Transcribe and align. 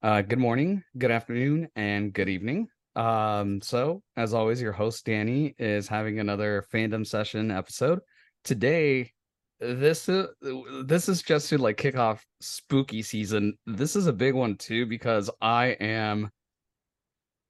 Uh, 0.00 0.22
good 0.22 0.38
morning, 0.38 0.80
good 0.96 1.10
afternoon, 1.10 1.68
and 1.74 2.12
good 2.12 2.28
evening. 2.28 2.68
Um, 2.94 3.60
so 3.60 4.00
as 4.16 4.32
always, 4.32 4.62
your 4.62 4.70
host 4.70 5.04
Danny 5.04 5.56
is 5.58 5.88
having 5.88 6.20
another 6.20 6.64
fandom 6.72 7.04
session 7.04 7.50
episode. 7.50 7.98
Today, 8.44 9.10
this 9.58 10.08
is 10.08 10.28
this 10.84 11.08
is 11.08 11.20
just 11.20 11.48
to 11.48 11.58
like 11.58 11.78
kick 11.78 11.96
off 11.96 12.24
spooky 12.40 13.02
season. 13.02 13.58
This 13.66 13.96
is 13.96 14.06
a 14.06 14.12
big 14.12 14.34
one 14.34 14.56
too 14.56 14.86
because 14.86 15.30
I 15.40 15.76
am 15.80 16.30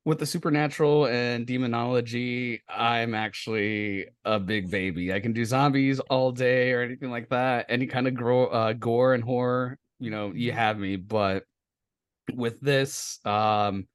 with 0.07 0.19
the 0.19 0.25
supernatural 0.25 1.07
and 1.07 1.47
demonology. 1.47 2.63
I'm 2.67 3.15
actually 3.15 4.07
a 4.25 4.41
big 4.41 4.71
baby. 4.71 5.13
I 5.13 5.21
can 5.21 5.35
do 5.35 5.45
zombies 5.45 6.01
all 6.01 6.33
day 6.33 6.73
or 6.73 6.81
anything 6.81 7.11
like 7.11 7.29
that. 7.29 7.67
Any 7.69 7.87
kind 7.87 8.09
of 8.09 8.15
grow, 8.15 8.47
uh, 8.47 8.73
gore 8.73 9.13
and 9.13 9.23
horror, 9.23 9.79
you 9.99 10.11
know, 10.11 10.33
you 10.35 10.53
have 10.53 10.79
me. 10.79 10.97
But 10.97 11.45
with 12.35 12.61
this, 12.61 13.19
um, 13.25 13.87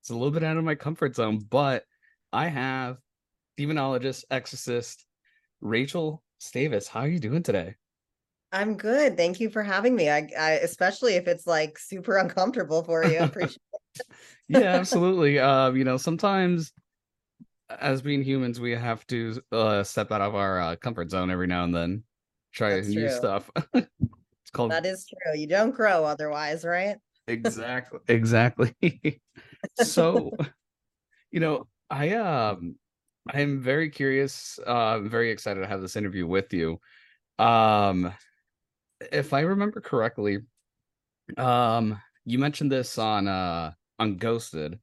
it's 0.00 0.10
a 0.10 0.14
little 0.14 0.30
bit 0.30 0.44
out 0.44 0.56
of 0.56 0.64
my 0.64 0.74
comfort 0.74 1.16
zone. 1.16 1.38
But 1.38 1.84
I 2.32 2.48
have 2.48 2.98
demonologist, 3.58 4.24
exorcist, 4.30 5.04
Rachel 5.60 6.22
Stavis. 6.40 6.88
How 6.88 7.00
are 7.00 7.08
you 7.08 7.18
doing 7.18 7.42
today? 7.42 7.74
I'm 8.52 8.76
good. 8.76 9.16
Thank 9.16 9.40
you 9.40 9.50
for 9.50 9.62
having 9.62 9.94
me. 9.94 10.08
I, 10.08 10.28
I 10.38 10.50
especially 10.52 11.14
if 11.14 11.26
it's 11.26 11.46
like 11.46 11.78
super 11.78 12.16
uncomfortable 12.16 12.82
for 12.84 13.04
you. 13.04 13.18
I 13.18 13.24
appreciate 13.24 13.58
it. 13.94 14.06
yeah, 14.48 14.74
absolutely. 14.74 15.38
Um, 15.38 15.76
you 15.76 15.84
know, 15.84 15.96
sometimes 15.96 16.72
as 17.68 18.02
being 18.02 18.22
humans, 18.22 18.60
we 18.60 18.72
have 18.72 19.06
to 19.08 19.40
uh, 19.52 19.82
step 19.82 20.12
out 20.12 20.20
of 20.20 20.34
our 20.34 20.60
uh, 20.60 20.76
comfort 20.76 21.10
zone 21.10 21.30
every 21.30 21.46
now 21.46 21.64
and 21.64 21.74
then, 21.74 22.04
try 22.52 22.76
That's 22.76 22.88
new 22.88 23.08
true. 23.08 23.08
stuff. 23.08 23.50
it's 23.74 23.90
called 24.52 24.70
That 24.70 24.86
is 24.86 25.06
true. 25.06 25.38
You 25.38 25.48
don't 25.48 25.74
grow 25.74 26.04
otherwise, 26.04 26.64
right? 26.64 26.96
Exactly, 27.28 28.00
exactly. 28.08 28.74
so, 29.74 30.36
you 31.32 31.40
know, 31.40 31.68
I 31.90 32.12
um, 32.14 32.76
I'm 33.30 33.60
very 33.60 33.90
curious. 33.90 34.60
Uh, 34.66 34.96
I'm 34.96 35.10
very 35.10 35.30
excited 35.30 35.60
to 35.62 35.68
have 35.68 35.82
this 35.82 35.96
interview 35.96 36.26
with 36.26 36.52
you. 36.54 36.80
Um, 37.38 38.12
if 39.12 39.32
I 39.32 39.42
remember 39.42 39.80
correctly, 39.82 40.40
um, 41.38 42.00
you 42.26 42.38
mentioned 42.38 42.72
this 42.72 42.98
on 42.98 43.28
uh 43.28 43.72
on 44.00 44.18
Ghosted. 44.18 44.80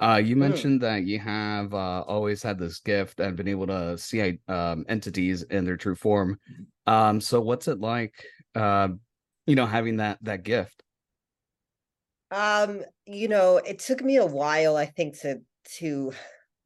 Uh, 0.00 0.22
you 0.24 0.36
Mm. 0.36 0.40
mentioned 0.40 0.82
that 0.82 1.04
you 1.06 1.20
have 1.20 1.74
uh, 1.74 2.02
always 2.02 2.42
had 2.42 2.58
this 2.58 2.80
gift 2.80 3.20
and 3.20 3.36
been 3.36 3.48
able 3.48 3.66
to 3.68 3.98
see 3.98 4.40
um, 4.48 4.86
entities 4.88 5.44
in 5.44 5.64
their 5.64 5.78
true 5.78 5.96
form. 5.96 6.38
Um, 6.86 7.20
so 7.20 7.40
what's 7.40 7.68
it 7.68 7.80
like, 7.80 8.14
uh, 8.56 8.90
you 9.46 9.56
know, 9.56 9.66
having 9.66 9.98
that 9.98 10.20
that 10.24 10.44
gift? 10.44 10.83
Um, 12.30 12.82
you 13.06 13.28
know, 13.28 13.58
it 13.58 13.78
took 13.78 14.02
me 14.02 14.16
a 14.16 14.26
while, 14.26 14.76
I 14.76 14.86
think, 14.86 15.18
to 15.20 15.40
to 15.78 16.12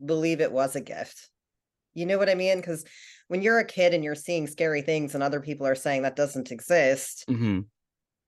believe 0.05 0.41
it 0.41 0.53
was 0.53 0.77
a 0.77 0.81
gift. 0.81 1.31
You 1.95 2.07
know 2.07 2.19
what 2.19 2.31
I 2.31 2.35
mean? 2.37 2.59
Because 2.59 2.85
when 3.29 3.43
you're 3.43 3.59
a 3.61 3.67
kid 3.67 3.95
and 3.95 4.05
you're 4.05 4.15
seeing 4.17 4.47
scary 4.49 4.83
things 4.83 5.15
and 5.15 5.23
other 5.25 5.41
people 5.41 5.67
are 5.67 5.75
saying 5.77 6.03
that 6.03 6.17
doesn't 6.17 6.53
exist, 6.53 7.27
hmm 7.29 7.61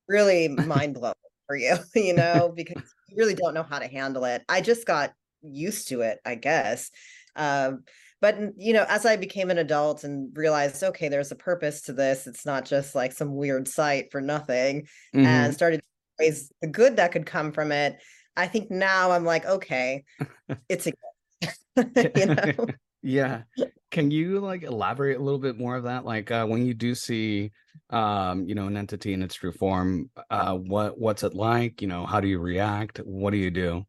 really 0.08 0.48
mind 0.62 0.94
blowing 0.94 1.14
for 1.46 1.56
you, 1.56 1.76
you 1.94 2.12
know, 2.14 2.52
because 2.54 2.76
you 3.08 3.16
really 3.16 3.34
don't 3.34 3.54
know 3.54 3.62
how 3.62 3.78
to 3.78 3.88
handle 3.88 4.24
it. 4.24 4.42
I 4.48 4.60
just 4.60 4.86
got 4.86 5.12
used 5.42 5.88
to 5.88 6.02
it, 6.02 6.18
I 6.24 6.34
guess. 6.34 6.90
Um, 7.36 7.84
but 8.20 8.36
you 8.58 8.72
know, 8.74 8.84
as 8.88 9.06
I 9.06 9.16
became 9.16 9.50
an 9.50 9.58
adult 9.58 10.04
and 10.04 10.36
realized, 10.36 10.82
okay, 10.82 11.08
there's 11.08 11.32
a 11.32 11.36
purpose 11.36 11.82
to 11.82 11.92
this, 11.92 12.26
it's 12.26 12.44
not 12.44 12.66
just 12.66 12.94
like 12.94 13.12
some 13.12 13.34
weird 13.34 13.66
sight 13.66 14.08
for 14.12 14.20
nothing, 14.20 14.86
hmm 15.12 15.22
and 15.22 15.54
started 15.54 15.80
raise 16.20 16.52
the 16.60 16.68
good 16.68 16.96
that 16.96 17.12
could 17.12 17.26
come 17.26 17.52
from 17.52 17.72
it. 17.72 17.98
I 18.36 18.46
think 18.46 18.70
now 18.70 19.10
I'm 19.10 19.24
like, 19.24 19.44
okay, 19.46 20.04
it's 20.68 20.86
a 20.86 20.92
you 22.16 22.26
know. 22.26 22.66
Yeah. 23.02 23.42
Can 23.90 24.10
you 24.10 24.40
like 24.40 24.62
elaborate 24.62 25.18
a 25.18 25.22
little 25.22 25.40
bit 25.40 25.58
more 25.58 25.74
of 25.76 25.84
that? 25.84 26.04
Like 26.04 26.30
uh 26.30 26.46
when 26.46 26.66
you 26.66 26.74
do 26.74 26.94
see 26.94 27.50
um, 27.90 28.46
you 28.46 28.54
know, 28.54 28.66
an 28.66 28.76
entity 28.76 29.14
in 29.14 29.22
its 29.22 29.34
true 29.34 29.52
form, 29.52 30.10
uh 30.30 30.54
what 30.54 30.98
what's 30.98 31.22
it 31.22 31.34
like? 31.34 31.82
You 31.82 31.88
know, 31.88 32.06
how 32.06 32.20
do 32.20 32.28
you 32.28 32.38
react? 32.38 32.98
What 32.98 33.30
do 33.30 33.36
you 33.38 33.50
do? 33.50 33.86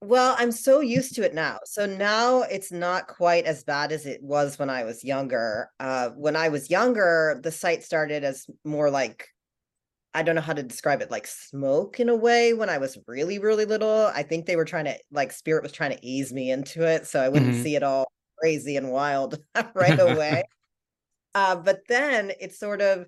Well, 0.00 0.36
I'm 0.38 0.52
so 0.52 0.80
used 0.80 1.16
to 1.16 1.24
it 1.24 1.34
now. 1.34 1.58
So 1.64 1.84
now 1.84 2.42
it's 2.42 2.70
not 2.70 3.08
quite 3.08 3.46
as 3.46 3.64
bad 3.64 3.90
as 3.90 4.06
it 4.06 4.22
was 4.22 4.56
when 4.56 4.70
I 4.70 4.84
was 4.84 5.02
younger. 5.02 5.70
Uh, 5.80 6.10
when 6.10 6.36
I 6.36 6.50
was 6.50 6.70
younger, 6.70 7.40
the 7.42 7.50
sight 7.50 7.82
started 7.82 8.22
as 8.22 8.46
more 8.64 8.90
like, 8.90 9.26
I 10.18 10.22
don't 10.22 10.34
know 10.34 10.40
how 10.42 10.52
to 10.54 10.62
describe 10.62 11.02
it, 11.02 11.10
like 11.10 11.26
smoke 11.26 12.00
in 12.00 12.08
a 12.08 12.16
way 12.16 12.54
when 12.54 12.68
I 12.70 12.78
was 12.78 12.98
really, 13.06 13.38
really 13.38 13.64
little. 13.64 14.06
I 14.14 14.22
think 14.22 14.46
they 14.46 14.56
were 14.56 14.64
trying 14.64 14.86
to, 14.86 14.98
like, 15.12 15.32
spirit 15.32 15.62
was 15.62 15.72
trying 15.72 15.92
to 15.96 16.06
ease 16.06 16.32
me 16.32 16.50
into 16.50 16.82
it 16.86 17.06
so 17.06 17.20
I 17.20 17.28
wouldn't 17.28 17.54
Mhm. 17.54 17.56
see 17.56 17.76
it 17.76 17.82
all 17.84 18.06
crazy 18.38 18.76
and 18.76 18.90
wild 18.92 19.38
right 19.74 19.98
away. 19.98 20.42
Uh, 21.34 21.56
but 21.56 21.80
then 21.88 22.32
it 22.40 22.54
sort 22.54 22.80
of 22.82 23.06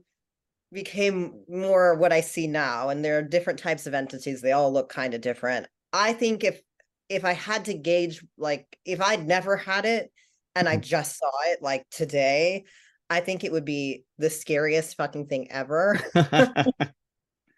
became 0.72 1.44
more 1.48 1.96
what 1.96 2.12
I 2.12 2.20
see 2.20 2.46
now, 2.46 2.88
and 2.90 3.04
there 3.04 3.18
are 3.18 3.22
different 3.22 3.58
types 3.58 3.86
of 3.86 3.94
entities. 3.94 4.42
They 4.42 4.52
all 4.52 4.72
look 4.72 4.88
kind 4.90 5.14
of 5.14 5.20
different. 5.22 5.68
I 5.92 6.12
think 6.14 6.44
if 6.44 6.62
if 7.08 7.24
I 7.24 7.32
had 7.32 7.64
to 7.66 7.74
gauge, 7.74 8.24
like 8.38 8.78
if 8.86 9.00
I'd 9.00 9.26
never 9.26 9.56
had 9.56 9.84
it 9.86 10.12
and 10.56 10.68
I 10.68 10.76
Mhm. 10.76 10.78
just 10.78 11.18
saw 11.18 11.30
it 11.46 11.62
like 11.62 11.84
today, 11.90 12.64
I 13.10 13.20
think 13.20 13.44
it 13.44 13.52
would 13.52 13.64
be 13.66 14.04
the 14.18 14.30
scariest 14.30 14.96
fucking 14.96 15.28
thing 15.28 15.50
ever. 15.52 15.98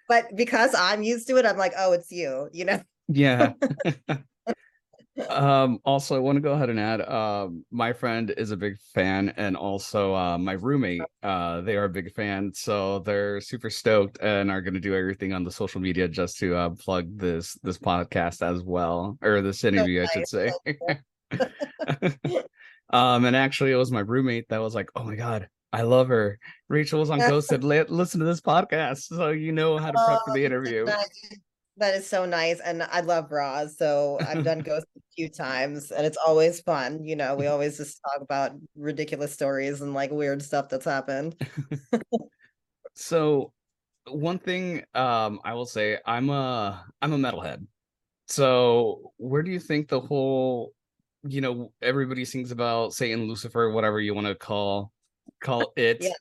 But 0.08 0.26
because 0.36 0.74
I'm 0.74 1.02
used 1.02 1.26
to 1.28 1.36
it, 1.36 1.46
I'm 1.46 1.56
like, 1.56 1.72
oh, 1.78 1.92
it's 1.92 2.10
you, 2.10 2.48
you 2.52 2.64
know? 2.64 2.82
Yeah. 3.08 3.52
Um, 5.28 5.78
also 5.84 6.16
I 6.16 6.20
want 6.20 6.36
to 6.36 6.40
go 6.40 6.52
ahead 6.52 6.70
and 6.70 6.80
add, 6.80 7.02
um, 7.02 7.64
my 7.70 7.92
friend 7.92 8.32
is 8.36 8.50
a 8.50 8.56
big 8.56 8.78
fan, 8.94 9.32
and 9.36 9.56
also 9.56 10.14
uh 10.14 10.38
my 10.38 10.52
roommate, 10.52 11.02
uh, 11.22 11.60
they 11.60 11.76
are 11.76 11.84
a 11.84 11.90
big 11.90 12.12
fan, 12.12 12.52
so 12.54 13.00
they're 13.00 13.40
super 13.40 13.68
stoked 13.68 14.18
and 14.22 14.50
are 14.50 14.62
gonna 14.62 14.80
do 14.80 14.94
everything 14.94 15.34
on 15.34 15.44
the 15.44 15.50
social 15.50 15.82
media 15.82 16.08
just 16.08 16.38
to 16.38 16.56
uh 16.56 16.70
plug 16.70 17.16
this 17.18 17.58
this 17.62 17.78
podcast 17.78 18.40
as 18.42 18.62
well, 18.62 19.18
or 19.22 19.42
this 19.42 19.64
interview, 19.64 20.02
I 20.02 20.06
should 20.06 20.28
say. 20.28 20.52
Um, 22.90 23.24
and 23.24 23.34
actually 23.34 23.72
it 23.72 23.76
was 23.76 23.90
my 23.90 24.00
roommate 24.00 24.50
that 24.50 24.60
was 24.60 24.74
like, 24.74 24.90
Oh 24.94 25.02
my 25.02 25.14
God, 25.14 25.48
I 25.72 25.82
love 25.82 26.08
her. 26.08 26.38
Rachel 26.68 27.00
was 27.00 27.10
on 27.10 27.18
Ghosted. 27.30 27.64
Li- 27.64 27.84
listen 27.88 28.20
to 28.20 28.26
this 28.26 28.40
podcast 28.40 28.98
so 29.04 29.30
you 29.30 29.52
know 29.52 29.78
how 29.78 29.90
to 29.90 29.98
prep 30.06 30.18
for 30.24 30.30
Oh, 30.30 30.34
the 30.34 30.44
interview. 30.44 30.84
that 30.86 31.06
is 31.30 31.38
that 31.78 31.94
is 31.94 32.06
so 32.06 32.26
nice, 32.26 32.60
and 32.60 32.82
I 32.82 33.00
love 33.00 33.32
Roz, 33.32 33.78
so 33.78 34.18
I've 34.20 34.44
done 34.44 34.58
Ghost 34.64 34.86
a 34.94 35.00
few 35.16 35.30
times, 35.30 35.90
and 35.90 36.04
it's 36.04 36.18
always 36.18 36.60
fun, 36.60 37.02
you 37.02 37.16
know, 37.16 37.34
we 37.34 37.46
always 37.46 37.78
just 37.78 37.98
talk 38.04 38.20
about 38.20 38.52
ridiculous 38.76 39.32
stories 39.32 39.80
and, 39.80 39.94
like, 39.94 40.10
weird 40.10 40.42
stuff 40.42 40.68
that's 40.68 40.84
happened. 40.84 41.34
So 42.94 43.52
one 44.06 44.38
thing 44.38 44.84
um 44.94 45.40
I 45.44 45.54
will 45.54 45.64
say 45.66 45.98
I'm 46.04 46.28
a 46.30 46.84
I'm 47.00 47.12
a 47.12 47.16
metalhead. 47.18 47.66
So 48.28 49.12
where 49.16 49.42
do 49.42 49.50
you 49.50 49.58
think 49.60 49.88
the 49.88 50.00
whole 50.00 50.72
you 51.26 51.40
know 51.40 51.72
everybody 51.80 52.24
sings 52.24 52.50
about 52.50 52.92
Satan, 52.92 53.26
Lucifer, 53.28 53.70
whatever 53.70 54.00
you 54.00 54.14
want 54.14 54.26
to 54.26 54.34
call 54.34 54.92
call 55.42 55.72
it. 55.76 55.98
Yeah. 56.00 56.12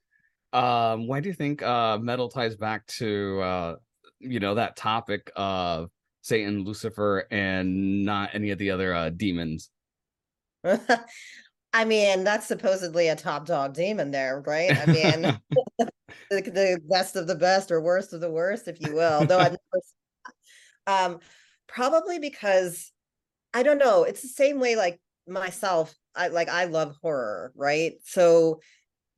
Um 0.54 1.08
why 1.08 1.22
do 1.22 1.30
you 1.30 1.34
think 1.34 1.62
uh 1.62 1.98
metal 1.98 2.30
ties 2.30 2.56
back 2.56 2.86
to 2.88 3.40
uh 3.42 3.76
you 4.20 4.40
know 4.40 4.56
that 4.56 4.76
topic 4.76 5.32
of 5.36 5.90
Satan, 6.22 6.64
Lucifer 6.64 7.26
and 7.32 8.06
not 8.06 8.32
any 8.34 8.52
of 8.52 8.58
the 8.58 8.72
other 8.72 8.94
uh 8.94 9.10
demons? 9.10 9.70
I 11.74 11.86
mean, 11.86 12.26
that's 12.26 12.48
supposedly 12.48 13.08
a 13.08 13.16
top 13.16 13.46
dog 13.46 13.74
demon 13.74 14.12
there, 14.12 14.44
right? 14.46 14.76
I 14.76 14.86
mean, 14.86 15.40
the 16.30 16.42
the 16.42 16.82
best 16.90 17.16
of 17.16 17.28
the 17.28 17.36
best 17.36 17.72
or 17.72 17.82
worst 17.82 18.14
of 18.14 18.20
the 18.20 18.32
worst, 18.32 18.68
if 18.68 18.82
you 18.82 18.94
will, 18.94 19.26
though 19.26 19.40
I've 19.40 19.52
never 19.52 19.82
um, 20.88 21.20
probably 21.68 22.20
because 22.20 22.92
I 23.54 23.64
don't 23.64 23.78
know, 23.78 24.04
it's 24.04 24.22
the 24.22 24.28
same 24.28 24.60
way 24.60 24.76
like 24.76 25.00
myself, 25.28 25.94
I 26.16 26.28
like 26.28 26.50
I 26.50 26.66
love 26.66 26.98
horror, 27.02 27.52
right? 27.56 27.94
So 28.04 28.60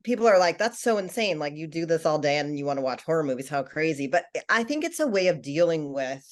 people 0.04 0.28
are 0.28 0.38
like, 0.38 0.58
that's 0.58 0.80
so 0.80 0.98
insane. 0.98 1.38
Like 1.38 1.54
you 1.56 1.66
do 1.66 1.86
this 1.86 2.06
all 2.06 2.18
day 2.18 2.38
and 2.38 2.56
you 2.58 2.64
want 2.64 2.78
to 2.78 2.84
watch 2.84 3.02
horror 3.02 3.24
movies, 3.24 3.48
how 3.48 3.62
crazy. 3.64 4.06
But 4.06 4.26
I 4.48 4.62
think 4.62 4.84
it's 4.84 5.00
a 5.00 5.08
way 5.08 5.28
of 5.28 5.42
dealing 5.42 5.92
with 5.92 6.24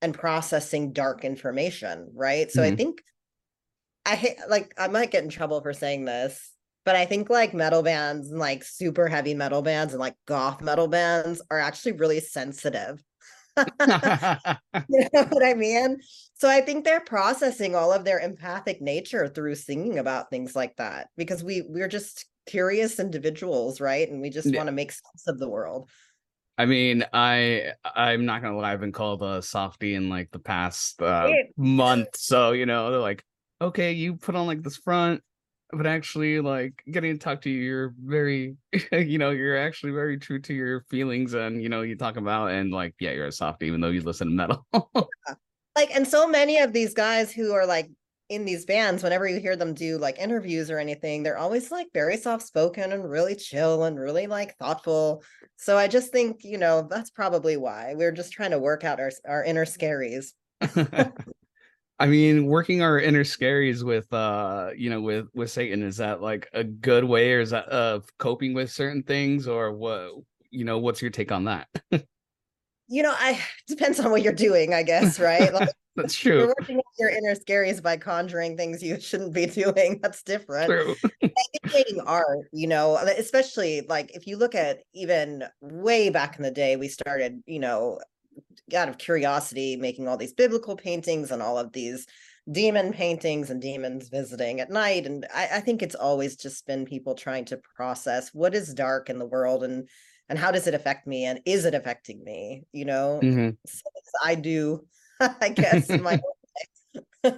and 0.00 0.14
processing 0.14 0.92
dark 0.92 1.24
information, 1.24 2.10
right? 2.14 2.50
So 2.50 2.62
I 2.62 2.70
Mhm. 2.70 2.76
think 2.76 3.02
I 4.06 4.36
like 4.48 4.72
I 4.78 4.88
might 4.88 5.10
get 5.10 5.24
in 5.24 5.30
trouble 5.30 5.60
for 5.60 5.72
saying 5.72 6.04
this, 6.04 6.52
but 6.84 6.96
I 6.96 7.04
think 7.04 7.28
like 7.28 7.52
metal 7.52 7.82
bands 7.82 8.30
and 8.30 8.38
like 8.38 8.64
super 8.64 9.06
heavy 9.08 9.34
metal 9.34 9.60
bands 9.62 9.92
and 9.92 10.00
like 10.00 10.14
goth 10.26 10.62
metal 10.62 10.88
bands 10.88 11.42
are 11.50 11.58
actually 11.58 11.92
really 11.92 12.20
sensitive. 12.20 13.02
You 14.90 15.06
know 15.12 15.24
what 15.24 15.44
I 15.44 15.54
mean? 15.54 15.98
So 16.34 16.48
I 16.48 16.62
think 16.62 16.84
they're 16.84 17.00
processing 17.00 17.74
all 17.74 17.92
of 17.92 18.04
their 18.04 18.20
empathic 18.20 18.80
nature 18.80 19.28
through 19.28 19.56
singing 19.56 19.98
about 19.98 20.30
things 20.30 20.56
like 20.56 20.76
that 20.76 21.08
because 21.16 21.44
we 21.44 21.62
we're 21.68 21.88
just 21.88 22.24
curious 22.48 22.98
individuals, 22.98 23.80
right? 23.80 24.10
And 24.10 24.20
we 24.20 24.30
just 24.30 24.48
Yeah. 24.48 24.58
want 24.58 24.68
to 24.68 24.72
make 24.72 24.90
sense 24.90 25.26
of 25.28 25.38
the 25.38 25.48
world. 25.48 25.88
I 26.56 26.66
mean, 26.66 27.04
I 27.12 27.72
I'm 27.84 28.24
not 28.24 28.42
gonna 28.42 28.56
lie, 28.56 28.72
I've 28.72 28.80
been 28.80 28.90
called 28.90 29.22
a 29.22 29.40
softie 29.40 29.94
in 29.94 30.08
like 30.08 30.32
the 30.32 30.40
past 30.40 31.00
uh, 31.00 31.30
month. 31.56 32.16
So, 32.16 32.50
you 32.50 32.66
know, 32.66 32.90
they're 32.90 33.00
like, 33.00 33.24
okay, 33.60 33.92
you 33.92 34.16
put 34.16 34.34
on 34.34 34.48
like 34.48 34.62
this 34.62 34.76
front, 34.76 35.22
but 35.70 35.86
actually 35.86 36.40
like 36.40 36.82
getting 36.90 37.12
to 37.12 37.18
talk 37.18 37.42
to 37.42 37.50
you, 37.50 37.60
you're 37.60 37.94
very 38.02 38.56
you 38.92 39.18
know, 39.18 39.30
you're 39.30 39.56
actually 39.56 39.92
very 39.92 40.18
true 40.18 40.40
to 40.40 40.54
your 40.54 40.80
feelings 40.90 41.34
and 41.34 41.62
you 41.62 41.68
know, 41.68 41.82
you 41.82 41.96
talk 41.96 42.16
about 42.16 42.50
and 42.50 42.72
like, 42.72 42.94
yeah, 42.98 43.12
you're 43.12 43.26
a 43.26 43.32
softie, 43.32 43.66
even 43.66 43.80
though 43.80 43.90
you 43.90 44.00
listen 44.00 44.26
to 44.26 44.34
metal. 44.34 44.66
like, 45.76 45.94
and 45.94 46.08
so 46.08 46.26
many 46.26 46.58
of 46.58 46.72
these 46.72 46.92
guys 46.92 47.30
who 47.30 47.52
are 47.52 47.66
like 47.66 47.88
in 48.28 48.44
these 48.44 48.64
bands, 48.64 49.02
whenever 49.02 49.26
you 49.26 49.40
hear 49.40 49.56
them 49.56 49.74
do 49.74 49.98
like 49.98 50.18
interviews 50.18 50.70
or 50.70 50.78
anything, 50.78 51.22
they're 51.22 51.38
always 51.38 51.70
like 51.70 51.88
very 51.94 52.16
soft 52.16 52.46
spoken 52.46 52.92
and 52.92 53.08
really 53.08 53.34
chill 53.34 53.84
and 53.84 53.98
really 53.98 54.26
like 54.26 54.56
thoughtful. 54.56 55.22
So 55.56 55.78
I 55.78 55.88
just 55.88 56.12
think, 56.12 56.44
you 56.44 56.58
know, 56.58 56.86
that's 56.88 57.10
probably 57.10 57.56
why 57.56 57.94
we're 57.96 58.12
just 58.12 58.32
trying 58.32 58.50
to 58.50 58.58
work 58.58 58.84
out 58.84 59.00
our, 59.00 59.10
our 59.26 59.42
inner 59.44 59.64
scaries. 59.64 60.32
I 62.00 62.06
mean, 62.06 62.46
working 62.46 62.82
our 62.82 63.00
inner 63.00 63.24
scaries 63.24 63.82
with 63.82 64.12
uh, 64.12 64.70
you 64.76 64.88
know, 64.90 65.00
with 65.00 65.26
with 65.34 65.50
Satan, 65.50 65.82
is 65.82 65.96
that 65.96 66.20
like 66.20 66.48
a 66.52 66.62
good 66.62 67.04
way 67.04 67.32
or 67.32 67.40
is 67.40 67.50
that 67.50 67.66
of 67.66 68.02
uh, 68.02 68.06
coping 68.18 68.54
with 68.54 68.70
certain 68.70 69.02
things 69.02 69.48
or 69.48 69.72
what 69.72 70.12
you 70.50 70.64
know, 70.64 70.78
what's 70.78 71.02
your 71.02 71.10
take 71.10 71.32
on 71.32 71.44
that? 71.44 71.68
you 72.88 73.02
know, 73.02 73.14
I 73.16 73.40
depends 73.68 74.00
on 74.00 74.10
what 74.10 74.22
you're 74.22 74.32
doing, 74.32 74.74
I 74.74 74.82
guess, 74.82 75.20
right? 75.20 75.52
Like 75.52 75.70
that's 75.96 76.14
true. 76.14 76.38
You're 76.38 76.54
working 76.58 76.76
on 76.76 76.82
your 76.98 77.10
inner 77.10 77.34
scaries 77.34 77.82
by 77.82 77.96
conjuring 77.96 78.56
things 78.56 78.82
you 78.82 79.00
shouldn't 79.00 79.34
be 79.34 79.46
doing. 79.46 80.00
That's 80.02 80.22
different. 80.22 80.70
True. 80.70 80.94
Imitating 81.62 82.00
art, 82.00 82.48
you 82.52 82.66
know, 82.66 82.94
uh, 82.94 83.10
especially 83.18 83.82
like 83.88 84.14
if 84.14 84.26
you 84.26 84.36
look 84.36 84.54
at 84.54 84.80
even 84.94 85.44
way 85.60 86.10
back 86.10 86.36
in 86.36 86.42
the 86.42 86.50
day, 86.50 86.76
we 86.76 86.88
started, 86.88 87.42
you 87.46 87.58
know, 87.58 87.98
out 88.74 88.88
of 88.88 88.98
curiosity, 88.98 89.76
making 89.76 90.08
all 90.08 90.16
these 90.16 90.32
biblical 90.32 90.76
paintings 90.76 91.30
and 91.30 91.42
all 91.42 91.58
of 91.58 91.72
these 91.72 92.06
demon 92.50 92.92
paintings 92.92 93.50
and 93.50 93.60
demons 93.60 94.08
visiting 94.08 94.60
at 94.60 94.70
night. 94.70 95.04
And 95.06 95.26
I, 95.34 95.48
I 95.54 95.60
think 95.60 95.82
it's 95.82 95.94
always 95.94 96.36
just 96.36 96.66
been 96.66 96.86
people 96.86 97.14
trying 97.14 97.44
to 97.46 97.60
process 97.76 98.30
what 98.32 98.54
is 98.54 98.72
dark 98.72 99.10
in 99.10 99.18
the 99.18 99.26
world 99.26 99.64
and 99.64 99.88
and 100.28 100.38
how 100.38 100.50
does 100.50 100.66
it 100.66 100.74
affect 100.74 101.06
me 101.06 101.24
and 101.24 101.40
is 101.46 101.64
it 101.64 101.74
affecting 101.74 102.22
me 102.24 102.64
you 102.72 102.84
know 102.84 103.20
mm-hmm. 103.22 103.50
i 104.24 104.34
do 104.34 104.84
I 105.40 105.48
guess. 105.48 105.88
my 105.88 106.20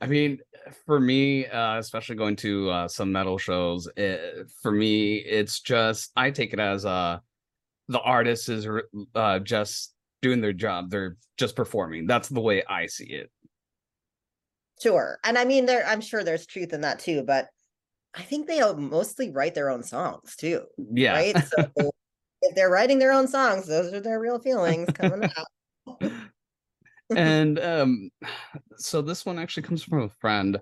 I 0.00 0.06
mean, 0.06 0.38
for 0.84 0.98
me, 0.98 1.46
uh, 1.46 1.78
especially 1.78 2.16
going 2.16 2.36
to 2.36 2.70
uh, 2.70 2.88
some 2.88 3.12
metal 3.12 3.38
shows, 3.38 3.88
it, 3.96 4.50
for 4.60 4.72
me, 4.72 5.16
it's 5.16 5.60
just 5.60 6.10
I 6.16 6.30
take 6.30 6.52
it 6.52 6.58
as 6.58 6.84
uh, 6.84 7.18
the 7.88 8.00
artist 8.00 8.48
is 8.48 8.66
uh, 9.14 9.38
just 9.38 9.94
doing 10.20 10.40
their 10.40 10.52
job. 10.52 10.90
They're 10.90 11.16
just 11.36 11.54
performing. 11.54 12.06
That's 12.06 12.28
the 12.28 12.40
way 12.40 12.64
I 12.68 12.86
see 12.86 13.06
it. 13.06 13.30
Sure, 14.82 15.18
and 15.24 15.38
I 15.38 15.44
mean, 15.44 15.66
there. 15.66 15.86
I'm 15.86 16.00
sure 16.00 16.24
there's 16.24 16.46
truth 16.46 16.72
in 16.72 16.80
that 16.80 16.98
too, 16.98 17.22
but 17.22 17.48
I 18.14 18.22
think 18.22 18.46
they 18.46 18.60
mostly 18.74 19.30
write 19.30 19.54
their 19.54 19.70
own 19.70 19.84
songs 19.84 20.34
too. 20.36 20.62
Yeah. 20.92 21.12
Right. 21.12 21.36
So 21.44 21.70
if 22.42 22.54
they're 22.54 22.70
writing 22.70 22.98
their 22.98 23.12
own 23.12 23.28
songs, 23.28 23.66
those 23.66 23.92
are 23.92 24.00
their 24.00 24.20
real 24.20 24.38
feelings 24.38 24.88
coming 24.92 25.28
out. 26.00 26.12
And 27.10 27.58
um 27.60 28.10
so 28.76 29.02
this 29.02 29.24
one 29.24 29.38
actually 29.38 29.64
comes 29.64 29.82
from 29.82 30.02
a 30.02 30.08
friend. 30.08 30.58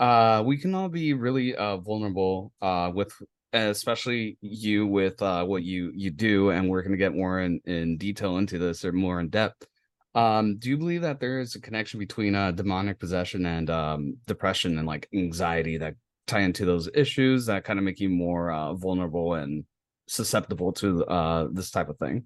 Uh 0.00 0.42
we 0.44 0.56
can 0.58 0.74
all 0.74 0.88
be 0.88 1.12
really 1.12 1.54
uh 1.54 1.76
vulnerable 1.78 2.52
uh 2.60 2.90
with 2.94 3.12
especially 3.52 4.38
you 4.40 4.86
with 4.86 5.20
uh 5.20 5.44
what 5.44 5.62
you 5.62 5.92
you 5.94 6.10
do 6.10 6.50
and 6.50 6.68
we're 6.68 6.82
going 6.82 6.92
to 6.92 6.98
get 6.98 7.14
more 7.14 7.40
in 7.40 7.60
in 7.66 7.98
detail 7.98 8.38
into 8.38 8.58
this 8.58 8.84
or 8.84 8.92
more 8.92 9.20
in 9.20 9.28
depth. 9.28 9.66
Um 10.14 10.58
do 10.58 10.70
you 10.70 10.78
believe 10.78 11.02
that 11.02 11.20
there 11.20 11.40
is 11.40 11.54
a 11.54 11.60
connection 11.60 11.98
between 11.98 12.34
uh 12.34 12.52
demonic 12.52 12.98
possession 12.98 13.44
and 13.46 13.68
um 13.68 14.16
depression 14.26 14.78
and 14.78 14.86
like 14.86 15.08
anxiety 15.14 15.76
that 15.78 15.94
tie 16.26 16.40
into 16.40 16.64
those 16.64 16.88
issues 16.94 17.46
that 17.46 17.64
kind 17.64 17.78
of 17.78 17.84
make 17.84 18.00
you 18.00 18.08
more 18.08 18.50
uh 18.50 18.72
vulnerable 18.74 19.34
and 19.34 19.64
susceptible 20.12 20.72
to 20.72 21.04
uh 21.06 21.48
this 21.52 21.70
type 21.70 21.88
of 21.88 21.98
thing 21.98 22.24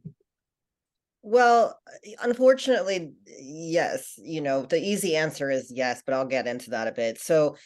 well, 1.29 1.77
unfortunately, 2.23 3.11
yes. 3.27 4.15
You 4.17 4.41
know, 4.41 4.63
the 4.63 4.79
easy 4.79 5.17
answer 5.17 5.51
is 5.51 5.73
yes, 5.75 6.01
but 6.07 6.15
I'll 6.15 6.25
get 6.25 6.47
into 6.47 6.71
that 6.71 6.87
a 6.87 6.93
bit. 6.93 7.21
So, 7.21 7.57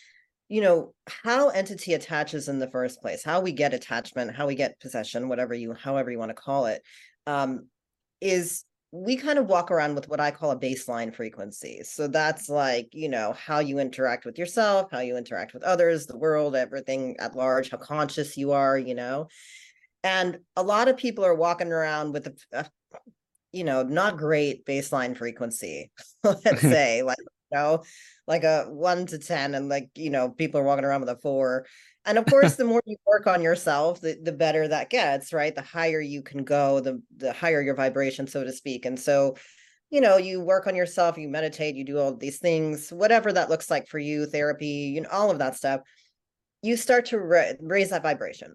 you 0.48 0.62
know, 0.62 0.94
how 1.06 1.50
entity 1.50 1.92
attaches 1.92 2.48
in 2.48 2.58
the 2.58 2.70
first 2.70 3.02
place, 3.02 3.22
how 3.22 3.42
we 3.42 3.52
get 3.52 3.74
attachment, 3.74 4.34
how 4.34 4.46
we 4.46 4.54
get 4.54 4.80
possession, 4.80 5.28
whatever 5.28 5.52
you, 5.52 5.74
however 5.74 6.10
you 6.10 6.18
want 6.18 6.30
to 6.30 6.42
call 6.42 6.66
it, 6.66 6.80
um, 7.26 7.66
is 8.22 8.64
we 8.92 9.16
kind 9.16 9.38
of 9.38 9.44
walk 9.44 9.70
around 9.70 9.94
with 9.94 10.08
what 10.08 10.20
I 10.20 10.30
call 10.30 10.52
a 10.52 10.58
baseline 10.58 11.14
frequency. 11.14 11.82
So 11.84 12.08
that's 12.08 12.48
like, 12.48 12.88
you 12.92 13.10
know, 13.10 13.34
how 13.34 13.58
you 13.58 13.78
interact 13.78 14.24
with 14.24 14.38
yourself, 14.38 14.90
how 14.90 15.00
you 15.00 15.18
interact 15.18 15.52
with 15.52 15.64
others, 15.64 16.06
the 16.06 16.16
world, 16.16 16.56
everything 16.56 17.18
at 17.20 17.36
large, 17.36 17.70
how 17.70 17.76
conscious 17.76 18.38
you 18.38 18.52
are, 18.52 18.78
you 18.78 18.94
know. 18.94 19.28
And 20.02 20.38
a 20.56 20.62
lot 20.62 20.88
of 20.88 20.96
people 20.96 21.24
are 21.24 21.34
walking 21.34 21.72
around 21.72 22.12
with 22.12 22.26
a, 22.26 22.34
a 22.52 22.66
you 23.52 23.64
know, 23.64 23.82
not 23.82 24.16
great 24.16 24.64
baseline 24.64 25.16
frequency, 25.16 25.90
let's 26.24 26.42
say, 26.60 27.02
like, 27.02 27.18
you 27.18 27.58
know, 27.58 27.82
like 28.26 28.44
a 28.44 28.64
one 28.64 29.06
to 29.06 29.18
10, 29.18 29.54
and 29.54 29.68
like, 29.68 29.90
you 29.94 30.10
know, 30.10 30.30
people 30.30 30.60
are 30.60 30.64
walking 30.64 30.84
around 30.84 31.00
with 31.00 31.10
a 31.10 31.18
four. 31.18 31.66
And 32.04 32.16
of 32.16 32.26
course, 32.26 32.56
the 32.56 32.64
more 32.66 32.82
you 32.86 32.96
work 33.06 33.26
on 33.26 33.42
yourself, 33.42 34.00
the, 34.00 34.18
the 34.22 34.32
better 34.32 34.68
that 34.68 34.90
gets, 34.90 35.32
right? 35.32 35.54
The 35.54 35.62
higher 35.62 36.00
you 36.00 36.22
can 36.22 36.44
go, 36.44 36.80
the 36.80 37.02
the 37.16 37.32
higher 37.32 37.60
your 37.60 37.74
vibration, 37.74 38.26
so 38.26 38.44
to 38.44 38.52
speak. 38.52 38.86
And 38.86 38.98
so, 38.98 39.36
you 39.90 40.00
know, 40.00 40.16
you 40.16 40.40
work 40.40 40.66
on 40.66 40.76
yourself, 40.76 41.18
you 41.18 41.28
meditate, 41.28 41.74
you 41.74 41.84
do 41.84 41.98
all 41.98 42.14
these 42.14 42.38
things, 42.38 42.90
whatever 42.90 43.32
that 43.32 43.50
looks 43.50 43.70
like 43.70 43.88
for 43.88 43.98
you, 43.98 44.26
therapy, 44.26 44.92
you 44.94 45.00
know, 45.00 45.08
all 45.10 45.30
of 45.30 45.38
that 45.40 45.56
stuff. 45.56 45.80
You 46.62 46.76
start 46.76 47.06
to 47.06 47.18
ra- 47.18 47.52
raise 47.60 47.90
that 47.90 48.02
vibration. 48.02 48.54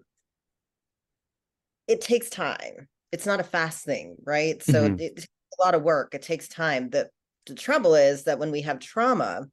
It 1.88 2.00
takes 2.00 2.30
time 2.30 2.88
it's 3.12 3.26
not 3.26 3.40
a 3.40 3.44
fast 3.44 3.84
thing, 3.84 4.16
right? 4.24 4.62
So 4.62 4.88
mm-hmm. 4.88 5.00
it, 5.00 5.26
a 5.58 5.64
lot 5.64 5.74
of 5.74 5.82
work. 5.82 6.14
It 6.14 6.22
takes 6.22 6.48
time. 6.48 6.90
The 6.90 7.08
the 7.46 7.54
trouble 7.54 7.94
is 7.94 8.24
that 8.24 8.38
when 8.38 8.50
we 8.50 8.62
have 8.62 8.78
trauma, 8.80 9.46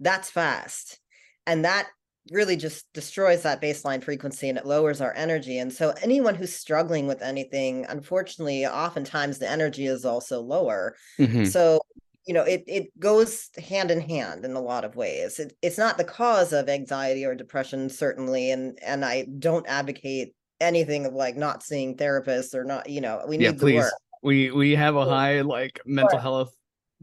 that's 0.00 0.30
fast. 0.30 0.98
And 1.46 1.64
that 1.64 1.88
really 2.30 2.56
just 2.56 2.92
destroys 2.92 3.42
that 3.44 3.62
baseline 3.62 4.02
frequency 4.02 4.48
and 4.48 4.58
it 4.58 4.66
lowers 4.66 5.00
our 5.00 5.14
energy. 5.14 5.58
And 5.58 5.72
so 5.72 5.94
anyone 6.02 6.34
who's 6.34 6.54
struggling 6.54 7.06
with 7.06 7.22
anything, 7.22 7.86
unfortunately, 7.88 8.66
oftentimes 8.66 9.38
the 9.38 9.48
energy 9.48 9.86
is 9.86 10.04
also 10.04 10.40
lower. 10.40 10.94
Mm-hmm. 11.18 11.44
So 11.44 11.80
you 12.26 12.34
know 12.34 12.42
it 12.42 12.64
it 12.66 13.00
goes 13.00 13.48
hand 13.56 13.90
in 13.90 14.00
hand 14.02 14.44
in 14.44 14.52
a 14.52 14.60
lot 14.60 14.84
of 14.84 14.96
ways 14.96 15.38
it, 15.38 15.54
it's 15.62 15.78
not 15.78 15.96
the 15.96 16.04
cause 16.04 16.52
of 16.52 16.68
anxiety 16.68 17.24
or 17.24 17.34
depression 17.34 17.88
certainly 17.88 18.50
and 18.50 18.78
and 18.82 19.02
i 19.02 19.24
don't 19.38 19.66
advocate 19.66 20.34
anything 20.60 21.06
of 21.06 21.14
like 21.14 21.36
not 21.36 21.62
seeing 21.62 21.96
therapists 21.96 22.54
or 22.54 22.64
not, 22.64 22.88
you 22.88 23.00
know, 23.00 23.22
we 23.26 23.36
need 23.36 23.44
yeah, 23.44 23.52
please. 23.52 23.82
Work. 23.82 23.92
We 24.22 24.50
we 24.50 24.74
have 24.74 24.96
a 24.96 25.04
high 25.04 25.42
like 25.42 25.80
mental 25.86 26.18
health 26.18 26.52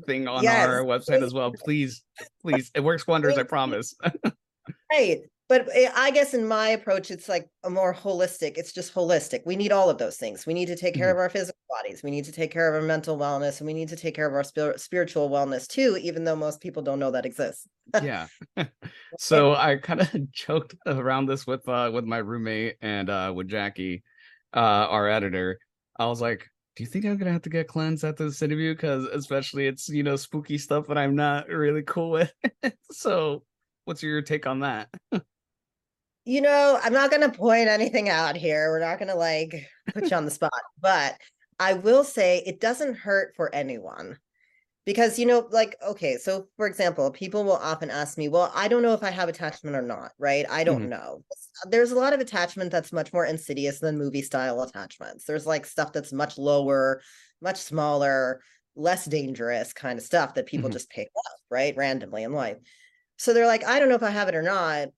thing 0.05 0.27
on 0.27 0.43
yes, 0.43 0.67
our 0.67 0.83
website 0.83 1.19
please. 1.19 1.23
as 1.23 1.33
well. 1.33 1.51
Please, 1.51 2.03
please. 2.41 2.71
It 2.75 2.81
works 2.81 3.07
wonders, 3.07 3.37
I 3.37 3.43
promise. 3.43 3.95
right 4.91 5.21
but 5.47 5.67
eh, 5.73 5.91
I 5.95 6.11
guess 6.11 6.33
in 6.33 6.47
my 6.47 6.69
approach, 6.69 7.11
it's 7.11 7.29
like 7.29 7.47
a 7.63 7.69
more 7.69 7.93
holistic. 7.93 8.57
It's 8.57 8.73
just 8.73 8.93
holistic. 8.93 9.41
We 9.45 9.55
need 9.55 9.71
all 9.71 9.89
of 9.89 9.97
those 9.97 10.17
things. 10.17 10.45
We 10.45 10.55
need 10.55 10.67
to 10.67 10.75
take 10.75 10.95
care 10.95 11.07
mm-hmm. 11.07 11.11
of 11.11 11.17
our 11.17 11.29
physical 11.29 11.59
bodies. 11.69 12.01
We 12.01 12.09
need 12.09 12.25
to 12.25 12.31
take 12.31 12.51
care 12.51 12.67
of 12.67 12.81
our 12.81 12.87
mental 12.87 13.17
wellness, 13.17 13.59
and 13.59 13.67
we 13.67 13.73
need 13.73 13.89
to 13.89 13.95
take 13.95 14.15
care 14.15 14.27
of 14.27 14.33
our 14.33 14.43
spir- 14.43 14.77
spiritual 14.77 15.29
wellness 15.29 15.67
too. 15.67 15.99
Even 16.01 16.23
though 16.23 16.35
most 16.35 16.61
people 16.61 16.81
don't 16.81 16.99
know 16.99 17.11
that 17.11 17.25
exists. 17.25 17.67
yeah. 18.01 18.27
so 19.19 19.53
I 19.53 19.75
kind 19.75 20.01
of 20.01 20.31
joked 20.31 20.75
around 20.87 21.27
this 21.27 21.45
with 21.45 21.67
uh 21.69 21.91
with 21.93 22.05
my 22.05 22.17
roommate 22.17 22.77
and 22.81 23.09
uh 23.09 23.31
with 23.35 23.47
Jackie, 23.47 24.03
uh 24.55 24.87
our 24.89 25.07
editor. 25.07 25.59
I 25.97 26.07
was 26.07 26.21
like, 26.21 26.45
do 26.75 26.83
you 26.83 26.89
think 26.89 27.05
I'm 27.05 27.17
gonna 27.17 27.31
have 27.31 27.43
to 27.43 27.49
get 27.49 27.67
cleansed 27.67 28.03
after 28.03 28.25
this 28.25 28.41
interview? 28.41 28.73
Because 28.73 29.05
especially 29.05 29.67
it's 29.67 29.89
you 29.89 30.01
know 30.01 30.15
spooky 30.15 30.57
stuff 30.57 30.87
that 30.87 30.97
I'm 30.97 31.15
not 31.15 31.47
really 31.49 31.83
cool 31.83 32.09
with. 32.09 32.33
so, 32.91 33.43
what's 33.83 34.01
your 34.01 34.23
take 34.23 34.47
on 34.47 34.61
that? 34.61 34.89
You 36.25 36.41
know, 36.41 36.79
I'm 36.83 36.93
not 36.93 37.11
going 37.11 37.21
to 37.21 37.37
point 37.37 37.69
anything 37.69 38.09
out 38.09 38.35
here. 38.35 38.71
We're 38.71 38.79
not 38.79 38.97
going 38.97 39.09
to 39.09 39.15
like 39.15 39.67
put 39.93 40.09
you 40.09 40.17
on 40.17 40.25
the 40.25 40.31
spot, 40.31 40.51
but 40.81 41.15
I 41.59 41.73
will 41.73 42.03
say 42.03 42.43
it 42.45 42.59
doesn't 42.59 42.97
hurt 42.97 43.33
for 43.35 43.53
anyone. 43.53 44.17
Because, 44.85 45.17
you 45.17 45.25
know, 45.25 45.47
like, 45.49 45.75
okay, 45.83 46.17
so 46.17 46.45
for 46.57 46.67
example, 46.67 47.09
people 47.09 47.43
will 47.43 47.53
often 47.53 47.89
ask 47.89 48.19
me, 48.19 48.27
well, 48.27 48.51
I 48.53 48.67
don't 48.67 48.83
know 48.83 48.93
if 48.93 49.01
I 49.01 49.09
have 49.09 49.29
attachment 49.29 49.75
or 49.75 49.81
not, 49.81 50.11
right? 50.19 50.45
I 50.47 50.63
don't 50.63 50.81
mm-hmm. 50.81 50.89
know. 50.89 51.23
There's 51.67 51.91
a 51.91 51.95
lot 51.95 52.13
of 52.13 52.19
attachment 52.19 52.69
that's 52.69 52.93
much 52.93 53.11
more 53.11 53.25
insidious 53.25 53.79
than 53.79 53.97
movie 53.97 54.21
style 54.21 54.61
attachments. 54.61 55.25
There's 55.25 55.47
like 55.47 55.65
stuff 55.65 55.91
that's 55.91 56.13
much 56.13 56.37
lower, 56.37 57.01
much 57.41 57.57
smaller, 57.57 58.41
less 58.75 59.05
dangerous 59.05 59.73
kind 59.73 59.97
of 59.97 60.05
stuff 60.05 60.35
that 60.35 60.45
people 60.45 60.69
mm-hmm. 60.69 60.73
just 60.73 60.91
pick 60.91 61.07
up, 61.07 61.39
right? 61.49 61.75
Randomly 61.75 62.21
in 62.21 62.33
life. 62.33 62.57
So 63.17 63.33
they're 63.33 63.47
like, 63.47 63.65
I 63.65 63.79
don't 63.79 63.89
know 63.89 63.95
if 63.95 64.03
I 64.03 64.11
have 64.11 64.27
it 64.27 64.35
or 64.35 64.43
not 64.43 64.89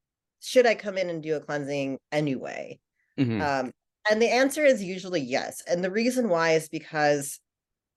should 0.41 0.65
I 0.65 0.75
come 0.75 0.97
in 0.97 1.09
and 1.09 1.21
do 1.23 1.35
a 1.35 1.39
cleansing 1.39 1.99
anyway? 2.11 2.79
Mm-hmm. 3.19 3.41
Um, 3.41 3.71
And 4.09 4.21
the 4.21 4.31
answer 4.31 4.63
is 4.63 4.81
usually 4.83 5.21
yes. 5.21 5.61
And 5.67 5.83
the 5.83 5.91
reason 5.91 6.29
why 6.29 6.51
is 6.51 6.69
because 6.69 7.39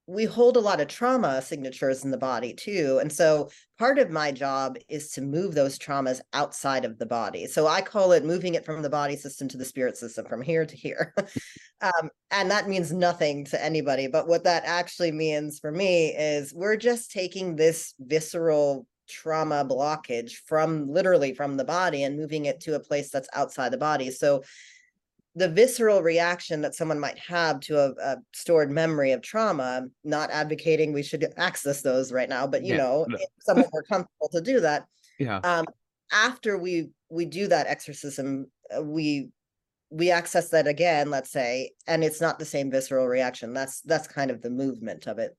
we 0.07 0.25
hold 0.25 0.57
a 0.57 0.61
lot 0.61 0.81
of 0.81 0.89
trauma 0.89 1.41
signatures 1.41 2.05
in 2.05 2.11
the 2.11 2.19
body 2.19 2.53
too. 2.53 2.99
And 3.01 3.13
so 3.13 3.49
part 3.79 4.01
of 4.01 4.11
my 4.11 4.33
job 4.33 4.77
is 4.89 5.13
to 5.13 5.21
move 5.21 5.55
those 5.55 5.79
traumas 5.79 6.21
outside 6.33 6.85
of 6.85 6.99
the 6.99 7.07
body. 7.07 7.47
So 7.47 7.69
I 7.69 7.81
call 7.81 8.11
it 8.11 8.25
moving 8.25 8.55
it 8.55 8.65
from 8.65 8.83
the 8.83 8.91
body 8.91 9.15
system 9.15 9.47
to 9.49 9.57
the 9.57 9.65
spirit 9.65 9.97
system, 9.97 10.27
from 10.27 10.43
here 10.43 10.67
to 10.67 10.77
here. 10.77 11.15
um, 11.81 12.11
and 12.33 12.51
that 12.51 12.69
means 12.69 12.91
nothing 12.93 13.45
to 13.47 13.65
anybody. 13.65 14.09
But 14.09 14.27
what 14.27 14.43
that 14.45 14.65
actually 14.67 15.13
means 15.13 15.61
for 15.61 15.71
me 15.71 16.09
is 16.09 16.53
we're 16.53 16.77
just 16.77 17.13
taking 17.13 17.55
this 17.55 17.95
visceral 18.01 18.87
trauma 19.11 19.65
blockage 19.65 20.33
from 20.47 20.89
literally 20.89 21.35
from 21.35 21.57
the 21.57 21.65
body 21.65 22.05
and 22.05 22.17
moving 22.17 22.47
it 22.47 22.61
to 22.61 22.75
a 22.75 22.81
place 22.81 23.11
that's 23.11 23.29
outside 23.35 23.73
the 23.73 23.79
body. 23.79 24.11
So 24.11 24.43
the 25.37 25.49
visceral 25.49 26.03
reaction 26.03 26.61
that 26.61 26.75
someone 26.75 26.99
might 26.99 27.19
have 27.19 27.61
to 27.61 27.79
a, 27.79 27.91
a, 28.03 28.17
stored 28.33 28.71
memory 28.71 29.13
of 29.13 29.23
trauma 29.23 29.87
not 30.03 30.31
advocating 30.31 30.93
we 30.93 31.03
should 31.03 31.33
access 31.37 31.83
those 31.83 32.13
right 32.13 32.29
now 32.29 32.47
but 32.47 32.65
you 32.65 32.75
yeah. 32.75 32.79
know 32.79 33.07
if 33.09 33.29
someone 33.41 33.69
more 33.73 33.83
comfortable 33.85 34.29
to 34.29 34.41
do 34.41 34.61
that 34.61 34.87
yeah 35.19 35.39
um 35.39 35.65
after 36.13 36.59
we 36.59 36.89
we 37.11 37.25
do 37.25 37.47
that 37.47 37.69
exorcism 37.69 38.47
uh, 38.77 38.83
we 38.83 39.29
we 39.91 40.11
access 40.11 40.49
that 40.49 40.67
again 40.67 41.11
let's 41.11 41.31
say 41.31 41.71
and 41.87 42.03
it's 42.03 42.21
not 42.21 42.39
the 42.39 42.45
same 42.45 42.71
visceral 42.71 43.07
reaction 43.07 43.53
that's 43.55 43.81
that's 43.83 44.09
kind 44.09 44.31
of 44.31 44.43
the 44.43 44.51
movement 44.51 45.07
of 45.07 45.19
it 45.19 45.37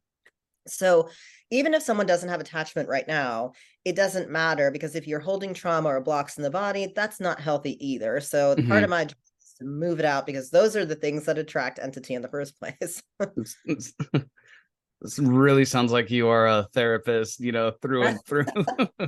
so 0.67 1.09
even 1.51 1.73
if 1.73 1.83
someone 1.83 2.07
doesn't 2.07 2.29
have 2.29 2.41
attachment 2.41 2.89
right 2.89 3.07
now 3.07 3.51
it 3.85 3.95
doesn't 3.95 4.29
matter 4.29 4.71
because 4.71 4.95
if 4.95 5.07
you're 5.07 5.19
holding 5.19 5.53
trauma 5.53 5.89
or 5.89 6.01
blocks 6.01 6.37
in 6.37 6.43
the 6.43 6.49
body 6.49 6.91
that's 6.95 7.19
not 7.19 7.39
healthy 7.39 7.77
either 7.85 8.19
so 8.19 8.55
mm-hmm. 8.55 8.67
part 8.67 8.83
of 8.83 8.89
my 8.89 9.05
job 9.05 9.17
is 9.41 9.53
to 9.59 9.65
move 9.65 9.99
it 9.99 10.05
out 10.05 10.25
because 10.25 10.49
those 10.49 10.75
are 10.75 10.85
the 10.85 10.95
things 10.95 11.25
that 11.25 11.37
attract 11.37 11.79
entity 11.79 12.13
in 12.13 12.21
the 12.21 12.27
first 12.27 12.59
place. 12.59 13.01
this 13.65 15.19
really 15.19 15.65
sounds 15.65 15.91
like 15.91 16.11
you 16.11 16.27
are 16.27 16.47
a 16.47 16.67
therapist, 16.73 17.39
you 17.39 17.51
know, 17.51 17.71
through 17.81 18.03
and 18.03 18.19
through. 18.25 18.45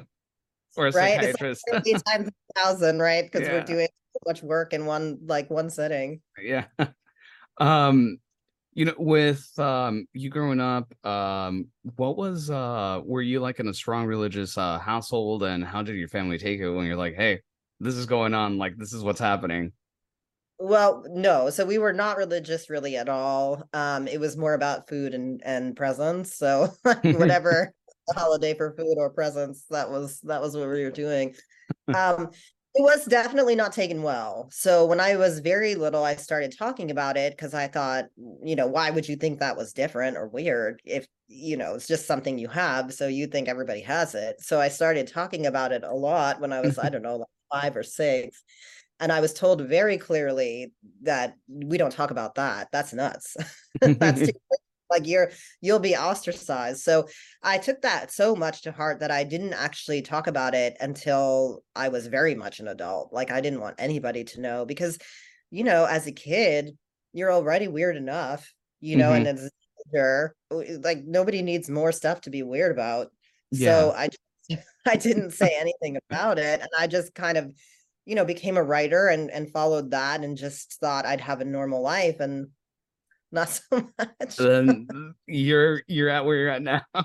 or 0.75 0.87
a 0.87 0.91
right? 0.91 0.93
psychiatrist. 0.93 1.63
It's 1.67 1.91
like 1.91 2.03
times 2.05 2.29
a 2.29 2.61
thousand, 2.61 2.99
right? 2.99 3.23
Because 3.23 3.47
yeah. 3.47 3.53
we're 3.53 3.63
doing 3.63 3.87
so 4.13 4.19
much 4.25 4.41
work 4.41 4.73
in 4.73 4.85
one 4.85 5.19
like 5.25 5.49
one 5.49 5.69
setting. 5.69 6.21
Yeah. 6.41 6.65
Um, 7.59 8.17
you 8.73 8.85
know, 8.85 8.95
with 8.97 9.47
um 9.59 10.07
you 10.13 10.29
growing 10.29 10.59
up, 10.59 10.93
um, 11.05 11.67
what 11.95 12.17
was 12.17 12.49
uh 12.49 13.01
were 13.03 13.21
you 13.21 13.39
like 13.39 13.59
in 13.59 13.67
a 13.67 13.73
strong 13.73 14.05
religious 14.05 14.57
uh 14.57 14.79
household 14.79 15.43
and 15.43 15.63
how 15.63 15.81
did 15.81 15.95
your 15.95 16.07
family 16.07 16.37
take 16.37 16.59
it 16.59 16.69
when 16.69 16.85
you're 16.85 16.95
like, 16.95 17.15
hey, 17.15 17.41
this 17.79 17.95
is 17.95 18.05
going 18.05 18.33
on, 18.33 18.57
like 18.57 18.75
this 18.77 18.93
is 18.93 19.03
what's 19.03 19.19
happening? 19.19 19.71
Well, 20.59 21.03
no. 21.09 21.49
So 21.49 21.65
we 21.65 21.77
were 21.77 21.93
not 21.93 22.17
religious 22.17 22.69
really 22.69 22.95
at 22.95 23.09
all. 23.09 23.67
Um, 23.73 24.07
it 24.07 24.19
was 24.19 24.37
more 24.37 24.53
about 24.53 24.87
food 24.87 25.13
and 25.13 25.41
and 25.43 25.75
presents. 25.75 26.37
So 26.37 26.73
whatever 26.83 27.73
holiday 28.15 28.53
for 28.53 28.75
food 28.75 28.95
or 28.97 29.09
presents, 29.09 29.65
that 29.69 29.89
was 29.89 30.19
that 30.21 30.41
was 30.41 30.55
what 30.55 30.69
we 30.69 30.83
were 30.83 30.91
doing. 30.91 31.35
Um, 31.93 32.29
it 32.75 32.81
was 32.81 33.05
definitely 33.05 33.55
not 33.55 33.71
taken 33.71 34.01
well. 34.01 34.47
So 34.51 34.85
when 34.85 34.99
I 34.99 35.15
was 35.15 35.39
very 35.39 35.75
little, 35.75 36.03
I 36.03 36.15
started 36.15 36.55
talking 36.57 36.89
about 36.89 37.17
it 37.17 37.33
because 37.33 37.53
I 37.53 37.67
thought, 37.67 38.05
you 38.43 38.55
know, 38.55 38.67
why 38.67 38.89
would 38.89 39.07
you 39.07 39.15
think 39.15 39.39
that 39.39 39.57
was 39.57 39.73
different 39.73 40.17
or 40.17 40.27
weird 40.27 40.81
if 40.83 41.07
you 41.27 41.57
know 41.57 41.75
it's 41.75 41.87
just 41.87 42.07
something 42.07 42.37
you 42.37 42.47
have? 42.47 42.93
So 42.93 43.07
you 43.07 43.27
think 43.27 43.47
everybody 43.47 43.81
has 43.81 44.15
it. 44.15 44.41
So 44.41 44.59
I 44.59 44.69
started 44.69 45.07
talking 45.07 45.45
about 45.45 45.71
it 45.71 45.83
a 45.83 45.93
lot 45.93 46.41
when 46.41 46.51
I 46.51 46.61
was, 46.61 46.79
I 46.79 46.89
don't 46.89 47.03
know, 47.03 47.17
like 47.17 47.27
five 47.51 47.77
or 47.77 47.83
six 47.83 48.43
and 48.99 49.11
i 49.11 49.19
was 49.19 49.33
told 49.33 49.61
very 49.61 49.97
clearly 49.97 50.71
that 51.01 51.35
we 51.47 51.77
don't 51.77 51.91
talk 51.91 52.09
about 52.09 52.35
that 52.35 52.67
that's 52.71 52.93
nuts 52.93 53.35
that's 53.81 54.21
too, 54.27 54.33
like 54.93 55.07
you're 55.07 55.31
you'll 55.61 55.79
be 55.79 55.95
ostracized 55.95 56.81
so 56.81 57.07
i 57.41 57.57
took 57.57 57.81
that 57.81 58.11
so 58.11 58.35
much 58.35 58.61
to 58.61 58.71
heart 58.71 58.99
that 58.99 59.11
i 59.11 59.23
didn't 59.23 59.53
actually 59.53 60.01
talk 60.01 60.27
about 60.27 60.53
it 60.53 60.77
until 60.79 61.63
i 61.75 61.89
was 61.89 62.07
very 62.07 62.35
much 62.35 62.59
an 62.59 62.67
adult 62.67 63.11
like 63.11 63.31
i 63.31 63.41
didn't 63.41 63.61
want 63.61 63.75
anybody 63.77 64.23
to 64.23 64.39
know 64.39 64.65
because 64.65 64.97
you 65.51 65.63
know 65.63 65.85
as 65.85 66.07
a 66.07 66.11
kid 66.11 66.77
you're 67.11 67.31
already 67.31 67.67
weird 67.67 67.97
enough 67.97 68.53
you 68.79 68.95
know 68.95 69.09
mm-hmm. 69.09 69.27
and 69.27 69.39
as 69.39 69.45
a 69.45 69.49
like 70.83 71.03
nobody 71.03 71.41
needs 71.41 71.69
more 71.69 71.91
stuff 71.91 72.21
to 72.21 72.29
be 72.29 72.41
weird 72.41 72.71
about 72.71 73.07
yeah. 73.51 73.79
so 73.79 73.91
i 73.91 74.09
I 74.85 74.95
didn't 74.95 75.31
say 75.31 75.55
anything 75.59 75.97
about 76.09 76.37
it 76.37 76.59
and 76.59 76.69
I 76.77 76.87
just 76.87 77.13
kind 77.15 77.37
of 77.37 77.51
you 78.05 78.15
know 78.15 78.25
became 78.25 78.57
a 78.57 78.63
writer 78.63 79.07
and 79.07 79.31
and 79.31 79.51
followed 79.51 79.91
that 79.91 80.23
and 80.23 80.37
just 80.37 80.79
thought 80.79 81.05
I'd 81.05 81.21
have 81.21 81.41
a 81.41 81.45
normal 81.45 81.81
life 81.81 82.19
and 82.19 82.47
not 83.33 83.49
so 83.49 83.61
much. 83.99 84.37
then 84.37 85.15
you're 85.27 85.81
you're 85.87 86.09
at 86.09 86.25
where 86.25 86.37
you're 86.37 86.49
at 86.49 86.61
now. 86.61 86.81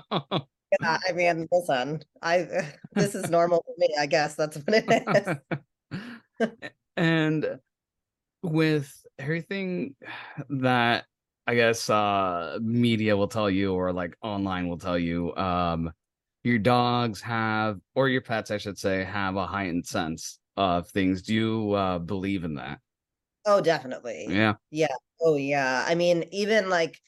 yeah, 0.81 0.97
I 1.07 1.11
mean, 1.13 1.47
listen, 1.51 2.01
I 2.21 2.47
this 2.93 3.15
is 3.15 3.29
normal 3.29 3.63
for 3.65 3.73
me. 3.77 3.89
I 3.99 4.05
guess 4.05 4.35
that's 4.35 4.57
what 4.57 4.85
it 4.87 5.39
is. 5.91 6.49
and 6.97 7.59
with 8.41 8.93
everything 9.17 9.95
that 10.49 11.05
I 11.47 11.55
guess 11.55 11.89
uh 11.89 12.59
media 12.61 13.17
will 13.17 13.27
tell 13.27 13.49
you 13.49 13.73
or 13.73 13.91
like 13.91 14.15
online 14.21 14.69
will 14.69 14.77
tell 14.77 14.97
you, 14.97 15.35
um 15.35 15.91
your 16.43 16.59
dogs 16.59 17.19
have 17.21 17.79
or 17.95 18.07
your 18.07 18.21
pets, 18.21 18.51
I 18.51 18.57
should 18.57 18.77
say, 18.77 19.03
have 19.03 19.35
a 19.35 19.45
heightened 19.45 19.85
sense 19.85 20.39
of 20.55 20.87
things. 20.89 21.21
Do 21.21 21.33
you 21.33 21.73
uh, 21.73 21.99
believe 21.99 22.43
in 22.45 22.55
that? 22.55 22.79
Oh, 23.45 23.61
definitely. 23.61 24.27
Yeah. 24.29 24.55
Yeah. 24.71 24.87
Oh, 25.21 25.35
yeah. 25.35 25.85
I 25.87 25.95
mean, 25.95 26.25
even 26.31 26.69
like 26.69 26.99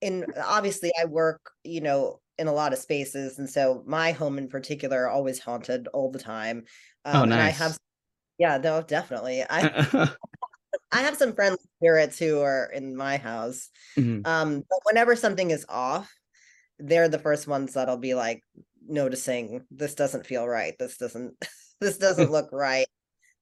in 0.00 0.26
obviously, 0.44 0.92
I 1.00 1.06
work, 1.06 1.52
you 1.64 1.80
know, 1.80 2.20
in 2.38 2.48
a 2.48 2.52
lot 2.52 2.72
of 2.72 2.78
spaces, 2.78 3.38
and 3.38 3.48
so 3.48 3.82
my 3.86 4.12
home 4.12 4.38
in 4.38 4.48
particular 4.48 5.08
always 5.08 5.38
haunted 5.38 5.88
all 5.88 6.10
the 6.10 6.18
time. 6.18 6.64
Oh, 7.04 7.10
um, 7.10 7.22
oh, 7.22 7.24
nice. 7.26 7.32
And 7.32 7.42
I 7.42 7.50
have, 7.50 7.78
yeah, 8.38 8.58
no, 8.58 8.82
definitely. 8.82 9.44
I 9.48 10.08
I 10.92 11.00
have 11.02 11.16
some 11.16 11.34
friends 11.34 11.58
spirits 11.78 12.18
who 12.18 12.40
are 12.40 12.66
in 12.72 12.96
my 12.96 13.16
house. 13.16 13.70
Mm-hmm. 13.96 14.26
Um, 14.26 14.64
but 14.68 14.78
whenever 14.84 15.16
something 15.16 15.50
is 15.50 15.64
off, 15.68 16.12
they're 16.78 17.08
the 17.08 17.18
first 17.18 17.46
ones 17.46 17.74
that'll 17.74 17.96
be 17.96 18.14
like 18.14 18.42
noticing 18.86 19.64
this 19.70 19.94
doesn't 19.94 20.26
feel 20.26 20.46
right. 20.46 20.74
This 20.78 20.96
doesn't 20.96 21.34
this 21.80 21.98
doesn't 21.98 22.30
look 22.32 22.50
right. 22.52 22.86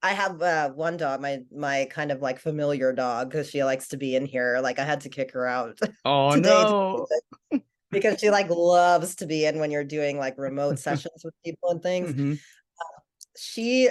I 0.03 0.13
have 0.13 0.41
uh, 0.41 0.71
one 0.71 0.97
dog, 0.97 1.21
my 1.21 1.43
my 1.55 1.87
kind 1.91 2.11
of 2.11 2.23
like 2.23 2.39
familiar 2.39 2.93
dog, 2.93 3.31
because 3.31 3.51
she 3.51 3.63
likes 3.65 3.89
to 3.89 3.97
be 3.97 4.17
in 4.17 4.25
here. 4.25 4.59
Like 4.63 4.79
I 4.79 4.85
had 4.85 5.03
to 5.03 5.09
kick 5.09 5.33
her 5.33 5.47
out. 5.47 5.79
Oh 6.05 6.35
no! 6.35 7.07
because 7.91 8.19
she 8.19 8.31
like 8.31 8.49
loves 8.49 9.17
to 9.17 9.27
be 9.27 9.45
in 9.45 9.59
when 9.59 9.71
you're 9.71 9.85
doing 9.85 10.19
like 10.19 10.39
remote 10.39 10.79
sessions 10.79 11.23
with 11.23 11.35
people 11.45 11.71
and 11.71 11.83
things. 11.83 12.11
Mm-hmm. 12.11 12.33
Uh, 12.33 13.01
she 13.37 13.91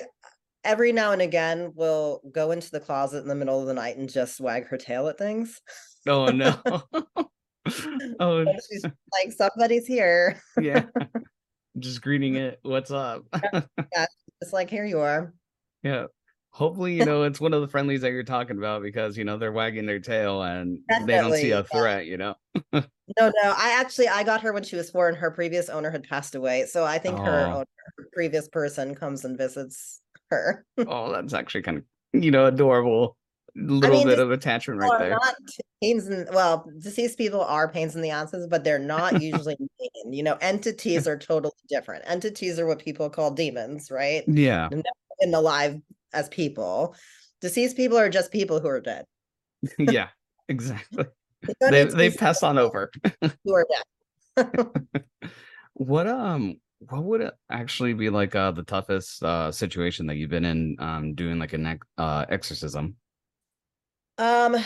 every 0.64 0.92
now 0.92 1.12
and 1.12 1.22
again 1.22 1.72
will 1.76 2.22
go 2.32 2.52
into 2.52 2.72
the 2.72 2.80
closet 2.80 3.22
in 3.22 3.28
the 3.28 3.36
middle 3.36 3.60
of 3.62 3.68
the 3.68 3.74
night 3.74 3.98
and 3.98 4.10
just 4.10 4.42
wag 4.42 4.68
her 4.68 4.78
tail 4.78 5.08
at 5.08 5.18
things. 5.18 5.62
Oh 6.08 6.28
no! 6.28 6.58
oh, 8.20 8.46
she's 8.70 8.84
like 8.84 9.32
somebody's 9.32 9.86
here. 9.86 10.42
yeah, 10.60 10.86
just 11.78 12.02
greeting 12.02 12.36
it. 12.36 12.60
What's 12.64 12.90
up? 12.90 13.26
yeah, 13.44 14.06
it's 14.42 14.54
like 14.54 14.72
here 14.72 14.86
you 14.86 15.00
are. 15.00 15.34
Yeah. 15.84 16.06
Hopefully, 16.52 16.96
you 16.96 17.06
know, 17.06 17.24
it's 17.24 17.40
one 17.40 17.54
of 17.54 17.62
the 17.62 17.68
friendlies 17.68 18.02
that 18.02 18.12
you're 18.12 18.24
talking 18.24 18.58
about 18.58 18.82
because 18.82 19.18
you 19.18 19.24
know 19.24 19.38
they're 19.38 19.52
wagging 19.52 19.86
their 19.86 20.00
tail 20.00 20.42
and 20.42 20.80
Definitely, 20.90 21.14
they 21.14 21.22
don't 21.22 21.38
see 21.38 21.52
a 21.52 21.64
threat, 21.64 22.06
yeah. 22.06 22.12
you 22.12 22.18
know. 22.18 22.36
no, 22.74 22.82
no. 23.20 23.54
I 23.56 23.78
actually 23.80 24.08
I 24.08 24.24
got 24.24 24.42
her 24.42 24.52
when 24.52 24.64
she 24.64 24.76
was 24.76 24.90
four 24.90 25.08
and 25.08 25.18
her 25.18 25.30
previous 25.30 25.70
owner 25.70 25.92
had 25.92 26.04
passed 26.04 26.34
away. 26.34 26.66
So 26.66 26.86
I 26.86 26.98
think 26.98 27.20
oh. 27.20 27.24
her, 27.24 27.46
owner, 27.46 27.66
her 27.98 28.08
previous 28.14 28.48
person 28.48 28.96
comes 28.96 29.24
and 29.26 29.38
visits 29.38 30.02
her. 30.32 30.66
oh, 30.80 31.12
that's 31.12 31.34
actually 31.34 31.62
kind 31.62 31.78
of 31.78 31.84
you 32.14 32.32
know 32.32 32.48
adorable 32.48 33.16
little 33.56 33.96
I 33.96 34.00
mean, 34.00 34.08
bit 34.08 34.20
of 34.20 34.32
attachment 34.32 34.82
right 34.82 35.00
there. 35.00 35.18
Pains 35.82 36.08
in 36.08 36.28
well, 36.34 36.70
deceased 36.80 37.18
people 37.18 37.42
are 37.42 37.72
pains 37.72 37.96
in 37.96 38.02
the 38.02 38.10
asses, 38.10 38.48
but 38.48 38.64
they're 38.64 38.80
not 38.80 39.22
usually 39.22 39.58
mean. 39.80 40.14
You 40.14 40.24
know, 40.24 40.38
entities 40.42 41.08
are 41.08 41.18
totally 41.18 41.54
different. 41.70 42.04
Entities 42.08 42.60
are 42.60 42.68
what 42.68 42.80
people 42.80 43.10
call 43.10 43.32
demons, 43.32 43.92
right? 43.92 44.24
Yeah. 44.28 44.70
And 45.22 45.36
alive 45.36 45.80
as 46.14 46.30
people. 46.30 46.96
Deceased 47.42 47.78
people 47.78 47.98
are 47.98 48.10
just 48.10 48.32
people 48.32 48.60
who 48.60 48.68
are 48.68 48.82
dead. 48.82 49.06
yeah, 49.78 50.10
exactly. 50.48 51.06
they 51.62 51.86
they 51.86 52.10
pass 52.10 52.44
on 52.44 52.58
over. 52.58 52.92
who 53.44 53.54
are 53.54 53.68
dead. 54.36 54.68
what 55.74 56.08
um 56.08 56.56
what 56.80 57.04
would 57.04 57.22
it 57.22 57.34
actually 57.50 57.94
be 57.94 58.10
like 58.10 58.36
uh 58.36 58.52
the 58.52 58.64
toughest 58.64 59.22
uh 59.24 59.52
situation 59.52 60.08
that 60.08 60.16
you've 60.16 60.30
been 60.30 60.46
in 60.46 60.78
um 60.80 61.14
doing 61.14 61.38
like 61.38 61.52
an 61.52 61.80
uh 61.98 62.26
exorcism 62.30 62.96
um, 64.20 64.58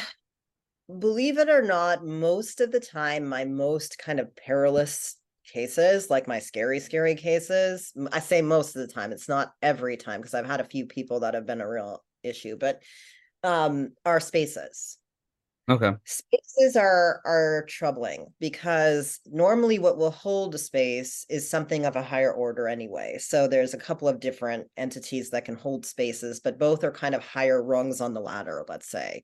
believe 1.00 1.38
it 1.38 1.48
or 1.48 1.62
not, 1.62 2.04
most 2.04 2.60
of 2.60 2.72
the 2.72 2.80
time, 2.80 3.28
my 3.28 3.46
most 3.46 4.00
kind 4.00 4.20
of 4.20 4.36
perilous 4.36 5.16
cases, 5.52 6.10
like 6.10 6.28
my 6.28 6.40
scary, 6.40 6.80
scary 6.80 7.16
cases, 7.16 7.94
I 8.12 8.20
say 8.20 8.42
most 8.42 8.76
of 8.76 8.86
the 8.86 8.94
time, 8.94 9.12
it's 9.12 9.30
not 9.30 9.54
every 9.62 9.98
time 9.98 10.22
because 10.22 10.34
I've 10.34 10.46
had 10.46 10.62
a 10.62 10.66
few 10.66 10.86
people 10.86 11.22
that 11.22 11.34
have 11.34 11.46
been 11.46 11.62
a 11.62 11.70
real 11.70 12.04
issue, 12.24 12.58
but 12.58 12.82
um, 13.44 13.94
are 14.06 14.20
spaces. 14.20 14.98
Okay. 15.70 15.94
Spaces 16.04 16.76
are 16.76 17.22
are 17.24 17.66
troubling 17.70 18.28
because 18.42 19.22
normally 19.26 19.80
what 19.80 19.98
will 19.98 20.12
hold 20.12 20.54
a 20.56 20.58
space 20.58 21.26
is 21.30 21.50
something 21.50 21.86
of 21.86 21.96
a 21.96 22.04
higher 22.04 22.34
order 22.34 22.68
anyway. 22.68 23.18
So 23.18 23.48
there's 23.48 23.74
a 23.74 23.78
couple 23.78 24.10
of 24.10 24.20
different 24.20 24.68
entities 24.76 25.30
that 25.30 25.46
can 25.46 25.56
hold 25.56 25.86
spaces, 25.86 26.42
but 26.42 26.60
both 26.60 26.84
are 26.84 26.92
kind 26.92 27.16
of 27.16 27.24
higher 27.24 27.64
rungs 27.64 28.02
on 28.02 28.14
the 28.14 28.20
ladder, 28.20 28.66
let's 28.68 28.90
say, 28.90 29.24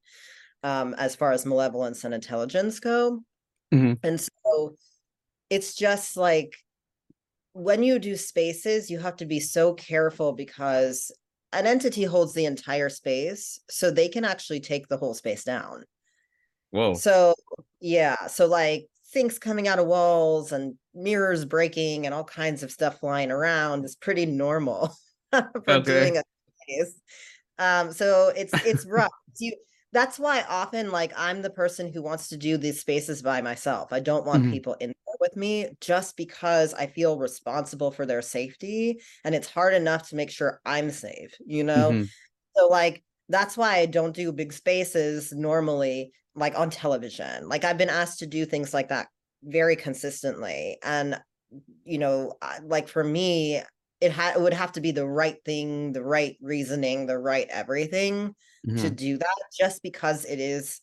um, 0.63 0.93
as 0.93 1.13
far 1.13 1.33
as 1.33 1.45
malevolence 1.45 2.05
and 2.05 2.13
intelligence 2.13 2.79
go. 2.79 3.19
Mhm. 3.73 3.99
And 4.03 4.21
so 4.21 4.75
it's 5.49 5.75
just 5.75 6.17
like 6.17 6.53
when 7.53 7.83
you 7.83 7.99
do 7.99 8.15
spaces, 8.15 8.89
you 8.91 8.99
have 8.99 9.15
to 9.17 9.25
be 9.25 9.39
so 9.39 9.73
careful 9.73 10.33
because 10.33 11.11
an 11.53 11.65
entity 11.67 12.03
holds 12.03 12.33
the 12.33 12.45
entire 12.45 12.89
space, 12.89 13.59
so 13.69 13.91
they 13.91 14.07
can 14.09 14.23
actually 14.25 14.59
take 14.59 14.87
the 14.87 14.97
whole 14.97 15.13
space 15.13 15.43
down. 15.43 15.83
Whoa. 16.71 16.93
So 16.93 17.33
yeah, 17.79 18.27
so 18.27 18.45
like 18.47 18.87
things 19.13 19.39
coming 19.39 19.67
out 19.67 19.79
of 19.79 19.87
walls 19.87 20.51
and 20.51 20.77
mirrors 20.93 21.45
breaking 21.45 22.05
and 22.05 22.13
all 22.13 22.23
kinds 22.23 22.63
of 22.63 22.71
stuff 22.71 22.99
flying 22.99 23.31
around 23.31 23.85
is 23.85 23.95
pretty 23.95 24.25
normal 24.25 24.95
for 25.65 25.77
Okay. 25.77 25.77
doing 25.77 26.17
a 26.17 26.23
space. 26.63 27.01
Um, 27.59 27.91
so 27.93 28.29
it's 28.35 28.59
it's 28.63 28.85
rough. 28.87 29.09
You 29.39 29.53
that's 29.93 30.19
why 30.19 30.43
often 30.49 30.91
like 30.91 31.13
I'm 31.17 31.41
the 31.41 31.49
person 31.51 31.91
who 31.93 32.01
wants 32.03 32.29
to 32.29 32.37
do 32.37 32.57
these 32.57 32.81
spaces 32.81 33.21
by 33.23 33.41
myself. 33.41 33.93
I 33.93 33.99
don't 34.01 34.25
want 34.25 34.45
Mhm. 34.45 34.49
people 34.49 34.75
in 34.75 34.93
with 35.19 35.35
me 35.35 35.69
just 35.81 36.17
because 36.17 36.73
I 36.73 36.87
feel 36.87 37.19
responsible 37.19 37.91
for 37.91 38.05
their 38.05 38.21
safety 38.21 39.01
and 39.23 39.35
it's 39.35 39.49
hard 39.49 39.73
enough 39.73 40.09
to 40.09 40.15
make 40.15 40.29
sure 40.31 40.61
I'm 40.65 40.89
safe, 40.91 41.35
you 41.45 41.63
know? 41.63 41.97
Mhm. 41.97 42.09
So 42.57 42.67
like 42.67 43.03
that's 43.29 43.57
why 43.57 43.77
I 43.77 43.85
don't 43.85 44.15
do 44.15 44.31
big 44.31 44.53
spaces 44.53 45.31
normally 45.33 46.11
like 46.35 46.57
on 46.57 46.69
television. 46.69 47.47
Like 47.49 47.63
I've 47.63 47.77
been 47.77 47.89
asked 47.89 48.19
to 48.19 48.27
do 48.27 48.45
things 48.45 48.73
like 48.73 48.89
that 48.89 49.07
very 49.43 49.75
consistently 49.75 50.77
and 50.83 51.21
you 51.85 51.97
know, 51.97 52.37
like 52.63 52.87
for 52.87 53.03
me 53.03 53.61
it 54.01 54.11
ha- 54.11 54.33
it 54.35 54.41
would 54.41 54.53
have 54.53 54.71
to 54.73 54.81
be 54.81 54.91
the 54.91 55.07
right 55.07 55.37
thing, 55.45 55.91
the 55.93 56.03
right 56.03 56.37
reasoning, 56.41 57.05
the 57.05 57.17
right 57.17 57.47
everything 57.49 58.33
to 58.77 58.89
Mhm. 58.89 58.95
do 58.95 59.17
that 59.17 59.35
just 59.57 59.81
because 59.83 60.25
it 60.25 60.39
is 60.39 60.81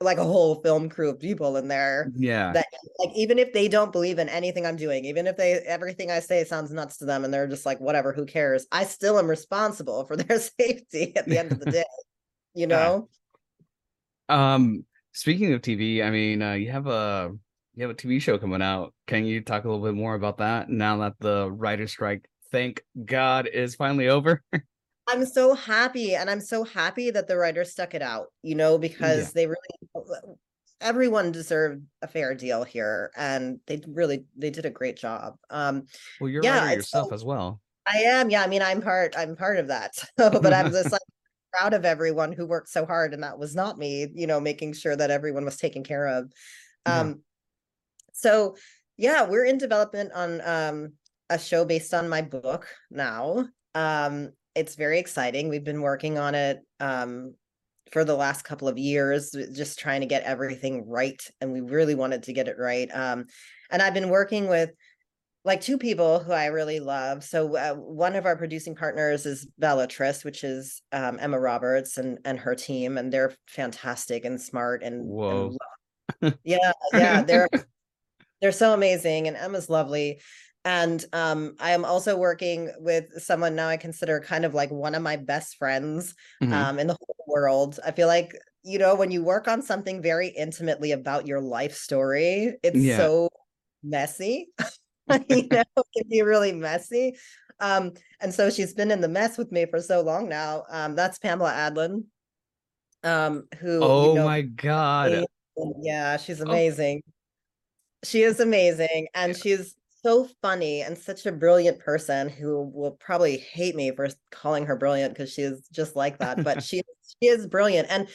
like 0.00 0.18
a 0.18 0.24
whole 0.24 0.56
film 0.62 0.88
crew 0.88 1.10
of 1.10 1.20
people 1.20 1.56
in 1.56 1.68
there 1.68 2.12
Yeah. 2.16 2.52
that 2.52 2.66
like 2.98 3.10
even 3.16 3.38
if 3.38 3.52
they 3.52 3.68
don't 3.68 3.92
believe 3.92 4.18
in 4.18 4.28
anything 4.28 4.66
I'm 4.66 4.76
doing, 4.76 5.04
even 5.04 5.26
if 5.26 5.36
they 5.36 5.54
everything 5.54 6.10
I 6.10 6.20
say 6.20 6.44
sounds 6.44 6.70
nuts 6.70 6.98
to 6.98 7.04
them 7.04 7.24
and 7.24 7.32
they're 7.32 7.48
just 7.48 7.66
like 7.66 7.80
whatever, 7.80 8.12
who 8.12 8.26
cares? 8.26 8.66
I 8.70 8.84
still 8.84 9.18
am 9.18 9.28
responsible 9.28 10.04
for 10.04 10.16
their 10.16 10.38
safety 10.60 11.14
at 11.16 11.26
the 11.26 11.38
end 11.38 11.52
of 11.52 11.60
the 11.60 11.66
day. 11.70 11.84
You 12.54 12.66
Yeah. 12.68 12.76
know? 12.76 13.08
Um, 14.28 14.84
speaking 15.12 15.52
of 15.52 15.62
TV, 15.62 16.02
I 16.02 16.10
mean, 16.10 16.42
uh, 16.42 16.52
you 16.52 16.70
have 16.70 16.86
a 16.86 17.32
you 17.74 17.82
have 17.82 17.90
a 17.90 17.94
TV 17.94 18.20
show 18.20 18.38
coming 18.38 18.62
out. 18.62 18.94
Can 19.06 19.24
you 19.24 19.40
talk 19.40 19.64
a 19.64 19.68
little 19.68 19.84
bit 19.84 19.94
more 19.94 20.14
about 20.14 20.38
that 20.38 20.68
now 20.68 20.98
that 20.98 21.14
the 21.18 21.50
writer 21.50 21.86
strike, 21.86 22.28
thank 22.52 22.82
God, 23.04 23.48
is 23.52 23.74
finally 23.74 24.08
over? 24.08 24.42
I'm 25.06 25.26
so 25.26 25.54
happy 25.54 26.14
and 26.14 26.30
I'm 26.30 26.40
so 26.40 26.64
happy 26.64 27.10
that 27.10 27.28
the 27.28 27.36
writers 27.36 27.72
stuck 27.72 27.94
it 27.94 28.02
out, 28.02 28.28
you 28.42 28.54
know, 28.54 28.78
because 28.78 29.32
they 29.32 29.46
really 29.46 30.36
everyone 30.80 31.32
deserved 31.32 31.82
a 32.02 32.08
fair 32.08 32.34
deal 32.34 32.64
here 32.64 33.10
and 33.16 33.60
they 33.66 33.80
really 33.86 34.24
they 34.36 34.50
did 34.50 34.66
a 34.66 34.70
great 34.70 34.96
job. 34.96 35.34
Um 35.50 35.84
Well, 36.20 36.30
you're 36.30 36.44
Yeah, 36.44 36.60
writer 36.64 36.76
yourself 36.76 37.08
so- 37.08 37.14
as 37.14 37.24
well. 37.24 37.60
I 37.86 37.98
am, 37.98 38.30
yeah. 38.30 38.42
I 38.42 38.46
mean, 38.46 38.62
I'm 38.62 38.80
part, 38.80 39.14
I'm 39.14 39.36
part 39.36 39.58
of 39.58 39.68
that. 39.68 39.92
So, 40.18 40.30
but 40.30 40.54
I'm 40.54 40.72
just 40.72 40.90
like 40.90 41.02
proud 41.52 41.74
of 41.74 41.84
everyone 41.84 42.32
who 42.32 42.46
worked 42.46 42.70
so 42.70 42.86
hard, 42.86 43.12
and 43.12 43.22
that 43.22 43.38
was 43.38 43.54
not 43.54 43.76
me, 43.76 44.08
you 44.14 44.26
know, 44.26 44.40
making 44.40 44.72
sure 44.72 44.96
that 44.96 45.10
everyone 45.10 45.44
was 45.44 45.58
taken 45.58 45.84
care 45.84 46.06
of. 46.06 46.32
Yeah. 46.86 47.00
Um, 47.00 47.20
so 48.14 48.56
yeah, 48.96 49.28
we're 49.28 49.44
in 49.44 49.58
development 49.58 50.12
on 50.14 50.40
um 50.44 50.92
a 51.28 51.38
show 51.38 51.64
based 51.66 51.92
on 51.92 52.08
my 52.08 52.22
book 52.22 52.66
now. 52.90 53.46
Um, 53.74 54.30
it's 54.54 54.74
very 54.74 54.98
exciting. 54.98 55.48
We've 55.48 55.64
been 55.64 55.82
working 55.82 56.18
on 56.18 56.34
it 56.34 56.60
um 56.80 57.34
for 57.92 58.04
the 58.04 58.16
last 58.16 58.42
couple 58.42 58.66
of 58.66 58.76
years, 58.76 59.30
just 59.54 59.78
trying 59.78 60.00
to 60.00 60.06
get 60.06 60.24
everything 60.24 60.84
right, 60.88 61.22
and 61.40 61.52
we 61.52 61.60
really 61.60 61.94
wanted 61.94 62.24
to 62.24 62.32
get 62.32 62.48
it 62.48 62.56
right. 62.58 62.88
Um, 62.92 63.26
and 63.70 63.80
I've 63.80 63.94
been 63.94 64.08
working 64.08 64.48
with 64.48 64.70
like 65.44 65.60
two 65.60 65.76
people 65.76 66.20
who 66.20 66.32
I 66.32 66.46
really 66.46 66.80
love. 66.80 67.22
So 67.22 67.54
uh, 67.56 67.74
one 67.74 68.16
of 68.16 68.24
our 68.24 68.36
producing 68.36 68.74
partners 68.74 69.26
is 69.26 69.46
Belletrist, 69.60 70.24
which 70.24 70.42
is 70.42 70.80
um, 70.90 71.18
Emma 71.20 71.38
Roberts 71.38 71.98
and 71.98 72.18
and 72.24 72.38
her 72.38 72.54
team, 72.54 72.98
and 72.98 73.12
they're 73.12 73.34
fantastic 73.46 74.24
and 74.24 74.40
smart 74.40 74.82
and, 74.82 74.94
and 74.94 75.06
Whoa. 75.06 75.56
lo- 76.22 76.32
yeah, 76.44 76.72
yeah, 76.92 77.22
they're 77.22 77.48
they're 78.40 78.52
so 78.52 78.72
amazing, 78.72 79.28
and 79.28 79.36
Emma's 79.36 79.68
lovely. 79.68 80.20
And 80.64 81.04
um, 81.12 81.56
I 81.60 81.72
am 81.72 81.84
also 81.84 82.16
working 82.16 82.72
with 82.78 83.20
someone 83.22 83.54
now 83.54 83.68
I 83.68 83.76
consider 83.76 84.20
kind 84.20 84.44
of 84.44 84.54
like 84.54 84.70
one 84.70 84.94
of 84.94 85.02
my 85.02 85.16
best 85.16 85.56
friends 85.56 86.14
Mhm. 86.42 86.52
um, 86.54 86.78
in 86.78 86.86
the 86.86 86.94
whole 86.98 87.16
world. 87.26 87.78
I 87.84 87.90
feel 87.92 88.08
like 88.08 88.34
you 88.62 88.78
know 88.78 88.94
when 88.94 89.10
you 89.10 89.22
work 89.22 89.46
on 89.46 89.60
something 89.60 90.00
very 90.00 90.28
intimately 90.28 90.92
about 90.92 91.26
your 91.26 91.40
life 91.40 91.74
story, 91.76 92.56
it's 92.62 92.80
Yeah. 92.80 92.96
so 92.96 93.28
messy. 93.82 94.48
you 95.28 95.48
know, 95.50 95.62
it 95.76 95.86
can 95.96 96.08
be 96.08 96.22
really 96.22 96.52
messy. 96.52 97.16
Um, 97.60 97.92
and 98.20 98.32
so 98.32 98.50
she's 98.50 98.72
been 98.74 98.90
in 98.90 99.00
the 99.02 99.08
mess 99.08 99.36
with 99.36 99.52
me 99.52 99.66
for 99.66 99.80
so 99.80 100.00
long 100.00 100.28
now. 100.28 100.64
Um, 100.70 100.96
that's 100.96 101.18
Pamela 101.18 101.52
Adlon, 101.52 102.04
um, 103.02 103.48
who 103.60 103.82
oh 103.82 104.08
you 104.08 104.14
know, 104.14 104.24
my 104.26 104.42
God. 104.42 105.26
yeah, 105.82 106.16
she's 106.16 106.40
Oh. 106.40 106.44
amazing. 106.46 107.02
She 108.02 108.22
is 108.22 108.40
amazing, 108.40 109.08
and 109.14 109.36
she's 109.36 109.74
so 110.04 110.28
funny 110.42 110.82
and 110.82 110.96
such 110.98 111.26
a 111.26 111.32
brilliant 111.32 111.78
person 111.78 112.28
who 112.28 112.62
will 112.74 112.92
probably 112.92 113.38
hate 113.38 113.74
me 113.74 113.90
for 113.90 114.08
calling 114.30 114.66
her 114.66 114.76
brilliant 114.76 115.14
because 115.14 115.32
she 115.32 115.42
is 115.42 115.66
just 115.72 115.96
like 115.96 116.18
that. 116.18 116.44
But 116.44 116.62
she 116.62 116.82
she 117.20 117.28
is 117.28 117.46
brilliant, 117.46 117.88
and 117.90 118.08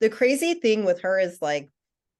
the 0.00 0.10
crazy 0.10 0.54
thing 0.54 0.84
with 0.84 1.00
her 1.02 1.18
is 1.18 1.40
like 1.42 1.70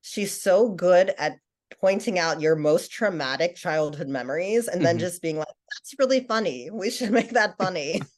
she's 0.03 0.39
so 0.41 0.69
good 0.71 1.11
at 1.19 1.39
pointing 1.81 2.19
out 2.19 2.41
your 2.41 2.57
most 2.57 2.91
traumatic 2.93 3.57
childhood 3.57 4.09
memories 4.09 4.69
and 4.69 4.85
then 4.85 4.97
Mhm. 4.97 5.01
just 5.01 5.23
being 5.23 5.39
like, 5.39 5.49
"That's 5.49 5.95
really 5.99 6.25
funny. 6.27 6.71
We 6.71 6.91
should 6.91 7.11
make 7.13 7.31
that 7.31 7.57
funny." 7.59 8.03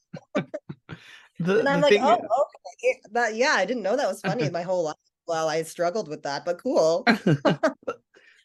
The, 1.38 1.58
And 1.60 1.68
I'm 1.68 1.80
like, 1.82 1.92
thing 1.92 2.02
"Oh, 2.02 2.14
is- 2.14 2.30
okay, 2.82 3.00
that 3.12 3.34
yeah, 3.36 3.52
I 3.56 3.64
didn't 3.66 3.82
know 3.82 3.96
that 3.96 4.08
was 4.08 4.22
funny 4.22 4.48
my 4.48 4.62
whole 4.68 4.84
life." 4.84 4.96
Well, 5.26 5.48
I 5.48 5.62
struggled 5.62 6.08
with 6.08 6.22
that, 6.22 6.44
but 6.44 6.58
cool. 6.62 7.04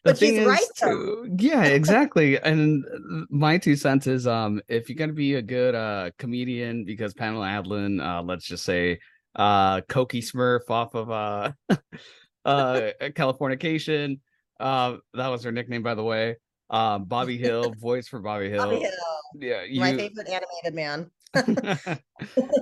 The 0.04 0.10
But 0.10 0.18
thing 0.18 0.30
she's 0.30 0.38
is 0.40 0.46
right, 0.46 0.66
though. 0.80 1.26
yeah, 1.38 1.62
exactly. 1.64 2.36
and 2.38 2.84
uh, 2.84 3.24
my 3.30 3.56
two 3.58 3.76
cents 3.76 4.06
is 4.08 4.26
um 4.26 4.60
if 4.68 4.88
you're 4.88 4.96
gonna 4.96 5.12
be 5.12 5.34
a 5.34 5.42
good 5.42 5.74
uh 5.76 6.10
comedian, 6.18 6.84
because 6.84 7.14
Pamela 7.14 7.46
Adlon, 7.46 8.04
uh, 8.04 8.22
let's 8.22 8.44
just 8.44 8.64
say 8.64 8.98
uh 9.36 9.80
Cokie 9.82 10.22
Smurf 10.24 10.68
off 10.70 10.94
of 10.94 11.10
uh 11.10 11.52
uh 12.44 12.90
Californication. 13.14 14.18
Uh 14.58 14.96
that 15.14 15.28
was 15.28 15.44
her 15.44 15.52
nickname 15.52 15.82
by 15.84 15.94
the 15.94 16.02
way. 16.04 16.36
Um 16.68 17.04
Bobby 17.04 17.38
Hill, 17.38 17.72
voice 17.78 18.08
for 18.08 18.20
Bobby 18.20 18.50
Hill. 18.50 18.64
Bobby 18.64 18.80
Hill, 18.80 18.90
Yeah, 19.40 19.62
my 19.78 19.90
you 19.92 19.98
favorite 19.98 20.28
animated 20.28 20.74
man. 20.74 21.10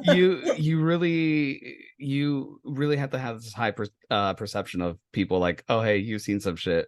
you 0.04 0.54
you 0.56 0.80
really 0.80 1.76
you 1.98 2.60
really 2.64 2.96
have 2.96 3.10
to 3.10 3.18
have 3.18 3.40
this 3.42 3.52
high 3.52 3.70
per, 3.72 3.86
uh 4.10 4.34
perception 4.34 4.80
of 4.80 4.98
people 5.12 5.38
like 5.40 5.64
oh 5.68 5.80
hey 5.80 5.96
you've 5.96 6.22
seen 6.22 6.38
some 6.38 6.54
shit 6.56 6.86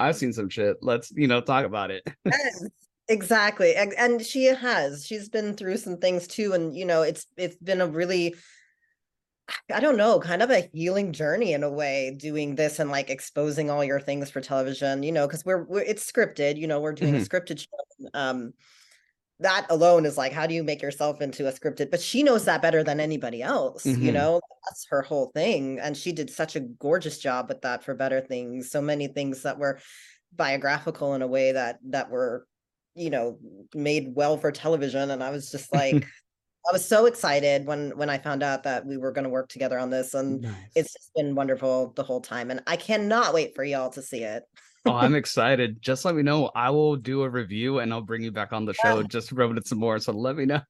i've 0.00 0.16
seen 0.16 0.32
some 0.32 0.48
shit. 0.48 0.76
Let's 0.82 1.12
you 1.14 1.26
know 1.26 1.40
talk 1.40 1.64
about 1.64 1.90
it. 1.90 2.06
Yes, 2.26 2.64
exactly 3.08 3.74
and, 3.74 4.24
she 4.24 4.44
has. 4.44 5.06
She's 5.06 5.28
been 5.28 5.54
through 5.54 5.78
some 5.78 5.96
things 5.96 6.26
too 6.26 6.52
and 6.52 6.76
you 6.76 6.84
know 6.84 7.02
it's 7.02 7.26
it's 7.36 7.56
been 7.56 7.80
a 7.80 7.86
really 7.86 8.34
i 9.72 9.80
don't 9.80 9.96
know 9.96 10.20
kind 10.20 10.42
of 10.42 10.50
a 10.50 10.68
healing 10.74 11.12
journey 11.12 11.54
in 11.54 11.62
a 11.62 11.70
way 11.70 12.14
doing 12.18 12.54
this 12.54 12.78
and 12.78 12.90
like 12.90 13.08
exposing 13.08 13.70
all 13.70 13.82
your 13.82 13.98
things 13.98 14.30
for 14.30 14.42
television 14.42 15.02
you 15.02 15.10
know 15.10 15.26
because 15.26 15.42
we're, 15.44 15.64
we're 15.64 15.80
it's 15.80 16.10
scripted 16.10 16.58
you 16.58 16.66
know 16.66 16.80
we're 16.80 16.92
doing 16.92 17.14
a 17.14 17.18
Mhm. 17.18 17.28
scripted 17.28 17.58
show 17.60 18.08
um 18.12 18.52
that 19.40 19.66
alone 19.70 20.04
is 20.04 20.16
like 20.18 20.32
how 20.32 20.46
do 20.46 20.54
you 20.54 20.64
make 20.64 20.82
yourself 20.82 21.20
into 21.20 21.46
a 21.46 21.52
scripted 21.52 21.90
but 21.90 22.00
she 22.00 22.22
knows 22.22 22.44
that 22.44 22.60
better 22.62 22.82
than 22.82 22.98
anybody 23.00 23.42
else 23.42 23.84
you 23.86 24.10
Mhm. 24.10 24.14
know 24.14 24.40
that's 24.66 24.86
her 24.90 25.02
whole 25.02 25.30
thing 25.34 25.78
and 25.78 25.96
she 25.96 26.12
did 26.12 26.28
such 26.30 26.56
a 26.56 26.60
gorgeous 26.60 27.18
job 27.18 27.48
with 27.48 27.60
that 27.62 27.84
for 27.84 27.94
better 27.94 28.20
things 28.20 28.70
so 28.70 28.80
many 28.80 29.06
things 29.08 29.42
that 29.42 29.58
were 29.58 29.78
biographical 30.34 31.14
in 31.14 31.22
a 31.22 31.26
way 31.26 31.52
that 31.52 31.78
that 31.84 32.10
were 32.10 32.46
you 32.94 33.10
know 33.10 33.38
made 33.74 34.14
well 34.14 34.36
for 34.36 34.50
television 34.50 35.10
and 35.10 35.22
i 35.22 35.30
was 35.30 35.50
just 35.50 35.72
like 35.72 36.04
i 36.68 36.72
was 36.72 36.84
so 36.84 37.06
excited 37.06 37.64
when 37.66 37.96
when 37.96 38.10
i 38.10 38.18
found 38.18 38.42
out 38.42 38.64
that 38.64 38.84
we 38.84 38.96
were 38.96 39.12
going 39.12 39.24
to 39.24 39.30
work 39.30 39.48
together 39.48 39.78
on 39.78 39.90
this 39.90 40.14
and 40.14 40.42
Nice. 40.42 40.52
it's 40.74 40.92
just 40.92 41.12
been 41.14 41.34
wonderful 41.34 41.92
the 41.94 42.02
whole 42.02 42.20
time 42.20 42.50
and 42.50 42.60
i 42.66 42.76
cannot 42.76 43.32
wait 43.32 43.54
for 43.54 43.62
y'all 43.64 43.90
to 43.90 44.02
see 44.02 44.24
it 44.24 44.42
oh 44.86 44.94
i'm 44.94 45.14
excited 45.14 45.80
just 45.80 46.04
let 46.04 46.14
me 46.14 46.22
know 46.22 46.50
i 46.54 46.70
will 46.70 46.96
do 46.96 47.22
a 47.22 47.28
review 47.28 47.80
and 47.80 47.92
i'll 47.92 48.00
bring 48.00 48.22
you 48.22 48.30
back 48.32 48.52
on 48.52 48.64
the 48.64 48.74
show 48.74 49.02
just 49.02 49.28
to 49.28 49.34
rub 49.34 49.56
it 49.56 49.66
some 49.66 49.78
more 49.78 49.98
so 49.98 50.12
let 50.12 50.36
me 50.36 50.44
know 50.44 50.60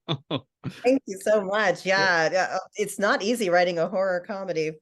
Thank 0.83 1.03
you 1.07 1.19
so 1.21 1.45
much. 1.45 1.87
Yeah, 1.87 2.31
yeah, 2.33 2.49
uh, 2.55 2.59
it's 2.77 2.99
not 2.99 3.23
easy 3.23 3.49
writing 3.51 3.79
a 3.79 3.89
horror 3.89 4.21
comedy. 4.27 4.73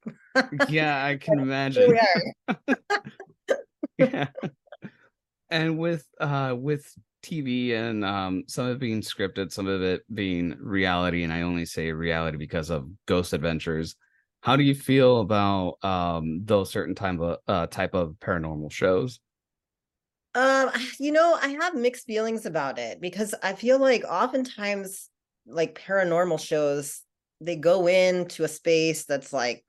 yeah, 0.69 1.05
I 1.05 1.17
can 1.21 1.39
imagine. 1.39 1.97
yeah. 3.99 4.29
And 5.51 5.79
with 5.79 6.05
uh 6.21 6.55
with 6.59 6.91
TV 7.23 7.75
and 7.75 8.05
um 8.05 8.45
some 8.49 8.67
of 8.67 8.77
it 8.77 8.81
being 8.81 9.03
scripted, 9.03 9.53
some 9.53 9.67
of 9.67 9.83
it 9.83 10.03
being 10.13 10.57
reality, 10.61 11.23
and 11.23 11.33
I 11.33 11.43
only 11.43 11.67
say 11.67 11.93
reality 11.93 12.39
because 12.39 12.71
of 12.71 12.89
Ghost 13.07 13.33
Adventures. 13.33 13.95
How 14.47 14.55
do 14.55 14.63
you 14.63 14.77
feel 14.77 15.23
about 15.23 15.79
um 15.83 16.45
those 16.45 16.71
certain 16.71 16.95
type 16.95 17.19
of 17.19 17.39
uh 17.49 17.67
type 17.67 17.95
of 17.95 18.15
paranormal 18.21 18.71
shows? 18.71 19.19
Um, 20.37 20.71
you 21.01 21.11
know, 21.11 21.37
I 21.43 21.49
have 21.61 21.75
mixed 21.75 22.07
feelings 22.07 22.47
about 22.47 22.79
it 22.79 23.01
because 23.01 23.35
I 23.43 23.55
feel 23.55 23.81
like 23.81 24.05
oftentimes 24.05 25.11
like 25.49 25.77
paranormal 25.77 26.39
shows, 26.39 27.03
they 27.41 27.57
go 27.57 27.89
into 27.89 28.45
a 28.45 28.49
space 28.49 29.05
that's 29.05 29.33
like 29.33 29.65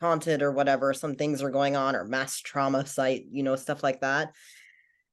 haunted 0.00 0.40
or 0.40 0.52
whatever, 0.52 0.94
some 0.94 1.14
things 1.14 1.42
are 1.42 1.50
going 1.50 1.76
on 1.76 1.94
or 1.94 2.06
mass 2.06 2.40
trauma 2.40 2.86
site, 2.86 3.26
you 3.30 3.42
know, 3.42 3.56
stuff 3.56 3.82
like 3.82 4.00
that. 4.00 4.32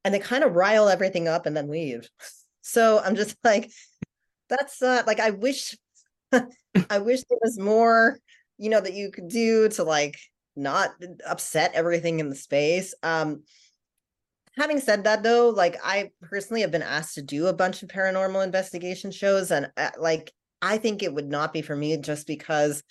And 0.06 0.14
they 0.14 0.20
kind 0.20 0.46
of 0.46 0.56
rile 0.56 0.88
everything 0.88 1.28
up 1.28 1.46
and 1.46 1.56
then 1.58 1.70
leave. 1.70 2.10
So 2.68 3.00
I'm 3.00 3.16
just 3.16 3.36
like, 3.44 3.70
that's 4.50 4.82
uh 4.82 5.04
like 5.06 5.20
I 5.20 5.30
wish 5.30 5.76
I 6.90 6.98
wish 7.00 7.22
there 7.30 7.38
was 7.44 7.60
more, 7.60 8.18
you 8.58 8.70
know, 8.70 8.82
that 8.82 8.94
you 8.94 9.12
could 9.12 9.28
do 9.28 9.70
to 9.70 9.84
like 9.84 10.18
not 10.56 10.92
upset 11.28 11.72
everything 11.74 12.20
in 12.20 12.30
the 12.30 12.36
space. 12.36 12.94
Um 13.04 13.44
having 14.58 14.80
said 14.80 15.04
that 15.04 15.24
though 15.24 15.50
like 15.50 15.76
i 15.84 16.10
personally 16.22 16.62
have 16.62 16.72
been 16.72 16.82
asked 16.82 17.16
to 17.16 17.22
do 17.22 17.48
a 17.48 17.54
bunch 17.54 17.84
of 17.84 17.90
paranormal 17.90 18.44
investigation 18.44 19.12
shows 19.12 19.52
and 19.52 19.70
uh, 19.78 19.90
like 20.00 20.32
i 20.62 20.78
think 20.78 21.04
it 21.04 21.14
would 21.14 21.30
not 21.30 21.54
be 21.54 21.62
for 21.62 21.76
me 21.76 21.98
just 21.98 22.28
because 22.28 22.84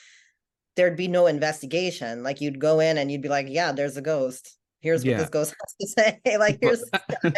there'd 0.76 0.96
be 0.96 1.08
no 1.08 1.26
investigation 1.26 2.22
like 2.22 2.40
you'd 2.40 2.60
go 2.60 2.80
in 2.80 2.98
and 2.98 3.10
you'd 3.10 3.22
be 3.22 3.28
like 3.28 3.46
yeah 3.48 3.72
there's 3.72 3.96
a 3.96 4.02
ghost 4.02 4.58
here's 4.80 5.04
yeah. 5.04 5.12
what 5.12 5.18
this 5.20 5.30
ghost 5.30 5.54
has 5.80 5.94
to 5.94 6.20
say 6.24 6.38
like 6.38 6.58
here's 6.60 6.84
what 6.90 7.34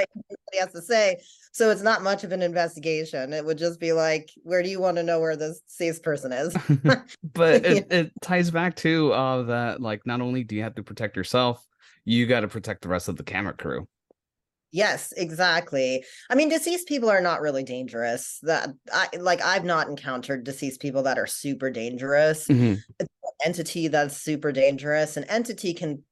he 0.52 0.58
has 0.58 0.72
to 0.72 0.82
say 0.82 1.20
so 1.56 1.70
it's 1.70 1.82
not 1.82 2.02
much 2.02 2.22
of 2.22 2.32
an 2.32 2.42
investigation 2.42 3.32
it 3.32 3.44
would 3.44 3.56
just 3.56 3.80
be 3.80 3.92
like 3.92 4.30
where 4.42 4.62
do 4.62 4.68
you 4.68 4.78
want 4.78 4.96
to 4.98 5.02
know 5.02 5.18
where 5.18 5.36
the 5.36 5.58
safe 5.66 6.02
person 6.02 6.30
is 6.30 6.54
but 7.32 7.64
it, 7.64 7.90
it 7.90 8.12
ties 8.20 8.50
back 8.50 8.76
to 8.76 9.10
uh 9.12 9.42
that 9.42 9.80
like 9.80 10.06
not 10.06 10.20
only 10.20 10.44
do 10.44 10.54
you 10.54 10.62
have 10.62 10.74
to 10.74 10.82
protect 10.82 11.16
yourself 11.16 11.66
you 12.04 12.26
got 12.26 12.40
to 12.40 12.48
protect 12.48 12.82
the 12.82 12.88
rest 12.88 13.08
of 13.08 13.16
the 13.16 13.24
camera 13.24 13.54
crew 13.54 13.88
Yes, 14.72 15.12
exactly. 15.16 16.04
I 16.28 16.34
mean, 16.34 16.50
deceased 16.50 16.86
people 16.88 17.08
are 17.08 17.20
not 17.20 17.40
really 17.40 17.62
dangerous. 17.62 18.38
That 18.42 18.68
I 18.92 19.08
like 19.18 19.40
I've 19.40 19.64
not 19.64 19.88
encountered 19.88 20.44
deceased 20.44 20.82
people 20.82 21.04
that 21.04 21.18
are 21.18 21.26
super 21.26 21.70
dangerous. 21.70 22.46
Mm-hmm. 22.46 23.06
entity 23.46 23.88
that's 23.88 24.18
super 24.20 24.52
dangerous. 24.52 25.16
An 25.16 25.24
entity 25.24 25.72
can 25.72 26.02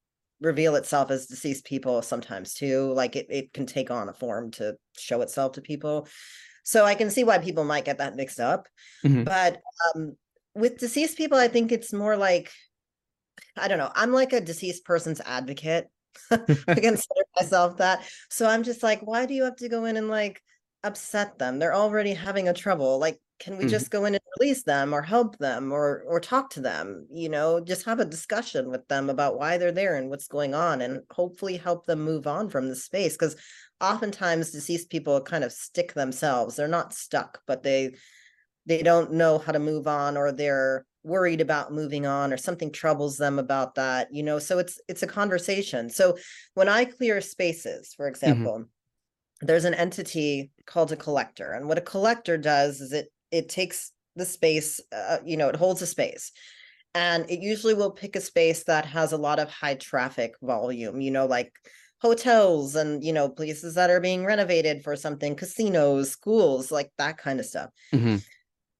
reveal 0.45 0.75
itself 0.75 1.11
as 1.11 1.25
deceased 1.25 1.65
people 1.65 2.01
sometimes 2.01 2.53
too. 2.53 2.93
Like 2.93 3.15
it, 3.15 3.27
it 3.29 3.53
can 3.53 3.65
take 3.65 3.91
on 3.91 4.07
a 4.07 4.13
form 4.13 4.51
to 4.51 4.75
show 4.97 5.21
itself 5.21 5.53
to 5.53 5.61
people. 5.61 6.07
So 6.63 6.85
I 6.85 6.95
can 6.95 7.09
see 7.09 7.23
why 7.23 7.39
people 7.39 7.63
might 7.63 7.85
get 7.85 7.97
that 7.97 8.15
mixed 8.15 8.39
up. 8.39 8.67
Mm-hmm. 9.03 9.23
But 9.23 9.61
um 9.93 10.15
with 10.53 10.77
deceased 10.77 11.17
people, 11.17 11.37
I 11.37 11.47
think 11.47 11.71
it's 11.71 11.91
more 11.91 12.15
like 12.15 12.51
I 13.57 13.67
don't 13.67 13.77
know. 13.77 13.91
I'm 13.93 14.11
like 14.11 14.33
a 14.33 14.41
deceased 14.41 14.85
person's 14.85 15.21
advocate. 15.25 15.87
I 16.31 16.75
consider 16.75 17.21
myself 17.35 17.77
that. 17.77 18.03
So 18.29 18.47
I'm 18.47 18.63
just 18.63 18.83
like, 18.83 19.01
why 19.01 19.25
do 19.25 19.33
you 19.33 19.43
have 19.43 19.57
to 19.57 19.69
go 19.69 19.85
in 19.85 19.97
and 19.97 20.09
like 20.09 20.41
upset 20.83 21.37
them? 21.37 21.59
They're 21.59 21.75
already 21.75 22.13
having 22.13 22.47
a 22.47 22.53
trouble. 22.53 22.99
Like, 22.99 23.19
can 23.39 23.57
we 23.57 23.65
mm-hmm. 23.65 23.69
just 23.69 23.91
go 23.91 24.05
in 24.05 24.15
and 24.15 24.23
release 24.39 24.63
them 24.63 24.93
or 24.93 25.01
help 25.01 25.37
them 25.37 25.71
or 25.71 26.03
or 26.07 26.19
talk 26.19 26.49
to 26.51 26.61
them? 26.61 27.07
You 27.11 27.29
know, 27.29 27.59
just 27.59 27.85
have 27.85 27.99
a 27.99 28.05
discussion 28.05 28.69
with 28.69 28.87
them 28.87 29.09
about 29.09 29.37
why 29.37 29.57
they're 29.57 29.71
there 29.71 29.95
and 29.95 30.09
what's 30.09 30.27
going 30.27 30.53
on 30.53 30.81
and 30.81 31.01
hopefully 31.11 31.57
help 31.57 31.85
them 31.85 32.01
move 32.01 32.27
on 32.27 32.49
from 32.49 32.69
the 32.69 32.75
space. 32.75 33.13
Because 33.13 33.35
oftentimes 33.81 34.51
deceased 34.51 34.89
people 34.89 35.19
kind 35.21 35.43
of 35.43 35.51
stick 35.51 35.93
themselves. 35.93 36.55
They're 36.55 36.67
not 36.67 36.93
stuck, 36.93 37.41
but 37.45 37.63
they 37.63 37.95
they 38.65 38.81
don't 38.81 39.13
know 39.13 39.37
how 39.37 39.51
to 39.51 39.59
move 39.59 39.87
on 39.87 40.17
or 40.17 40.31
they're 40.31 40.85
worried 41.03 41.41
about 41.41 41.71
moving 41.71 42.05
on 42.05 42.33
or 42.33 42.37
something 42.37 42.71
troubles 42.71 43.17
them 43.17 43.37
about 43.37 43.75
that 43.75 44.07
you 44.11 44.23
know 44.23 44.39
so 44.39 44.57
it's 44.57 44.81
it's 44.87 45.03
a 45.03 45.07
conversation 45.07 45.87
so 45.87 46.17
when 46.55 46.67
i 46.67 46.83
clear 46.83 47.21
spaces 47.21 47.93
for 47.95 48.05
mm-hmm. 48.05 48.09
example 48.09 48.65
there's 49.41 49.65
an 49.65 49.75
entity 49.75 50.49
called 50.65 50.91
a 50.91 50.95
collector 50.95 51.51
and 51.51 51.67
what 51.67 51.77
a 51.77 51.81
collector 51.81 52.37
does 52.37 52.81
is 52.81 52.91
it 52.91 53.09
it 53.35 53.49
takes 53.49 53.91
the 54.15 54.25
space 54.25 54.79
uh, 54.95 55.17
you 55.25 55.37
know 55.37 55.49
it 55.49 55.55
holds 55.55 55.81
a 55.81 55.87
space. 55.87 56.31
And 56.93 57.29
it 57.29 57.41
usually 57.41 57.73
will 57.73 57.91
pick 57.91 58.15
a 58.15 58.21
space 58.21 58.63
that 58.65 58.85
has 58.85 59.11
a 59.11 59.17
lot 59.17 59.39
of 59.39 59.49
high 59.49 59.75
traffic 59.75 60.33
volume 60.41 61.01
you 61.01 61.11
know 61.11 61.25
like 61.25 61.51
hotels 62.01 62.75
and 62.75 63.03
you 63.03 63.13
know 63.13 63.29
places 63.29 63.75
that 63.75 63.89
are 63.89 63.99
being 63.99 64.25
renovated 64.25 64.83
for 64.83 64.95
something 64.95 65.35
casinos 65.35 66.11
schools 66.11 66.71
like 66.71 66.91
that 66.97 67.17
kind 67.17 67.39
of 67.39 67.45
stuff. 67.45 67.69
Mm-hmm. 67.93 68.17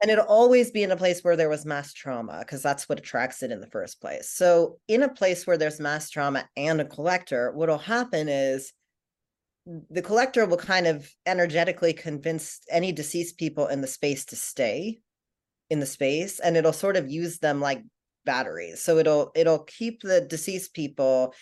And 0.01 0.11
it'll 0.11 0.25
always 0.25 0.71
be 0.71 0.83
in 0.83 0.91
a 0.91 0.97
place 0.97 1.23
where 1.23 1.35
there 1.35 1.49
was 1.49 1.65
mass 1.65 1.93
trauma 1.93 2.39
because 2.39 2.61
that's 2.61 2.87
what 2.87 2.99
attracts 2.99 3.41
it 3.41 3.51
in 3.51 3.61
the 3.61 3.67
first 3.67 4.01
place. 4.01 4.29
So 4.29 4.77
in 4.87 5.01
a 5.03 5.09
place 5.13 5.47
where 5.47 5.57
there's 5.57 5.79
mass 5.79 6.09
trauma 6.09 6.47
and 6.55 6.81
a 6.81 6.85
collector 6.85 7.51
what'll 7.53 7.77
happen 7.77 8.29
is 8.29 8.73
the 9.65 10.01
collector 10.01 10.45
will 10.45 10.57
kind 10.57 10.87
of 10.87 11.09
energetically 11.25 11.93
convince 11.93 12.59
any 12.69 12.91
deceased 12.91 13.37
people 13.37 13.67
in 13.67 13.81
the 13.81 13.87
space 13.87 14.25
to 14.25 14.35
stay 14.35 14.99
in 15.69 15.79
the 15.79 15.85
space 15.85 16.39
and 16.39 16.55
it'll 16.55 16.73
sort 16.73 16.95
of 16.95 17.09
use 17.09 17.39
them 17.39 17.59
like 17.59 17.81
batteries 18.25 18.81
so 18.81 18.97
it'll 18.97 19.31
it'll 19.35 19.63
keep 19.63 20.01
the 20.01 20.21
deceased 20.21 20.73
people 20.73 21.33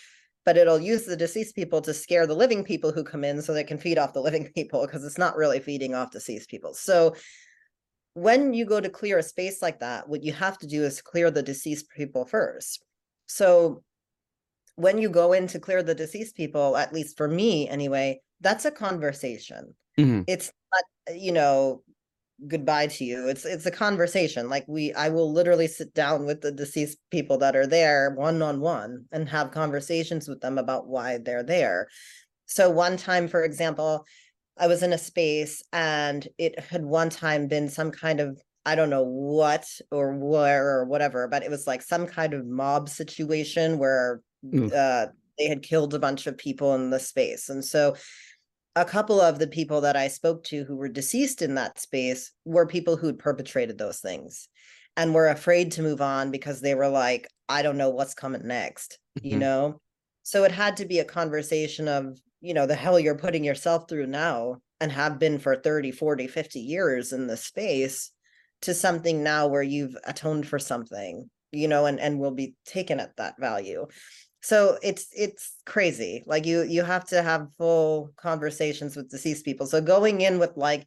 but 0.44 0.56
it'll 0.56 0.80
use 0.80 1.04
the 1.04 1.16
deceased 1.16 1.54
people 1.54 1.80
to 1.80 1.94
scare 1.94 2.26
the 2.26 2.34
living 2.34 2.64
people 2.64 2.92
who 2.92 3.04
come 3.04 3.24
in 3.24 3.40
so 3.40 3.52
they 3.52 3.64
can 3.64 3.78
feed 3.78 3.98
off 3.98 4.12
the 4.12 4.20
living 4.28 4.50
people 4.54 4.86
because 4.86 5.04
it's 5.04 5.18
not 5.18 5.36
really 5.36 5.60
feeding 5.60 5.94
off 5.94 6.10
deceased 6.10 6.48
people 6.48 6.72
so 6.74 7.14
when 8.14 8.54
you 8.54 8.64
go 8.64 8.80
to 8.80 8.88
clear 8.88 9.18
a 9.18 9.22
space 9.22 9.60
like 9.60 9.80
that, 9.80 10.08
what 10.08 10.22
you 10.22 10.32
have 10.32 10.56
to 10.58 10.66
do 10.66 10.84
is 10.84 11.02
clear 11.02 11.30
the 11.30 11.42
deceased 11.42 11.90
people 11.90 12.24
first. 12.24 12.82
So 13.26 13.82
when 14.76 14.98
you 14.98 15.08
go 15.08 15.32
in 15.32 15.46
to 15.48 15.58
clear 15.58 15.82
the 15.82 15.94
deceased 15.94 16.36
people, 16.36 16.76
at 16.76 16.92
least 16.92 17.16
for 17.16 17.28
me 17.28 17.68
anyway, 17.68 18.20
that's 18.40 18.64
a 18.64 18.70
conversation. 18.70 19.74
Mm-hmm. 19.98 20.22
It's 20.26 20.50
not, 20.72 21.16
you 21.16 21.32
know, 21.32 21.82
goodbye 22.48 22.88
to 22.88 23.04
you. 23.04 23.28
It's 23.28 23.44
it's 23.44 23.66
a 23.66 23.70
conversation. 23.70 24.48
Like 24.48 24.64
we 24.66 24.92
I 24.92 25.08
will 25.08 25.32
literally 25.32 25.68
sit 25.68 25.94
down 25.94 26.26
with 26.26 26.40
the 26.40 26.52
deceased 26.52 26.98
people 27.10 27.38
that 27.38 27.56
are 27.56 27.66
there 27.66 28.14
one 28.16 28.42
on 28.42 28.60
one 28.60 29.04
and 29.12 29.28
have 29.28 29.50
conversations 29.52 30.28
with 30.28 30.40
them 30.40 30.58
about 30.58 30.88
why 30.88 31.18
they're 31.18 31.44
there. 31.44 31.88
So 32.46 32.70
one 32.70 32.96
time 32.96 33.28
for 33.28 33.44
example, 33.44 34.04
I 34.58 34.66
was 34.66 34.82
in 34.82 34.92
a 34.92 34.98
space 34.98 35.62
and 35.72 36.26
it 36.38 36.58
had 36.58 36.84
one 36.84 37.10
time 37.10 37.48
been 37.48 37.68
some 37.68 37.90
kind 37.90 38.20
of 38.20 38.40
I 38.66 38.74
don't 38.74 38.90
know 38.90 39.04
what 39.04 39.66
or 39.90 40.14
where 40.14 40.66
or 40.78 40.84
whatever, 40.86 41.28
but 41.28 41.42
it 41.42 41.50
was 41.50 41.66
like 41.66 41.82
some 41.82 42.06
kind 42.06 42.32
of 42.34 42.46
mob 42.46 42.88
situation 42.88 43.78
where 43.78 44.22
mm. 44.44 44.72
uh, 44.72 45.10
they 45.38 45.48
had 45.48 45.62
killed 45.62 45.94
a 45.94 45.98
bunch 45.98 46.26
of 46.26 46.38
people 46.38 46.74
in 46.74 46.90
the 46.90 47.00
space. 47.00 47.48
And 47.48 47.64
so 47.64 47.96
a 48.76 48.84
couple 48.84 49.20
of 49.20 49.38
the 49.38 49.46
people 49.46 49.80
that 49.82 49.96
I 49.96 50.08
spoke 50.08 50.44
to 50.44 50.64
who 50.64 50.76
were 50.76 50.88
deceased 50.88 51.42
in 51.42 51.54
that 51.54 51.80
space 51.80 52.32
were 52.44 52.66
people 52.66 52.96
who'd 52.96 53.18
perpetrated 53.18 53.78
those 53.78 54.00
things 54.00 54.48
and 54.96 55.14
were 55.14 55.28
afraid 55.28 55.72
to 55.72 55.82
move 55.82 56.00
on 56.00 56.30
because 56.30 56.60
they 56.60 56.74
were 56.74 56.88
like, 56.88 57.28
I 57.48 57.62
don't 57.62 57.76
know 57.76 57.90
what's 57.90 58.14
coming 58.14 58.46
next, 58.46 58.98
mm-hmm. 59.18 59.28
you 59.28 59.38
know? 59.38 59.80
So 60.22 60.44
it 60.44 60.52
had 60.52 60.76
to 60.78 60.86
be 60.86 61.00
a 61.00 61.04
conversation 61.04 61.88
of 61.88 62.18
you 62.44 62.52
know 62.52 62.66
the 62.66 62.74
hell 62.74 63.00
you're 63.00 63.16
putting 63.16 63.42
yourself 63.42 63.88
through 63.88 64.06
now 64.06 64.58
and 64.78 64.92
have 64.92 65.18
been 65.18 65.38
for 65.38 65.56
30 65.56 65.90
40 65.90 66.26
50 66.26 66.60
years 66.60 67.12
in 67.12 67.26
the 67.26 67.38
space 67.38 68.10
to 68.60 68.74
something 68.74 69.22
now 69.22 69.46
where 69.46 69.62
you've 69.62 69.96
atoned 70.04 70.46
for 70.46 70.58
something 70.58 71.30
you 71.52 71.66
know 71.66 71.86
and 71.86 71.98
and 71.98 72.18
will 72.18 72.32
be 72.32 72.54
taken 72.66 73.00
at 73.00 73.16
that 73.16 73.34
value 73.40 73.86
so 74.44 74.78
it's 74.82 75.08
it's 75.16 75.56
crazy 75.64 76.22
like 76.26 76.44
you 76.44 76.62
you 76.62 76.82
have 76.84 77.04
to 77.04 77.22
have 77.22 77.48
full 77.56 78.12
conversations 78.16 78.94
with 78.94 79.10
deceased 79.10 79.44
people 79.44 79.66
so 79.66 79.80
going 79.80 80.20
in 80.20 80.38
with 80.38 80.54
like 80.56 80.86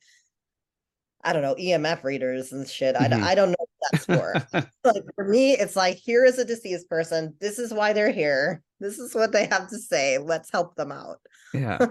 I 1.23 1.33
don't 1.33 1.41
know, 1.41 1.55
EMF 1.55 2.03
readers 2.03 2.53
and 2.53 2.65
shit. 2.65 2.95
Mm-hmm. 2.95 3.23
I, 3.23 3.31
I 3.31 3.35
don't 3.35 3.49
know 3.49 3.55
what 3.57 3.91
that's 3.91 4.05
for. 4.05 4.33
like 4.85 5.03
for 5.15 5.25
me, 5.25 5.53
it's 5.53 5.75
like, 5.75 5.97
here 5.97 6.23
is 6.23 6.37
a 6.37 6.45
deceased 6.45 6.89
person. 6.89 7.35
This 7.41 7.59
is 7.59 7.73
why 7.73 7.91
they're 7.91 8.11
here. 8.13 8.61
This 8.79 8.97
is 8.97 9.13
what 9.13 9.31
they 9.31 9.45
have 9.47 9.67
to 9.69 9.77
say. 9.77 10.19
Let's 10.19 10.51
help 10.51 10.75
them 10.75 10.91
out. 10.91 11.17
Yeah. 11.53 11.85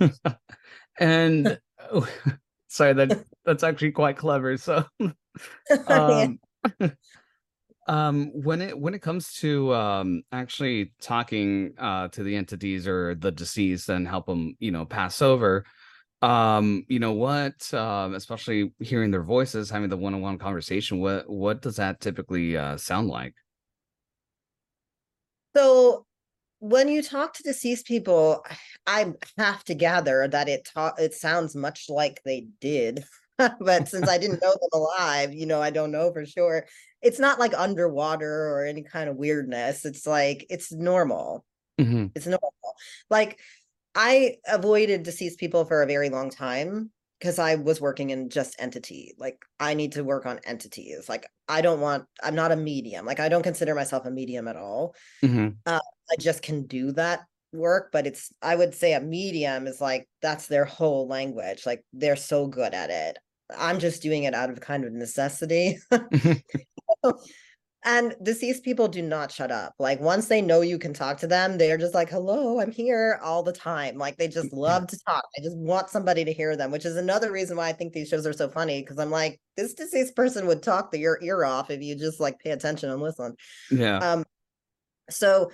and 0.98 1.58
oh, 1.92 2.08
sorry, 2.68 2.92
that 2.94 3.24
that's 3.44 3.64
actually 3.64 3.92
quite 3.92 4.16
clever. 4.16 4.56
So 4.56 4.86
um, 5.88 6.38
um 7.90 8.30
when 8.34 8.62
it 8.62 8.78
when 8.78 8.94
it 8.94 9.02
comes 9.02 9.34
to 9.34 9.74
um 9.74 10.22
actually 10.32 10.92
talking 11.00 11.74
uh 11.78 12.08
to 12.08 12.22
the 12.22 12.36
entities 12.36 12.86
or 12.86 13.14
the 13.16 13.32
deceased 13.32 13.88
and 13.88 14.06
help 14.08 14.26
them, 14.26 14.56
you 14.60 14.70
know, 14.70 14.84
pass 14.86 15.20
over, 15.22 15.64
um 16.22 16.84
you 16.88 16.98
know 16.98 17.12
what 17.12 17.72
um 17.74 18.14
especially 18.14 18.72
hearing 18.80 19.10
their 19.10 19.22
voices 19.22 19.70
having 19.70 19.88
the 19.90 19.96
one-on-one 19.96 20.38
conversation 20.38 21.00
what 21.00 21.28
what 21.30 21.62
does 21.62 21.76
that 21.76 22.00
typically 22.00 22.56
uh 22.56 22.76
sound 22.76 23.08
like 23.08 23.34
So 25.56 26.06
when 26.60 26.88
you 26.88 27.02
talk 27.02 27.34
to 27.34 27.42
deceased 27.42 27.86
people, 27.86 28.44
I 28.86 29.12
have 29.38 29.64
to 29.64 29.74
gather 29.74 30.28
that 30.28 30.48
it 30.48 30.68
ta- 30.72 30.94
it 30.98 31.14
sounds 31.14 31.56
much 31.56 31.86
like 31.88 32.22
they 32.24 32.48
did. 32.60 33.04
but 33.60 33.88
since 33.88 34.08
I 34.08 34.18
didn't 34.18 34.42
know 34.42 34.52
them 34.52 34.70
alive, 34.72 35.32
you 35.34 35.46
know, 35.46 35.62
I 35.62 35.70
don't 35.70 35.90
know 35.92 36.12
for 36.12 36.26
sure. 36.26 36.66
It's 37.02 37.18
not 37.18 37.38
like 37.38 37.54
underwater 37.56 38.48
or 38.50 38.64
any 38.64 38.82
kind 38.82 39.08
of 39.08 39.16
weirdness. 39.16 39.84
It's 39.84 40.06
like 40.06 40.46
it's 40.50 40.72
normal. 40.72 41.44
hmm 41.78 42.06
It's 42.14 42.26
normal. 42.26 42.52
Like 43.08 43.38
I 43.94 44.36
avoided 44.48 45.02
deceased 45.02 45.38
people 45.38 45.64
for 45.64 45.82
a 45.82 45.86
very 45.86 46.10
long 46.10 46.30
time 46.30 46.92
because 47.18 47.38
I 47.38 47.56
was 47.56 47.80
working 47.80 48.10
in 48.10 48.30
just 48.30 48.56
entity. 48.58 49.14
Like 49.18 49.38
I 49.58 49.74
need 49.74 49.92
to 49.92 50.04
work 50.04 50.26
on 50.26 50.40
entities. 50.44 51.08
Like 51.08 51.26
I 51.48 51.60
don't 51.60 51.80
want, 51.80 52.06
I'm 52.22 52.34
not 52.34 52.52
a 52.52 52.56
medium. 52.56 53.04
Like 53.06 53.20
I 53.20 53.28
don't 53.28 53.42
consider 53.42 53.74
myself 53.74 54.06
a 54.06 54.10
medium 54.10 54.48
at 54.48 54.56
all. 54.56 54.94
hmm 55.22 55.48
Uh, 55.66 55.80
I 56.10 56.16
just 56.18 56.42
can 56.42 56.66
do 56.66 56.92
that 56.92 57.20
work, 57.52 57.90
but 57.92 58.06
it's, 58.06 58.32
I 58.42 58.56
would 58.56 58.74
say 58.74 58.94
a 58.94 59.00
medium 59.00 59.66
is 59.66 59.80
like, 59.80 60.08
that's 60.22 60.46
their 60.46 60.64
whole 60.64 61.08
language. 61.08 61.66
Like 61.66 61.84
they're 61.92 62.16
so 62.16 62.46
good 62.46 62.74
at 62.74 62.90
it. 62.90 63.18
I'm 63.56 63.80
just 63.80 64.02
doing 64.02 64.24
it 64.24 64.34
out 64.34 64.50
of 64.50 64.60
kind 64.60 64.84
of 64.84 64.92
necessity. 64.92 65.78
And 67.82 68.14
deceased 68.22 68.62
people 68.62 68.88
do 68.88 69.00
not 69.00 69.32
shut 69.32 69.50
up. 69.50 69.72
Like 69.78 70.00
once 70.00 70.28
they 70.28 70.42
know 70.42 70.60
you 70.60 70.78
can 70.78 70.92
talk 70.92 71.16
to 71.18 71.26
them, 71.26 71.56
they're 71.56 71.78
just 71.78 71.94
like, 71.94 72.10
hello, 72.10 72.60
I'm 72.60 72.70
here 72.70 73.18
all 73.22 73.42
the 73.42 73.54
time. 73.54 73.96
Like 73.96 74.18
they 74.18 74.28
just 74.28 74.52
love 74.52 74.86
to 74.88 74.98
talk. 75.06 75.24
I 75.38 75.42
just 75.42 75.56
want 75.56 75.88
somebody 75.88 76.22
to 76.26 76.32
hear 76.32 76.56
them, 76.56 76.72
which 76.72 76.84
is 76.84 76.98
another 76.98 77.32
reason 77.32 77.56
why 77.56 77.68
I 77.68 77.72
think 77.72 77.94
these 77.94 78.08
shows 78.08 78.26
are 78.26 78.34
so 78.34 78.50
funny. 78.50 78.82
Cause 78.82 78.98
I'm 78.98 79.10
like, 79.10 79.40
this 79.56 79.72
deceased 79.72 80.14
person 80.14 80.46
would 80.46 80.62
talk 80.62 80.90
the, 80.90 80.98
your 80.98 81.18
ear 81.22 81.42
off 81.42 81.70
if 81.70 81.80
you 81.80 81.96
just 81.96 82.20
like 82.20 82.38
pay 82.38 82.50
attention 82.50 82.90
and 82.90 83.00
listen. 83.00 83.34
yeah 83.70 83.96
Um, 83.96 84.24
so 85.08 85.50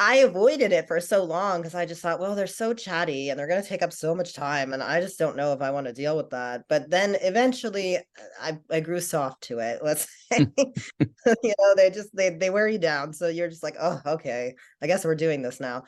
I 0.00 0.16
avoided 0.16 0.72
it 0.72 0.88
for 0.88 0.98
so 0.98 1.22
long 1.22 1.60
because 1.60 1.74
I 1.74 1.84
just 1.84 2.00
thought, 2.00 2.20
well, 2.20 2.34
they're 2.34 2.46
so 2.46 2.72
chatty 2.72 3.28
and 3.28 3.38
they're 3.38 3.46
going 3.46 3.62
to 3.62 3.68
take 3.68 3.82
up 3.82 3.92
so 3.92 4.14
much 4.14 4.32
time. 4.32 4.72
And 4.72 4.82
I 4.82 4.98
just 4.98 5.18
don't 5.18 5.36
know 5.36 5.52
if 5.52 5.60
I 5.60 5.70
want 5.70 5.88
to 5.88 5.92
deal 5.92 6.16
with 6.16 6.30
that. 6.30 6.64
But 6.70 6.88
then 6.88 7.18
eventually 7.20 7.98
uh, 7.98 8.00
I, 8.40 8.58
I 8.70 8.80
grew 8.80 8.98
soft 9.00 9.42
to 9.44 9.58
it. 9.58 9.80
Let's 9.84 10.08
say, 10.32 10.46
you 10.98 11.54
know, 11.58 11.74
they 11.76 11.90
just, 11.90 12.16
they, 12.16 12.30
they 12.30 12.48
wear 12.48 12.66
you 12.66 12.78
down. 12.78 13.12
So 13.12 13.28
you're 13.28 13.50
just 13.50 13.62
like, 13.62 13.76
oh, 13.78 14.00
okay, 14.06 14.54
I 14.82 14.86
guess 14.86 15.04
we're 15.04 15.14
doing 15.14 15.42
this 15.42 15.60
now. 15.60 15.84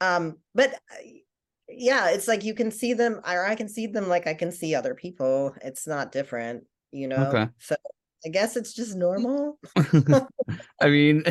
Um, 0.00 0.36
but 0.54 0.74
uh, 0.74 1.02
yeah, 1.68 2.10
it's 2.10 2.28
like 2.28 2.44
you 2.44 2.54
can 2.54 2.70
see 2.70 2.94
them, 2.94 3.20
or 3.26 3.44
I 3.44 3.56
can 3.56 3.68
see 3.68 3.88
them 3.88 4.08
like 4.08 4.28
I 4.28 4.34
can 4.34 4.52
see 4.52 4.76
other 4.76 4.94
people. 4.94 5.56
It's 5.60 5.88
not 5.88 6.12
different, 6.12 6.62
you 6.92 7.08
know? 7.08 7.16
okay 7.16 7.48
So 7.58 7.74
I 8.24 8.28
guess 8.28 8.56
it's 8.56 8.72
just 8.72 8.94
normal. 8.94 9.58
i 10.80 10.88
mean 10.88 11.24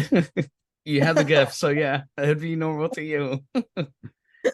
you 0.86 1.02
have 1.02 1.16
the 1.16 1.24
gift 1.24 1.54
so 1.54 1.70
yeah 1.84 2.04
it'd 2.18 2.40
be 2.40 2.56
normal 2.56 2.90
to 2.90 3.02
you 3.04 3.44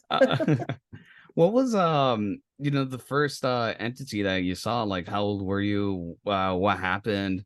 Uh, 0.10 0.46
what 1.34 1.52
was 1.52 1.76
um 1.76 2.41
you 2.58 2.72
know 2.72 2.86
the 2.86 2.98
first 2.98 3.44
uh 3.44 3.74
entity 3.78 4.24
that 4.24 4.38
you 4.44 4.56
saw 4.56 4.84
like 4.84 5.06
how 5.06 5.22
old 5.22 5.41
were 5.41 5.60
you 5.60 6.17
uh 6.26 6.54
what 6.54 6.80
happened 6.80 7.44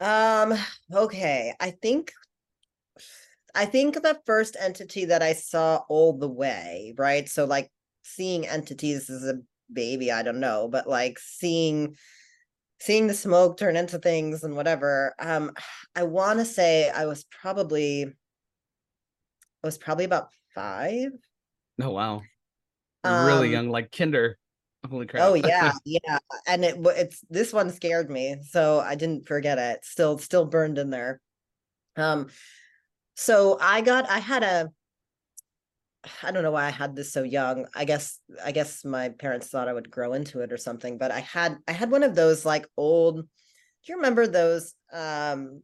Um, 0.00 0.54
okay. 0.92 1.54
I 1.60 1.70
think 1.70 2.12
I 3.54 3.64
think 3.64 3.94
the 3.94 4.20
first 4.26 4.56
entity 4.60 5.06
that 5.06 5.22
I 5.22 5.32
saw 5.32 5.82
all 5.88 6.12
the 6.12 6.28
way, 6.28 6.94
right? 6.98 7.28
So 7.28 7.46
like 7.46 7.70
seeing 8.02 8.46
entities 8.46 9.08
as 9.08 9.24
a 9.24 9.40
baby, 9.72 10.12
I 10.12 10.22
don't 10.22 10.40
know, 10.40 10.68
but 10.68 10.86
like 10.86 11.18
seeing 11.18 11.96
seeing 12.80 13.06
the 13.06 13.14
smoke 13.14 13.56
turn 13.58 13.76
into 13.76 13.98
things 13.98 14.44
and 14.44 14.54
whatever. 14.56 15.14
Um, 15.18 15.52
I 15.96 16.04
want 16.04 16.38
to 16.38 16.44
say 16.44 16.90
I 16.90 17.06
was 17.06 17.24
probably 17.24 18.04
I 18.04 19.66
was 19.66 19.78
probably 19.78 20.04
about 20.04 20.28
five. 20.54 21.10
oh 21.82 21.90
wow 21.90 22.22
really 23.04 23.48
Um, 23.48 23.52
young 23.52 23.70
like 23.70 23.92
kinder 23.92 24.38
holy 24.88 25.06
crap 25.06 25.22
Oh 25.28 25.34
yeah, 25.34 25.72
yeah. 25.84 26.18
And 26.46 26.64
it 26.64 26.76
it's 26.78 27.20
this 27.28 27.52
one 27.52 27.70
scared 27.70 28.10
me, 28.10 28.36
so 28.48 28.80
I 28.80 28.94
didn't 28.94 29.26
forget 29.26 29.58
it. 29.58 29.84
Still 29.84 30.18
still 30.18 30.44
burned 30.44 30.78
in 30.78 30.90
there. 30.90 31.20
Um 31.96 32.28
so 33.16 33.58
I 33.60 33.80
got 33.80 34.08
I 34.10 34.18
had 34.18 34.42
a 34.42 34.70
I 36.22 36.30
don't 36.30 36.42
know 36.42 36.50
why 36.52 36.66
I 36.66 36.70
had 36.70 36.94
this 36.94 37.12
so 37.12 37.22
young. 37.22 37.66
I 37.74 37.84
guess 37.84 38.18
I 38.44 38.52
guess 38.52 38.84
my 38.84 39.10
parents 39.10 39.48
thought 39.48 39.68
I 39.68 39.72
would 39.72 39.90
grow 39.90 40.12
into 40.12 40.40
it 40.40 40.52
or 40.52 40.56
something, 40.56 40.98
but 40.98 41.10
I 41.10 41.20
had 41.20 41.58
I 41.66 41.72
had 41.72 41.90
one 41.90 42.02
of 42.02 42.14
those 42.14 42.44
like 42.44 42.66
old 42.76 43.16
do 43.16 43.92
you 43.92 43.96
remember 43.96 44.26
those 44.26 44.74
um 44.92 45.62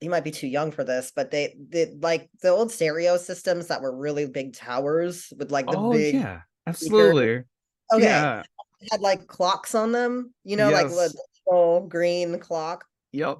you 0.00 0.08
might 0.08 0.24
be 0.24 0.30
too 0.30 0.46
young 0.46 0.70
for 0.72 0.82
this, 0.82 1.12
but 1.14 1.30
they 1.30 1.54
they 1.68 1.94
like 2.00 2.30
the 2.42 2.48
old 2.48 2.72
stereo 2.72 3.16
systems 3.16 3.68
that 3.68 3.82
were 3.82 3.94
really 3.94 4.26
big 4.26 4.54
towers 4.54 5.32
with 5.38 5.50
like 5.50 5.66
the 5.70 5.76
oh 5.76 5.92
big 5.92 6.14
yeah 6.14 6.40
absolutely 6.66 7.44
okay 7.92 8.04
yeah 8.04 8.42
had 8.90 9.00
like 9.02 9.26
clocks 9.26 9.74
on 9.74 9.92
them, 9.92 10.32
you 10.42 10.56
know, 10.56 10.70
like 10.70 10.88
Yes. 10.88 11.12
the 11.12 11.22
little 11.46 11.86
green 11.86 12.38
clock. 12.38 12.84
yep 13.12 13.38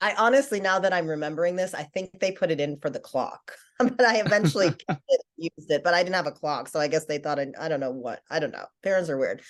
I 0.00 0.14
honestly, 0.14 0.60
now 0.60 0.78
that 0.78 0.92
I'm 0.92 1.08
remembering 1.08 1.56
this, 1.56 1.74
I 1.74 1.82
think 1.82 2.20
they 2.20 2.30
put 2.30 2.50
it 2.50 2.60
in 2.60 2.78
for 2.78 2.90
the 2.90 3.00
clock. 3.00 3.56
but 3.96 4.04
I 4.04 4.16
eventually 4.20 4.72
used 5.36 5.70
it, 5.70 5.84
but 5.84 5.94
I 5.94 6.02
didn't 6.02 6.16
have 6.16 6.26
a 6.26 6.32
clock. 6.32 6.68
So 6.68 6.80
I 6.80 6.88
guess 6.88 7.04
they 7.06 7.18
thought 7.18 7.38
I, 7.38 7.48
I 7.58 7.68
don't 7.68 7.80
know 7.80 7.92
what. 7.92 8.20
I 8.30 8.38
don't 8.38 8.52
know. 8.52 8.66
Parents 8.82 9.10
are 9.10 9.18
weird. 9.18 9.42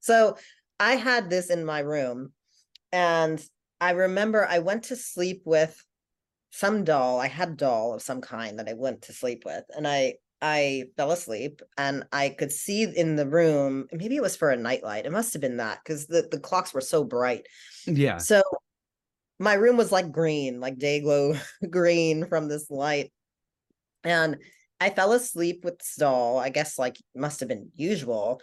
So 0.00 0.36
I 0.78 0.96
had 0.96 1.30
this 1.30 1.50
in 1.50 1.64
my 1.64 1.80
room 1.80 2.32
and 2.92 3.42
I 3.80 3.92
remember 3.92 4.46
I 4.46 4.58
went 4.60 4.84
to 4.84 4.96
sleep 4.96 5.42
with 5.44 5.82
some 6.50 6.84
doll. 6.84 7.20
I 7.20 7.28
had 7.28 7.50
a 7.50 7.54
doll 7.54 7.94
of 7.94 8.02
some 8.02 8.20
kind 8.20 8.58
that 8.58 8.68
I 8.68 8.74
went 8.74 9.02
to 9.02 9.12
sleep 9.12 9.42
with. 9.44 9.64
And 9.76 9.86
I 9.86 10.14
I 10.42 10.84
fell 10.96 11.12
asleep 11.12 11.62
and 11.78 12.04
I 12.12 12.28
could 12.28 12.52
see 12.52 12.82
in 12.82 13.16
the 13.16 13.26
room, 13.26 13.86
maybe 13.92 14.16
it 14.16 14.22
was 14.22 14.36
for 14.36 14.50
a 14.50 14.56
nightlight. 14.56 15.06
It 15.06 15.12
must 15.12 15.32
have 15.32 15.40
been 15.40 15.58
that 15.58 15.80
because 15.82 16.06
the, 16.06 16.28
the 16.30 16.40
clocks 16.40 16.74
were 16.74 16.82
so 16.82 17.04
bright. 17.04 17.46
yeah 17.86 18.18
So 18.18 18.42
my 19.38 19.54
room 19.54 19.76
was 19.76 19.92
like 19.92 20.12
green, 20.12 20.60
like 20.60 20.78
day 20.78 21.00
glow 21.00 21.36
green 21.70 22.26
from 22.26 22.48
this 22.48 22.70
light. 22.70 23.12
And 24.06 24.38
I 24.80 24.90
fell 24.90 25.12
asleep 25.12 25.64
with 25.64 25.80
doll, 25.98 26.38
I 26.38 26.48
guess 26.48 26.78
like 26.78 26.96
must 27.14 27.40
have 27.40 27.48
been 27.48 27.70
usual. 27.74 28.40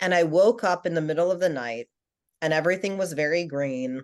And 0.00 0.14
I 0.14 0.24
woke 0.24 0.62
up 0.62 0.86
in 0.86 0.94
the 0.94 1.00
middle 1.00 1.30
of 1.32 1.40
the 1.40 1.48
night 1.48 1.88
and 2.42 2.52
everything 2.52 2.98
was 2.98 3.12
very 3.14 3.46
green. 3.46 4.02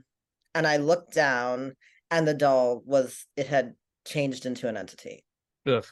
And 0.55 0.67
I 0.67 0.79
looked 0.79 1.15
down 1.15 1.75
and 2.11 2.27
the 2.27 2.35
doll 2.35 2.83
was, 2.87 3.27
it 3.37 3.47
had 3.47 3.75
changed 4.07 4.47
into 4.47 4.69
an 4.69 4.77
entity. 4.77 5.25
Ugh. 5.67 5.87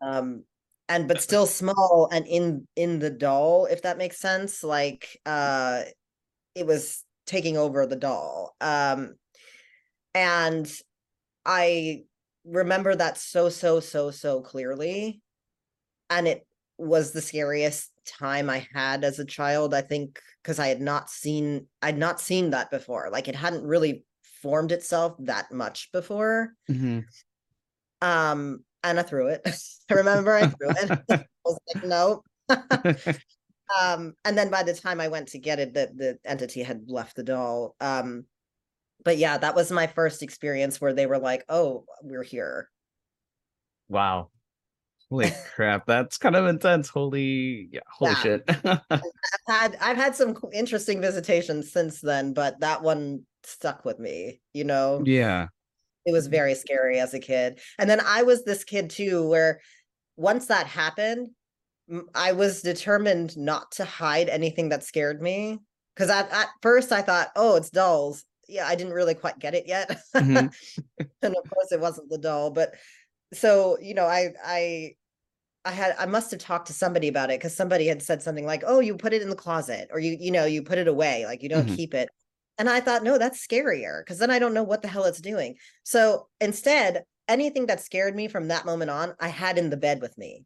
Um, 0.00 0.44
and 0.88 1.08
but 1.08 1.22
still 1.22 1.46
small 1.46 2.08
and 2.12 2.26
in 2.26 2.66
in 2.76 2.98
the 2.98 3.10
doll, 3.10 3.66
if 3.66 3.82
that 3.82 3.98
makes 3.98 4.18
sense. 4.18 4.62
Like 4.62 5.18
uh 5.24 5.82
it 6.54 6.66
was 6.66 7.04
taking 7.26 7.56
over 7.56 7.86
the 7.86 7.96
doll. 7.96 8.54
Um 8.60 9.14
and 10.14 10.70
I 11.46 12.04
remember 12.44 12.94
that 12.94 13.18
so, 13.18 13.48
so, 13.48 13.80
so, 13.80 14.10
so 14.10 14.40
clearly. 14.40 15.20
And 16.10 16.28
it 16.28 16.46
was 16.78 17.12
the 17.12 17.22
scariest 17.22 17.90
time 18.06 18.50
I 18.50 18.66
had 18.74 19.04
as 19.04 19.18
a 19.18 19.24
child, 19.24 19.74
I 19.74 19.80
think, 19.80 20.20
because 20.42 20.58
I 20.58 20.68
had 20.68 20.80
not 20.80 21.08
seen 21.08 21.66
I'd 21.82 21.98
not 21.98 22.20
seen 22.20 22.50
that 22.50 22.70
before. 22.70 23.08
Like 23.10 23.28
it 23.28 23.34
hadn't 23.34 23.64
really 23.64 24.04
formed 24.42 24.72
itself 24.72 25.14
that 25.20 25.50
much 25.52 25.90
before. 25.92 26.52
Mhm. 26.70 27.04
Um, 28.02 28.64
and 28.82 29.00
I 29.00 29.02
threw 29.02 29.28
it. 29.28 29.42
I 29.90 29.94
remember 29.94 30.34
I 30.34 30.48
threw 30.48 30.70
it. 30.70 30.90
I 31.10 31.24
was 31.44 31.58
like, 31.74 31.84
no. 31.84 32.22
um, 33.80 34.14
and 34.24 34.36
then 34.36 34.50
by 34.50 34.62
the 34.62 34.74
time 34.74 35.00
I 35.00 35.08
went 35.08 35.28
to 35.28 35.38
get 35.38 35.58
it, 35.58 35.72
the 35.72 35.90
the 35.94 36.18
entity 36.24 36.62
had 36.62 36.82
left 36.88 37.16
the 37.16 37.22
doll. 37.22 37.74
Um, 37.80 38.26
but 39.04 39.18
yeah, 39.18 39.38
that 39.38 39.54
was 39.54 39.70
my 39.70 39.86
first 39.86 40.22
experience 40.22 40.80
where 40.80 40.92
they 40.92 41.06
were 41.06 41.18
like, 41.18 41.44
"Oh, 41.48 41.84
we're 42.02 42.22
here." 42.22 42.68
wow 43.88 44.30
holy 45.10 45.30
crap 45.54 45.84
that's 45.86 46.16
kind 46.16 46.34
of 46.34 46.46
intense 46.46 46.88
holy 46.88 47.68
yeah 47.70 47.80
holy 47.92 48.12
Yeah. 48.12 48.22
shit 48.22 48.42
I've 48.64 49.02
had 49.46 49.76
I've 49.80 49.96
had 49.98 50.14
some 50.16 50.34
interesting 50.54 51.02
visitations 51.02 51.70
since 51.70 52.00
then, 52.00 52.32
but 52.32 52.60
that 52.60 52.82
one 52.82 53.26
stuck 53.42 53.84
with 53.84 53.98
me. 53.98 54.40
You 54.54 54.64
know, 54.64 55.02
yeah 55.04 55.48
it 56.06 56.12
was 56.12 56.26
very 56.26 56.54
scary 56.54 56.98
as 56.98 57.14
a 57.14 57.18
kid. 57.18 57.60
And 57.78 57.88
then 57.88 58.00
I 58.04 58.22
was 58.22 58.44
this 58.44 58.64
kid 58.64 58.90
too, 58.90 59.26
where 59.28 59.60
once 60.16 60.46
that 60.46 60.66
happened, 60.66 61.28
I 62.14 62.32
was 62.32 62.62
determined 62.62 63.36
not 63.36 63.72
to 63.72 63.84
hide 63.84 64.28
anything 64.28 64.70
that 64.70 64.84
scared 64.84 65.20
me. 65.22 65.60
Because 65.94 66.10
at, 66.10 66.30
at 66.32 66.48
first 66.62 66.90
I 66.92 67.02
thought, 67.02 67.28
oh, 67.36 67.56
it's 67.56 67.70
dolls. 67.70 68.24
Yeah, 68.48 68.66
I 68.66 68.74
didn't 68.74 68.92
really 68.92 69.14
quite 69.14 69.38
get 69.38 69.54
it 69.54 69.66
yet. 69.66 69.98
Mhm. 70.14 70.52
and 71.22 71.36
of 71.36 71.50
course 71.50 71.72
it 71.72 71.80
wasn't 71.80 72.10
the 72.10 72.18
doll. 72.18 72.50
But 72.50 72.74
so, 73.32 73.78
you 73.80 73.94
know, 73.94 74.06
I 74.06 74.34
I 74.44 74.94
I 75.64 75.72
had 75.72 75.96
I 75.98 76.06
must 76.06 76.30
have 76.32 76.40
talked 76.40 76.66
to 76.68 76.72
somebody 76.74 77.08
about 77.08 77.30
it 77.30 77.40
because 77.40 77.56
somebody 77.56 77.86
had 77.86 78.02
said 78.02 78.22
something 78.22 78.46
like, 78.46 78.62
"Oh, 78.66 78.80
you 78.80 78.96
put 78.96 79.12
it 79.14 79.22
in 79.22 79.30
the 79.30 79.36
closet, 79.36 79.88
or 79.92 79.98
you 79.98 80.16
you 80.20 80.30
know 80.30 80.44
you 80.44 80.62
put 80.62 80.78
it 80.78 80.88
away, 80.88 81.24
like 81.26 81.42
you 81.42 81.48
don't 81.48 81.66
Mhm. 81.68 81.76
keep 81.76 81.94
it." 81.94 82.08
And 82.58 82.68
I 82.70 82.80
thought, 82.80 83.02
no, 83.02 83.18
that's 83.18 83.44
scarier 83.44 84.00
because 84.02 84.18
then 84.18 84.30
I 84.30 84.38
don't 84.38 84.54
know 84.54 84.62
what 84.62 84.82
the 84.82 84.88
hell 84.88 85.04
it's 85.04 85.20
doing. 85.20 85.56
So 85.82 86.28
instead, 86.40 87.04
anything 87.26 87.66
that 87.66 87.80
scared 87.80 88.14
me 88.14 88.28
from 88.28 88.48
that 88.48 88.64
moment 88.66 88.90
on, 88.92 89.14
I 89.18 89.28
had 89.28 89.58
in 89.58 89.70
the 89.70 89.76
bed 89.76 90.00
with 90.00 90.16
me 90.18 90.44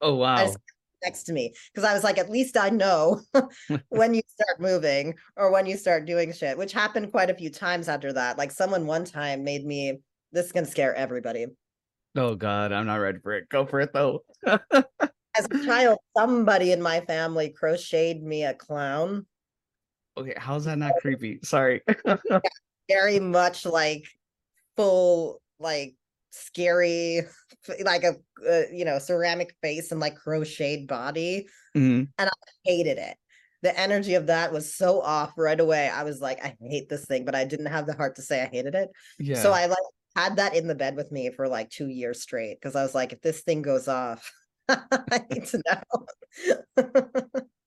Oh 0.00 0.14
I 0.14 0.18
wow. 0.18 0.44
just- 0.46 0.58
next 1.02 1.24
to 1.24 1.32
me 1.32 1.54
because 1.72 1.88
I 1.88 1.94
was 1.94 2.04
like, 2.04 2.18
at 2.18 2.30
least 2.30 2.56
I 2.56 2.70
know 2.70 3.20
when 3.88 4.14
you 4.14 4.22
start 4.26 4.60
moving 4.60 5.14
or 5.36 5.50
when 5.50 5.66
you 5.66 5.76
start 5.76 6.06
doing 6.06 6.32
shit, 6.32 6.58
which 6.58 6.72
happened 6.72 7.10
quite 7.10 7.30
a 7.30 7.34
few 7.34 7.50
times 7.50 7.88
after 7.88 8.12
that. 8.12 8.38
Like 8.38 8.50
someone 8.50 8.86
one 8.86 9.04
time 9.04 9.44
made 9.44 9.64
me. 9.64 10.00
This 10.32 10.46
is 10.46 10.52
gonna 10.52 10.66
scare 10.66 10.94
everybody. 10.94 11.46
Oh 12.16 12.34
god, 12.34 12.72
I'm 12.72 12.86
not 12.86 12.96
ready 12.96 13.18
for 13.22 13.34
it. 13.34 13.48
Go 13.48 13.64
for 13.64 13.80
it 13.80 13.92
though. 13.92 14.24
As 14.46 15.46
a 15.50 15.64
child, 15.64 15.98
somebody 16.16 16.72
in 16.72 16.82
my 16.82 17.00
family 17.00 17.50
crocheted 17.50 18.22
me 18.22 18.44
a 18.44 18.54
clown. 18.54 19.24
Okay, 20.16 20.34
how's 20.36 20.64
that 20.64 20.78
not 20.78 20.94
creepy? 21.00 21.38
Sorry. 21.44 21.80
very 22.88 23.20
much 23.20 23.64
like 23.64 24.04
full 24.76 25.40
like 25.60 25.94
scary 26.38 27.22
like 27.84 28.04
a 28.04 28.14
uh, 28.48 28.62
you 28.72 28.84
know 28.84 28.98
ceramic 28.98 29.54
face 29.62 29.90
and 29.92 30.00
like 30.00 30.16
crocheted 30.16 30.86
body 30.86 31.46
Mhm. 31.76 32.08
hated 32.64 32.98
it 32.98 33.16
the 33.62 33.78
energy 33.78 34.14
of 34.14 34.26
that 34.26 34.52
was 34.52 34.74
so 34.74 35.00
off 35.00 35.32
right 35.36 35.60
away 35.60 35.88
i 35.88 36.02
was 36.04 36.20
like 36.20 36.42
i 36.44 36.56
hate 36.60 36.88
this 36.88 37.04
thing 37.06 37.24
but 37.24 37.34
i 37.34 37.44
didn't 37.44 37.66
have 37.66 37.86
the 37.86 37.94
heart 37.94 38.16
to 38.16 38.22
say 38.22 38.42
i 38.42 38.46
hated 38.46 38.74
it 38.74 38.88
Yeah. 39.18 39.42
so 39.42 39.52
i 39.52 39.66
like 39.66 39.78
had 40.16 40.36
that 40.36 40.54
in 40.54 40.66
the 40.66 40.74
bed 40.74 40.96
with 40.96 41.12
me 41.12 41.30
for 41.30 41.48
like 41.48 41.70
two 41.70 41.88
years 41.88 42.22
straight 42.22 42.58
because 42.60 42.76
i 42.76 42.82
was 42.82 42.94
like 42.94 43.12
if 43.12 43.20
this 43.20 43.42
thing 43.42 43.62
goes 43.62 43.88
off 43.88 44.30
i 44.68 45.20
need 45.30 45.46
to 45.46 45.62
know 46.76 47.30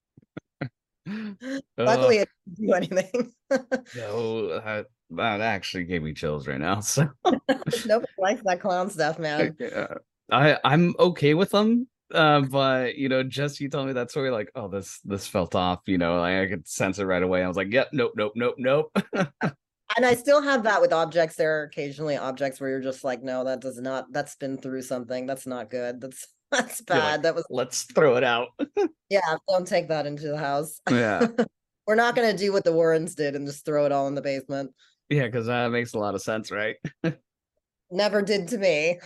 luckily 1.76 2.18
it 2.18 2.28
didn't 2.56 2.68
do 2.68 2.74
anything 2.74 3.32
no, 3.96 4.60
that, 4.60 4.86
that 5.10 5.40
actually 5.40 5.84
gave 5.84 6.02
me 6.02 6.12
chills 6.12 6.46
right 6.46 6.60
now. 6.60 6.80
So 6.80 7.08
nobody 7.86 8.12
likes 8.18 8.42
that 8.44 8.60
clown 8.60 8.88
stuff 8.88 9.18
man 9.18 9.56
uh, 9.74 9.94
I 10.30 10.58
I'm 10.64 10.94
okay 10.98 11.34
with 11.34 11.50
them. 11.50 11.88
Uh, 12.12 12.40
but 12.42 12.96
you 12.96 13.08
know, 13.08 13.22
just 13.22 13.60
you 13.60 13.68
told 13.68 13.86
me 13.86 13.92
that 13.94 14.10
story, 14.10 14.30
like, 14.30 14.50
oh, 14.54 14.68
this 14.68 15.00
this 15.04 15.26
felt 15.26 15.54
off. 15.54 15.80
You 15.86 15.98
know, 15.98 16.20
like, 16.20 16.36
I 16.36 16.46
could 16.46 16.68
sense 16.68 16.98
it 16.98 17.04
right 17.04 17.22
away. 17.22 17.42
I 17.42 17.48
was 17.48 17.56
like, 17.56 17.72
yep, 17.72 17.88
nope, 17.92 18.12
nope, 18.16 18.32
nope, 18.36 18.54
nope. 18.58 18.90
and 19.14 20.06
I 20.06 20.14
still 20.14 20.42
have 20.42 20.62
that 20.64 20.80
with 20.80 20.92
objects. 20.92 21.36
There 21.36 21.60
are 21.60 21.64
occasionally 21.64 22.16
objects 22.16 22.60
where 22.60 22.70
you're 22.70 22.80
just 22.80 23.04
like, 23.04 23.22
no, 23.22 23.44
that 23.44 23.60
does 23.60 23.80
not. 23.80 24.12
That's 24.12 24.36
been 24.36 24.58
through 24.58 24.82
something. 24.82 25.26
That's 25.26 25.46
not 25.46 25.70
good. 25.70 26.00
That's 26.00 26.26
that's 26.52 26.82
You're 26.88 26.98
like, 26.98 27.04
bad. 27.04 27.22
that 27.24 27.34
was 27.34 27.44
Let's 27.50 27.82
throw 27.84 28.16
it 28.16 28.22
out. 28.24 28.48
yeah. 29.10 29.20
Don't 29.48 29.66
take 29.66 29.88
that 29.88 30.06
into 30.06 30.28
the 30.28 30.38
house. 30.38 30.80
yeah, 30.90 31.26
We're 31.86 31.96
not 31.96 32.14
gonna 32.14 32.36
do 32.36 32.52
what 32.52 32.62
the 32.64 32.72
Warrens 32.72 33.14
did 33.16 33.34
and 33.34 33.46
just 33.46 33.64
throw 33.64 33.84
it 33.86 33.92
all 33.92 34.06
in 34.06 34.14
the 34.14 34.22
basement. 34.22 34.70
yeah, 35.08 35.24
because 35.26 35.46
that 35.46 35.70
makes 35.72 35.94
a 35.94 35.98
lot 35.98 36.14
of 36.14 36.22
sense, 36.22 36.50
right? 36.52 36.76
Never 37.90 38.22
did 38.22 38.46
to 38.48 38.58
me. 38.58 38.98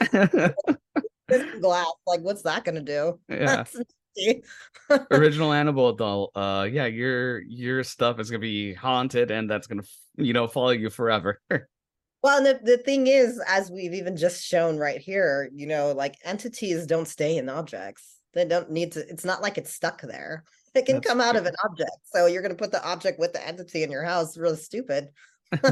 This 1.29 1.61
glass, 1.61 1.87
like, 2.07 2.21
what's 2.21 2.43
that 2.43 2.65
gonna 2.65 2.83
do? 2.83 3.19
yeah. 3.29 3.65
Original 5.11 5.53
Annabelle 5.53 5.93
doll. 5.95 6.31
Uh, 6.35 6.69
yeah, 6.71 6.87
your 6.87 7.41
your 7.43 7.83
stuff 7.83 8.21
is 8.21 8.31
gonna 8.31 8.39
be 8.39 8.73
haunted, 8.75 9.31
and 9.31 9.51
that's 9.51 9.67
gonna 9.67 9.83
you 10.17 10.33
know 10.33 10.47
follow 10.47 10.71
you 10.71 10.89
forever. 10.91 11.41
Well, 12.27 12.43
the, 12.43 12.59
the 12.61 12.79
thing 12.79 13.07
is, 13.07 13.41
as 13.47 13.71
we've 13.71 13.95
even 13.95 14.17
just 14.17 14.45
shown 14.45 14.79
right 14.79 15.01
here, 15.01 15.49
you 15.55 15.65
know, 15.65 15.93
like 15.93 16.17
entities 16.25 16.85
don't 16.85 17.07
stay 17.07 17.37
in 17.37 17.49
objects. 17.49 18.17
They 18.35 18.45
don't 18.45 18.69
need 18.69 18.91
to, 18.95 19.09
it's 19.09 19.25
not 19.25 19.43
like 19.43 19.59
it's 19.59 19.73
stuck 19.73 20.03
there. 20.03 20.43
It 20.75 20.87
can 20.87 20.97
That's 20.97 21.07
come 21.07 21.21
out 21.21 21.37
of 21.37 21.47
an 21.47 21.55
object. 21.65 21.93
So 22.07 22.27
you're 22.27 22.43
going 22.43 22.51
to 22.51 22.59
put 22.59 22.73
the 22.73 22.85
object 22.85 23.21
with 23.21 23.33
the 23.33 23.47
entity 23.47 23.85
in 23.85 23.93
your 23.93 24.03
house. 24.03 24.37
Really 24.37 24.57
stupid. 24.57 25.11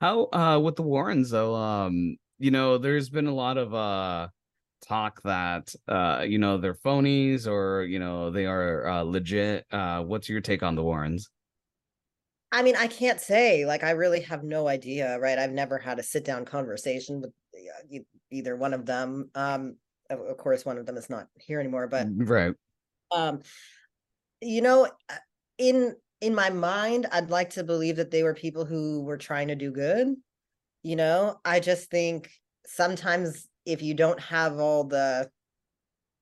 How 0.00 0.28
uh 0.32 0.60
with 0.62 0.76
the 0.76 0.82
Warrens 0.82 1.30
though, 1.30 1.56
um, 1.56 2.16
you 2.38 2.52
know, 2.52 2.78
there's 2.78 3.10
been 3.10 3.26
a 3.26 3.34
lot 3.34 3.58
of 3.58 3.74
uh 3.74 4.28
talk 4.86 5.20
that 5.24 5.74
uh 5.88 6.22
you 6.24 6.38
know 6.38 6.58
they're 6.58 6.76
phonies 6.76 7.48
or 7.48 7.82
you 7.82 7.98
know 7.98 8.30
they 8.30 8.46
are 8.46 8.86
uh 8.86 9.02
legit. 9.02 9.66
Uh 9.72 10.02
what's 10.02 10.28
your 10.28 10.40
take 10.40 10.62
on 10.62 10.76
the 10.76 10.84
Warrens? 10.84 11.30
I 12.54 12.62
mean, 12.62 12.76
I 12.76 12.86
can't 12.86 13.20
say, 13.20 13.66
like, 13.66 13.82
I 13.82 13.90
really 13.90 14.20
have 14.20 14.44
no 14.44 14.68
idea, 14.68 15.18
right? 15.18 15.38
I've 15.38 15.50
never 15.52 15.76
had 15.76 15.98
a 15.98 16.04
sit 16.04 16.24
down 16.24 16.44
conversation 16.44 17.20
with 17.20 17.32
e- 17.90 18.00
either 18.30 18.56
one 18.56 18.72
of 18.72 18.86
them. 18.86 19.30
Um, 19.34 19.76
of, 20.08 20.20
of 20.20 20.36
course, 20.36 20.64
one 20.64 20.78
of 20.78 20.86
them 20.86 20.96
is 20.96 21.10
not 21.10 21.28
here 21.40 21.58
anymore, 21.58 21.88
but 21.88 22.12
Right. 22.16 22.54
um 23.10 23.40
you 24.40 24.60
know 24.60 24.88
uh, 25.08 25.16
in 25.58 25.94
in 26.20 26.34
my 26.34 26.50
mind 26.50 27.06
i'd 27.12 27.30
like 27.30 27.50
to 27.50 27.64
believe 27.64 27.96
that 27.96 28.10
they 28.10 28.22
were 28.22 28.34
people 28.34 28.64
who 28.64 29.02
were 29.02 29.18
trying 29.18 29.48
to 29.48 29.54
do 29.54 29.70
good 29.70 30.14
you 30.82 30.96
know 30.96 31.40
i 31.44 31.60
just 31.60 31.90
think 31.90 32.30
sometimes 32.66 33.48
if 33.66 33.82
you 33.82 33.94
don't 33.94 34.20
have 34.20 34.58
all 34.58 34.84
the 34.84 35.30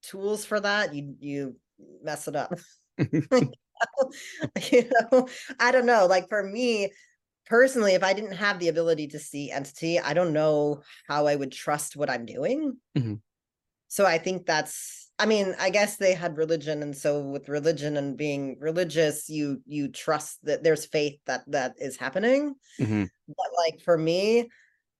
tools 0.03 0.45
for 0.45 0.61
that 0.61 0.95
you 0.95 1.17
you 1.21 1.57
mess 2.03 2.29
it 2.29 2.37
up 2.37 2.59
you 4.73 4.89
know 5.11 5.29
i 5.61 5.71
don't 5.73 5.87
know 5.87 6.07
like 6.07 6.29
for 6.29 6.43
me 6.43 6.91
personally 7.47 7.95
if 7.95 8.03
i 8.03 8.13
didn't 8.13 8.33
have 8.37 8.59
the 8.59 8.69
ability 8.69 9.09
to 9.09 9.19
see 9.19 9.51
entity 9.51 9.99
i 9.99 10.13
don't 10.15 10.33
know 10.33 10.81
how 11.09 11.27
i 11.27 11.35
would 11.35 11.53
trust 11.53 11.97
what 11.97 12.11
i'm 12.11 12.25
doing. 12.27 12.77
Mhm. 12.97 13.21
so 13.89 14.07
i 14.07 14.19
think 14.19 14.47
that's 14.47 15.11
i 15.19 15.27
mean 15.27 15.55
i 15.59 15.71
guess 15.71 15.97
they 15.97 16.15
had 16.15 16.37
religion 16.39 16.83
and 16.83 16.97
so 16.97 17.21
with 17.23 17.49
religion 17.49 17.97
and 17.97 18.17
being 18.17 18.57
religious 18.61 19.29
you 19.29 19.61
you 19.67 19.89
trust 19.89 20.39
that 20.45 20.63
there's 20.63 20.87
faith 20.87 21.19
that 21.27 21.43
that 21.49 21.75
is 21.79 21.97
happening. 21.97 22.55
Mhm. 22.81 23.09
but 23.29 23.51
like 23.59 23.81
for 23.81 23.99
me 23.99 24.49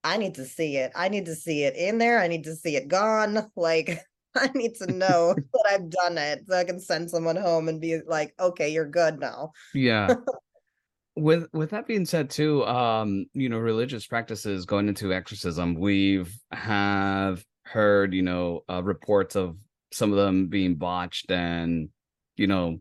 i 0.05 0.17
need 0.17 0.35
to 0.35 0.45
see 0.45 0.77
it. 0.77 0.91
I 0.97 1.09
need 1.09 1.27
to 1.27 1.35
see 1.37 1.63
it 1.63 1.77
in 1.77 1.99
there. 1.99 2.19
I 2.19 2.27
need 2.27 2.43
to 2.45 2.57
see 2.57 2.75
it 2.77 2.89
gone. 2.89 3.51
Like 3.57 4.01
i 4.37 4.51
need 4.55 4.75
to 4.75 4.87
know 4.87 5.35
that 5.53 5.65
i've 5.71 5.91
done 5.91 6.19
it 6.19 6.45
so 6.49 6.57
i 6.57 6.65
can 6.65 6.81
send 6.81 7.11
someone 7.11 7.37
home 7.37 7.69
and 7.69 7.81
be 7.81 8.01
like 8.07 8.35
okay 8.41 8.69
you're 8.69 8.89
good 8.89 9.19
now 9.21 9.53
Yeah. 9.75 10.15
With 11.15 11.49
with 11.53 11.69
that 11.71 11.87
being 11.87 12.07
said 12.07 12.31
too, 12.31 12.65
um, 12.65 13.27
you 13.35 13.51
know, 13.51 13.59
religious 13.59 14.07
practices 14.07 14.65
going 14.65 14.89
into 14.89 15.13
exorcism, 15.13 15.75
we've 15.75 16.35
have 16.53 17.45
heard, 17.65 18.15
you 18.15 18.23
know, 18.23 18.63
uh, 18.71 18.83
reports 18.83 19.37
of 19.37 19.59
some 19.93 20.11
of 20.11 20.17
them 20.17 20.47
being 20.47 20.77
botched 20.77 21.31
and, 21.31 21.91
you 22.37 22.47
know, 22.47 22.81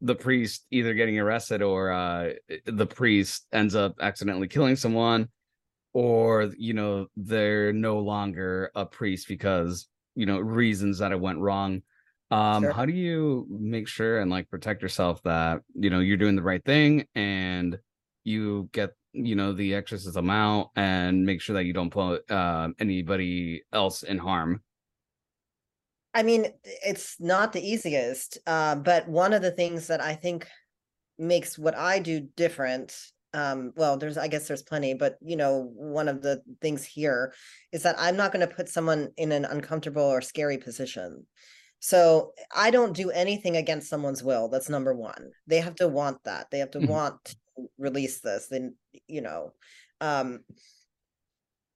the 0.00 0.14
priest 0.14 0.64
either 0.70 0.94
getting 0.94 1.18
arrested 1.18 1.60
or 1.60 1.90
uh 1.90 2.30
the 2.66 2.86
priest 2.86 3.46
ends 3.52 3.74
up 3.74 3.96
accidentally 4.00 4.46
killing 4.46 4.76
someone 4.76 5.28
or 5.92 6.52
you 6.58 6.74
know 6.74 7.06
they're 7.16 7.72
no 7.72 7.98
longer 7.98 8.70
a 8.74 8.84
priest 8.84 9.26
because 9.28 9.88
you 10.14 10.26
know 10.26 10.38
reasons 10.38 10.98
that 10.98 11.12
it 11.12 11.20
went 11.20 11.38
wrong 11.38 11.82
um 12.30 12.62
Sure. 12.62 12.72
how 12.72 12.84
do 12.86 12.92
you 12.92 13.46
make 13.50 13.86
sure 13.88 14.20
and 14.20 14.30
like 14.30 14.48
protect 14.48 14.82
yourself 14.82 15.22
that 15.22 15.60
you 15.74 15.90
know 15.90 16.00
you're 16.00 16.16
doing 16.16 16.36
the 16.36 16.42
right 16.42 16.64
thing 16.64 17.06
and 17.14 17.78
you 18.24 18.68
get 18.72 18.90
you 19.12 19.34
know 19.34 19.52
the 19.52 19.74
exorcism 19.74 20.24
amount 20.24 20.68
and 20.76 21.24
make 21.24 21.40
sure 21.40 21.54
that 21.54 21.64
you 21.64 21.72
don't 21.72 21.90
put 21.90 22.28
uh, 22.30 22.68
anybody 22.80 23.62
else 23.72 24.02
in 24.02 24.18
harm 24.18 24.62
I 26.14 26.22
mean, 26.22 26.52
it's 26.62 27.16
not 27.20 27.52
the 27.52 27.60
easiest, 27.60 28.38
uh, 28.46 28.76
but 28.76 29.08
one 29.08 29.32
of 29.32 29.42
the 29.42 29.50
things 29.50 29.88
that 29.88 30.00
I 30.00 30.14
think 30.14 30.46
makes 31.18 31.58
what 31.58 31.76
I 31.76 31.98
do 31.98 32.20
different, 32.20 32.96
um, 33.34 33.72
well, 33.76 33.96
there's, 33.96 34.16
I 34.16 34.28
guess 34.28 34.46
there's 34.48 34.62
plenty, 34.62 34.94
but 34.94 35.16
you 35.20 35.36
know, 35.36 35.70
one 35.74 36.08
of 36.08 36.22
the 36.22 36.40
things 36.62 36.84
here 36.84 37.34
is 37.72 37.82
that 37.82 37.96
I'm 37.98 38.16
not 38.16 38.32
going 38.32 38.48
to 38.48 38.54
put 38.54 38.68
someone 38.68 39.10
in 39.16 39.32
an 39.32 39.44
uncomfortable 39.44 40.02
or 40.04 40.22
scary 40.22 40.56
position. 40.56 41.26
So 41.80 42.32
I 42.54 42.70
don't 42.70 42.96
do 42.96 43.10
anything 43.10 43.56
against 43.56 43.90
someone's 43.90 44.22
will. 44.22 44.48
That's 44.48 44.70
number 44.70 44.94
one. 44.94 45.32
They 45.46 45.60
have 45.60 45.74
to 45.76 45.88
want 45.88 46.22
that. 46.24 46.50
They 46.50 46.60
have 46.60 46.70
to 46.70 46.78
Mhm. 46.78 46.88
want 46.88 47.24
to 47.24 47.68
release 47.76 48.20
this. 48.20 48.46
Then, 48.46 48.76
you 49.08 49.20
know, 49.20 49.52
um, 50.00 50.44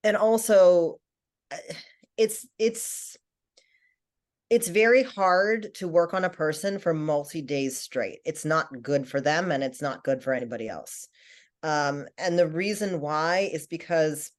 and 0.05 0.17
also 0.17 1.01
uh, 1.51 1.57
it's 2.17 2.47
it's 2.59 3.17
it's 4.51 4.69
very 4.69 5.03
hard 5.03 5.75
to 5.75 5.89
work 5.89 6.15
on 6.15 6.25
a 6.25 6.31
person 6.31 6.79
for 6.79 6.95
multi 6.95 7.43
days 7.43 7.79
straight. 7.79 8.21
It's 8.25 8.45
not 8.45 8.83
good 8.83 9.07
for 9.07 9.21
them 9.21 9.53
and 9.53 9.63
it's 9.63 9.83
not 9.83 10.05
good 10.05 10.23
for 10.23 10.33
anybody 10.33 10.69
else. 10.69 11.09
Um, 11.63 12.07
and 12.17 12.39
the 12.39 12.47
reason 12.47 13.01
why 13.01 13.51
is 13.53 13.67
because, 13.67 14.31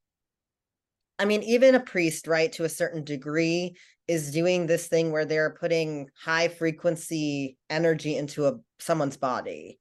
I 1.17 1.25
mean, 1.25 1.43
even 1.43 1.75
a 1.75 1.79
priest, 1.79 2.27
right, 2.27 2.51
to 2.53 2.63
a 2.63 2.69
certain 2.69 3.03
degree, 3.03 3.75
is 4.07 4.31
doing 4.31 4.65
this 4.65 4.87
thing 4.87 5.11
where 5.11 5.25
they're 5.25 5.55
putting 5.59 6.09
high 6.19 6.47
frequency 6.47 7.57
energy 7.69 8.17
into 8.17 8.47
a 8.47 8.55
someone's 8.79 9.17
body. 9.17 9.79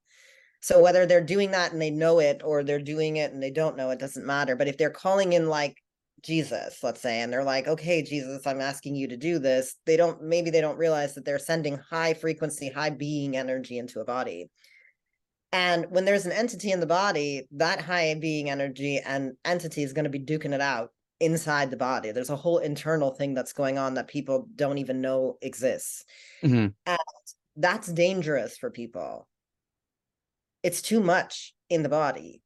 So 0.61 0.81
whether 0.81 1.05
they're 1.05 1.23
doing 1.23 1.51
that 1.51 1.71
and 1.71 1.81
they 1.81 1.89
know 1.89 2.19
it 2.19 2.41
or 2.43 2.63
they're 2.63 2.79
doing 2.79 3.17
it 3.17 3.31
and 3.31 3.41
they 3.41 3.51
don't 3.51 3.77
know, 3.77 3.89
it 3.89 3.99
doesn't 3.99 4.25
matter. 4.25 4.55
But 4.55 4.67
if 4.67 4.77
they're 4.77 4.89
calling 4.89 5.33
in 5.33 5.47
like 5.47 5.77
Jesus, 6.21 6.83
let's 6.83 7.01
say, 7.01 7.21
and 7.21 7.31
they're 7.31 7.45
like, 7.45 7.67
okay, 7.67 8.03
Jesus, 8.03 8.45
I'm 8.45 8.59
asking 8.59 8.95
you 8.95 9.07
to 9.07 9.17
do 9.17 9.39
this. 9.39 9.75
They 9.85 9.95
don't, 9.95 10.21
maybe 10.21 10.49
they 10.49 10.61
don't 10.61 10.77
realize 10.77 11.15
that 11.15 11.23
they're 11.23 11.39
sending 11.39 11.77
high 11.77 12.13
frequency, 12.13 12.69
high 12.69 12.89
being 12.89 13.37
energy 13.37 13.77
into 13.77 14.01
a 14.01 14.05
body. 14.05 14.49
And 15.51 15.87
when 15.89 16.05
there's 16.05 16.25
an 16.25 16.31
entity 16.31 16.71
in 16.71 16.79
the 16.79 16.85
body, 16.85 17.47
that 17.51 17.81
high 17.81 18.13
being 18.15 18.49
energy 18.49 18.99
and 18.99 19.33
entity 19.43 19.83
is 19.83 19.93
going 19.93 20.03
to 20.03 20.09
be 20.09 20.19
duking 20.19 20.53
it 20.53 20.61
out 20.61 20.91
inside 21.19 21.71
the 21.71 21.77
body. 21.77 22.11
There's 22.11 22.29
a 22.29 22.35
whole 22.35 22.59
internal 22.59 23.11
thing 23.11 23.33
that's 23.33 23.53
going 23.53 23.77
on 23.77 23.95
that 23.95 24.07
people 24.07 24.47
don't 24.55 24.77
even 24.77 25.01
know 25.01 25.37
exists. 25.41 26.05
Mm-hmm. 26.43 26.67
And 26.85 26.99
that's 27.55 27.87
dangerous 27.91 28.57
for 28.57 28.69
people. 28.69 29.27
It's 30.63 30.81
too 30.81 31.01
much 31.01 31.53
in 31.69 31.83
the 31.83 31.89
body. 31.89 32.41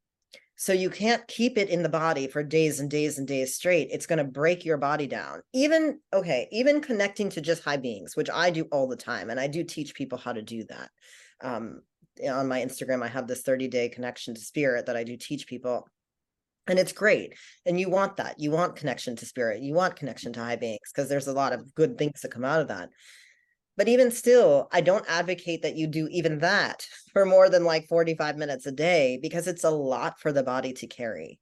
So 0.56 0.72
you 0.72 0.88
can't 0.88 1.26
keep 1.26 1.58
it 1.58 1.68
in 1.68 1.82
the 1.82 1.88
body 1.88 2.28
for 2.28 2.42
days 2.42 2.78
and 2.78 2.88
days 2.88 3.18
and 3.18 3.26
days 3.26 3.54
straight. 3.54 3.88
It's 3.90 4.06
going 4.06 4.18
to 4.18 4.24
break 4.24 4.64
your 4.64 4.76
body 4.76 5.06
down. 5.08 5.42
Even, 5.52 5.98
okay, 6.12 6.48
even 6.52 6.80
connecting 6.80 7.28
to 7.30 7.40
just 7.40 7.64
high 7.64 7.76
beings, 7.76 8.16
which 8.16 8.30
I 8.32 8.50
do 8.50 8.66
all 8.70 8.88
the 8.88 8.96
time. 8.96 9.30
And 9.30 9.40
I 9.40 9.48
do 9.48 9.64
teach 9.64 9.94
people 9.94 10.16
how 10.16 10.32
to 10.32 10.42
do 10.42 10.64
that. 10.68 10.90
Um, 11.40 11.82
on 12.28 12.48
my 12.48 12.60
Instagram, 12.60 13.02
I 13.02 13.08
have 13.08 13.26
this 13.26 13.42
30 13.42 13.68
day 13.68 13.88
connection 13.88 14.34
to 14.34 14.40
spirit 14.40 14.86
that 14.86 14.96
I 14.96 15.04
do 15.04 15.16
teach 15.16 15.46
people. 15.46 15.88
And 16.66 16.78
it's 16.78 16.92
great. 16.92 17.34
And 17.66 17.78
you 17.78 17.90
want 17.90 18.16
that. 18.16 18.40
You 18.40 18.50
want 18.50 18.76
connection 18.76 19.16
to 19.16 19.26
spirit. 19.26 19.60
You 19.60 19.74
want 19.74 19.96
connection 19.96 20.32
to 20.32 20.40
high 20.40 20.56
beings 20.56 20.90
because 20.92 21.08
there's 21.08 21.26
a 21.26 21.32
lot 21.32 21.52
of 21.52 21.74
good 21.74 21.98
things 21.98 22.22
that 22.22 22.30
come 22.30 22.44
out 22.44 22.62
of 22.62 22.68
that. 22.68 22.88
But 23.76 23.88
even 23.88 24.10
still, 24.10 24.68
I 24.72 24.80
don't 24.80 25.04
advocate 25.08 25.62
that 25.62 25.76
you 25.76 25.86
do 25.86 26.08
even 26.10 26.38
that 26.38 26.86
for 27.12 27.26
more 27.26 27.50
than 27.50 27.64
like 27.64 27.88
45 27.88 28.36
minutes 28.36 28.66
a 28.66 28.72
day 28.72 29.18
because 29.20 29.46
it's 29.46 29.64
a 29.64 29.70
lot 29.70 30.20
for 30.20 30.32
the 30.32 30.44
body 30.44 30.72
to 30.74 30.86
carry, 30.86 31.40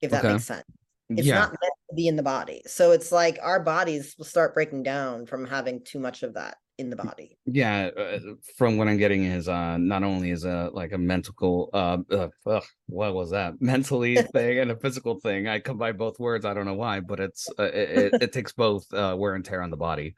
if 0.00 0.10
that 0.10 0.24
okay. 0.24 0.32
makes 0.32 0.44
sense. 0.44 0.64
It's 1.10 1.26
yeah. 1.26 1.38
not 1.38 1.50
meant 1.50 1.72
to 1.88 1.94
be 1.94 2.08
in 2.08 2.16
the 2.16 2.22
body. 2.22 2.62
So 2.66 2.90
it's 2.90 3.12
like 3.12 3.38
our 3.40 3.60
bodies 3.60 4.14
will 4.18 4.26
start 4.26 4.52
breaking 4.52 4.82
down 4.82 5.26
from 5.26 5.46
having 5.46 5.82
too 5.84 6.00
much 6.00 6.22
of 6.22 6.34
that 6.34 6.58
in 6.78 6.90
the 6.90 6.96
body. 6.96 7.36
Yeah, 7.44 7.90
uh, 7.96 8.18
from 8.56 8.78
what 8.78 8.88
I'm 8.88 8.96
getting 8.96 9.24
is 9.24 9.48
uh 9.48 9.76
not 9.76 10.04
only 10.04 10.30
is 10.30 10.44
a 10.44 10.70
like 10.72 10.92
a 10.92 10.98
mental 10.98 11.70
uh, 11.74 11.98
uh 12.10 12.28
ugh, 12.46 12.64
what 12.86 13.14
was 13.14 13.30
that 13.30 13.54
mentally 13.60 14.16
thing 14.32 14.58
and 14.60 14.70
a 14.70 14.76
physical 14.76 15.20
thing. 15.20 15.48
I 15.48 15.58
combine 15.58 15.96
both 15.96 16.18
words. 16.18 16.44
I 16.44 16.54
don't 16.54 16.66
know 16.66 16.74
why, 16.74 17.00
but 17.00 17.20
it's 17.20 17.48
uh, 17.58 17.64
it, 17.64 18.14
it, 18.14 18.22
it 18.22 18.32
takes 18.32 18.52
both 18.52 18.92
uh, 18.94 19.16
wear 19.18 19.34
and 19.34 19.44
tear 19.44 19.62
on 19.62 19.70
the 19.70 19.76
body. 19.76 20.14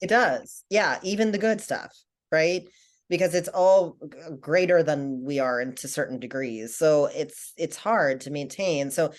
It 0.00 0.08
does. 0.08 0.64
Yeah, 0.70 0.98
even 1.02 1.32
the 1.32 1.38
good 1.38 1.60
stuff, 1.60 1.92
right? 2.30 2.62
Because 3.10 3.34
it's 3.34 3.48
all 3.48 3.98
greater 4.40 4.82
than 4.82 5.22
we 5.24 5.38
are 5.38 5.60
into 5.60 5.88
certain 5.88 6.18
degrees. 6.18 6.76
So 6.76 7.06
it's 7.06 7.52
it's 7.56 7.76
hard 7.76 8.22
to 8.22 8.30
maintain. 8.30 8.90
So 8.90 9.12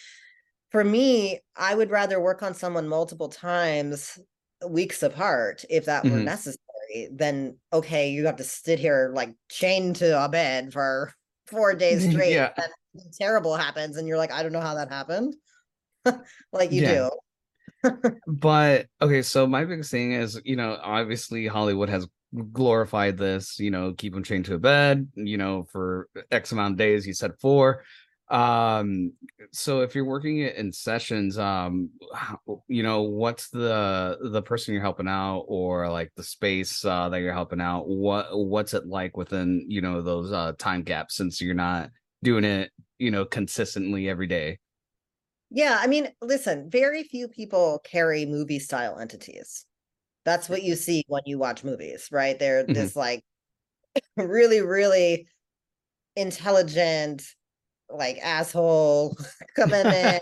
for 0.71 0.83
me, 0.83 1.39
I 1.55 1.75
would 1.75 1.91
rather 1.91 2.19
work 2.19 2.41
on 2.41 2.53
someone 2.53 2.87
multiple 2.87 3.29
times 3.29 4.17
weeks 4.67 5.03
apart 5.03 5.63
if 5.69 5.85
that 5.85 6.03
mm-hmm. 6.03 6.15
were 6.15 6.21
necessary 6.23 6.64
Eh, 6.95 7.07
than 7.11 7.57
okay, 7.73 8.09
you 8.09 8.25
have 8.25 8.37
to 8.37 8.43
sit 8.43 8.79
here 8.79 9.11
like 9.13 9.33
chained 9.49 9.97
to 9.97 10.23
a 10.23 10.29
bed 10.29 10.71
for 10.71 11.13
four 11.47 11.73
days 11.75 12.09
straight 12.09 12.33
yeah. 12.33 12.51
and 12.57 12.71
terrible 13.19 13.55
happens 13.55 13.97
and 13.97 14.07
you're 14.07 14.17
like, 14.17 14.31
I 14.31 14.41
don't 14.41 14.53
know 14.53 14.61
how 14.61 14.75
that 14.75 14.89
happened. 14.89 15.35
like 16.53 16.71
you 16.71 16.83
yeah. 16.83 17.09
do 17.83 17.91
but 18.27 18.87
okay, 19.01 19.21
so 19.21 19.45
my 19.45 19.65
biggest 19.65 19.91
thing 19.91 20.13
is, 20.13 20.39
you 20.43 20.55
know, 20.55 20.77
obviously 20.81 21.45
Hollywood 21.45 21.89
has 21.89 22.07
glorified 22.51 23.17
this, 23.17 23.59
you 23.59 23.69
know, 23.69 23.93
keep 23.93 24.13
them 24.13 24.23
chained 24.23 24.45
to 24.45 24.55
a 24.55 24.59
bed, 24.59 25.07
you 25.15 25.37
know, 25.37 25.67
for 25.71 26.07
X 26.31 26.51
amount 26.51 26.73
of 26.73 26.77
days. 26.77 27.05
You 27.05 27.13
said 27.13 27.33
four. 27.39 27.83
Um, 28.29 29.13
so 29.51 29.81
if 29.81 29.93
you're 29.93 30.05
working 30.05 30.39
it 30.39 30.55
in 30.55 30.71
sessions, 30.71 31.37
um, 31.37 31.91
you 32.67 32.81
know, 32.81 33.03
what's 33.03 33.49
the 33.49 34.17
the 34.21 34.41
person 34.41 34.73
you're 34.73 34.81
helping 34.81 35.07
out 35.07 35.45
or 35.47 35.89
like 35.89 36.11
the 36.15 36.23
space 36.23 36.83
uh, 36.83 37.09
that 37.09 37.21
you're 37.21 37.33
helping 37.33 37.61
out? 37.61 37.87
What 37.87 38.27
what's 38.31 38.73
it 38.73 38.87
like 38.87 39.15
within, 39.15 39.65
you 39.67 39.81
know, 39.81 40.01
those 40.01 40.31
uh 40.31 40.53
time 40.57 40.83
gaps 40.83 41.15
since 41.15 41.39
you're 41.39 41.53
not 41.53 41.91
doing 42.23 42.43
it, 42.43 42.71
you 42.97 43.11
know, 43.11 43.25
consistently 43.25 44.09
every 44.09 44.27
day? 44.27 44.59
Yeah, 45.51 45.77
I 45.79 45.87
mean, 45.87 46.09
listen, 46.21 46.69
very 46.69 47.03
few 47.03 47.27
people 47.27 47.79
carry 47.83 48.25
movie 48.25 48.59
style 48.59 48.97
entities. 48.97 49.65
That's 50.25 50.49
what 50.49 50.63
you 50.63 50.75
see 50.75 51.03
when 51.07 51.21
you 51.25 51.37
watch 51.37 51.63
movies, 51.63 52.09
right? 52.11 52.37
They're 52.37 52.63
mm-hmm. 52.63 52.73
this 52.73 52.95
like 52.95 53.23
really, 54.17 54.61
really 54.61 55.27
intelligent, 56.15 57.23
like 57.89 58.17
asshole 58.21 59.17
coming 59.55 59.85
in, 59.85 60.19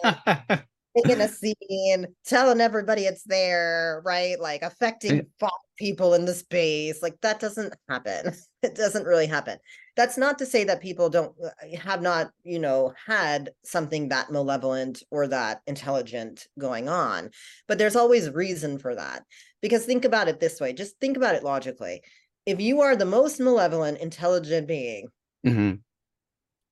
making 0.96 1.22
a 1.22 1.28
scene, 1.28 2.08
telling 2.26 2.62
everybody 2.62 3.04
it's 3.04 3.24
there, 3.24 4.02
right? 4.06 4.40
Like 4.40 4.62
affecting 4.62 5.28
five 5.40 5.52
people 5.78 6.14
in 6.14 6.26
the 6.26 6.34
space. 6.34 7.02
Like 7.02 7.20
that 7.22 7.40
doesn't 7.40 7.74
happen. 7.90 8.34
It 8.64 8.76
doesn't 8.76 9.06
really 9.06 9.28
happen. 9.28 9.58
That's 9.98 10.18
not 10.18 10.38
to 10.38 10.46
say 10.46 10.64
that 10.64 10.80
people 10.80 11.10
don't 11.10 11.36
uh, 11.46 11.50
have 11.80 12.02
not, 12.02 12.32
you 12.46 12.60
know, 12.60 12.94
had 13.06 13.52
something 13.66 14.08
that 14.08 14.32
malevolent 14.32 15.04
or 15.12 15.28
that 15.28 15.60
intelligent 15.68 16.48
going 16.58 16.88
on. 16.88 17.32
But 17.68 17.78
there's 17.78 17.98
always 17.98 18.30
reason 18.30 18.80
for 18.80 18.96
that. 18.96 19.24
Because 19.62 19.84
think 19.84 20.06
about 20.06 20.30
it 20.30 20.40
this 20.40 20.62
way, 20.62 20.72
just 20.72 20.98
think 21.02 21.18
about 21.18 21.36
it 21.36 21.44
logically. 21.44 22.04
If 22.46 22.62
you 22.62 22.80
are 22.80 22.96
the 22.96 23.04
most 23.04 23.42
malevolent, 23.42 23.98
intelligent 23.98 24.66
being, 24.66 25.10
mm-hmm. 25.46 25.74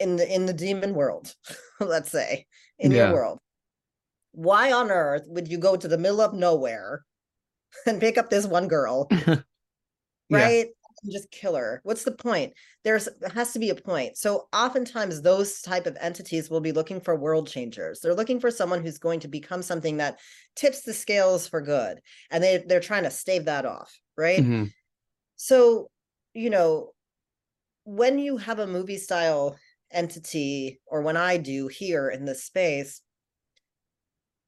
In 0.02 0.16
the 0.16 0.34
in 0.34 0.46
the 0.46 0.54
demon 0.54 0.94
world, 0.94 1.34
let's 1.80 2.12
say, 2.12 2.46
in 2.80 2.92
yeah. 2.92 3.06
your 3.06 3.14
world, 3.14 3.40
why 4.32 4.72
on 4.72 4.92
earth 4.92 5.24
would 5.28 5.48
you 5.48 5.58
go 5.58 5.76
to 5.76 5.88
the 5.88 5.98
middle 5.98 6.22
of 6.22 6.34
nowhere 6.34 7.04
and 7.86 8.00
pick 8.00 8.18
up 8.18 8.30
this 8.30 8.46
one 8.46 8.68
girl? 8.68 9.10
Right? 10.34 10.68
Yeah. 11.04 11.12
just 11.12 11.30
kill 11.30 11.58
her. 11.58 11.82
What's 11.84 12.06
the 12.06 12.14
point? 12.14 12.54
There's 12.86 13.10
there 13.20 13.32
has 13.32 13.52
to 13.52 13.60
be 13.60 13.70
a 13.70 13.76
point. 13.76 14.16
So 14.16 14.48
oftentimes 14.54 15.22
those 15.22 15.62
type 15.62 15.86
of 15.86 15.98
entities 16.00 16.50
will 16.50 16.62
be 16.62 16.72
looking 16.72 17.02
for 17.02 17.18
world 17.18 17.50
changers. 17.50 18.00
They're 18.00 18.16
looking 18.16 18.40
for 18.40 18.50
someone 18.50 18.82
who's 18.82 18.98
going 18.98 19.20
to 19.20 19.28
become 19.28 19.62
something 19.62 19.98
that 19.98 20.20
tips 20.56 20.84
the 20.84 20.94
scales 20.94 21.50
for 21.50 21.60
good 21.60 22.00
and 22.30 22.42
they 22.42 22.64
they're 22.66 22.80
trying 22.80 23.04
to 23.04 23.12
stave 23.12 23.44
that 23.44 23.66
off 23.66 23.94
right? 24.18 24.40
Mm-hmm. 24.40 24.66
so 25.36 25.90
you 26.34 26.50
know 26.50 26.92
when 27.84 28.20
you 28.20 28.38
have 28.38 28.60
a 28.60 28.68
movie 28.68 28.98
style 28.98 29.58
entity 29.94 30.80
or 30.86 31.02
when 31.02 31.18
i 31.18 31.38
do 31.38 31.68
here 31.68 32.10
in 32.10 32.26
this 32.26 32.44
space 32.44 33.02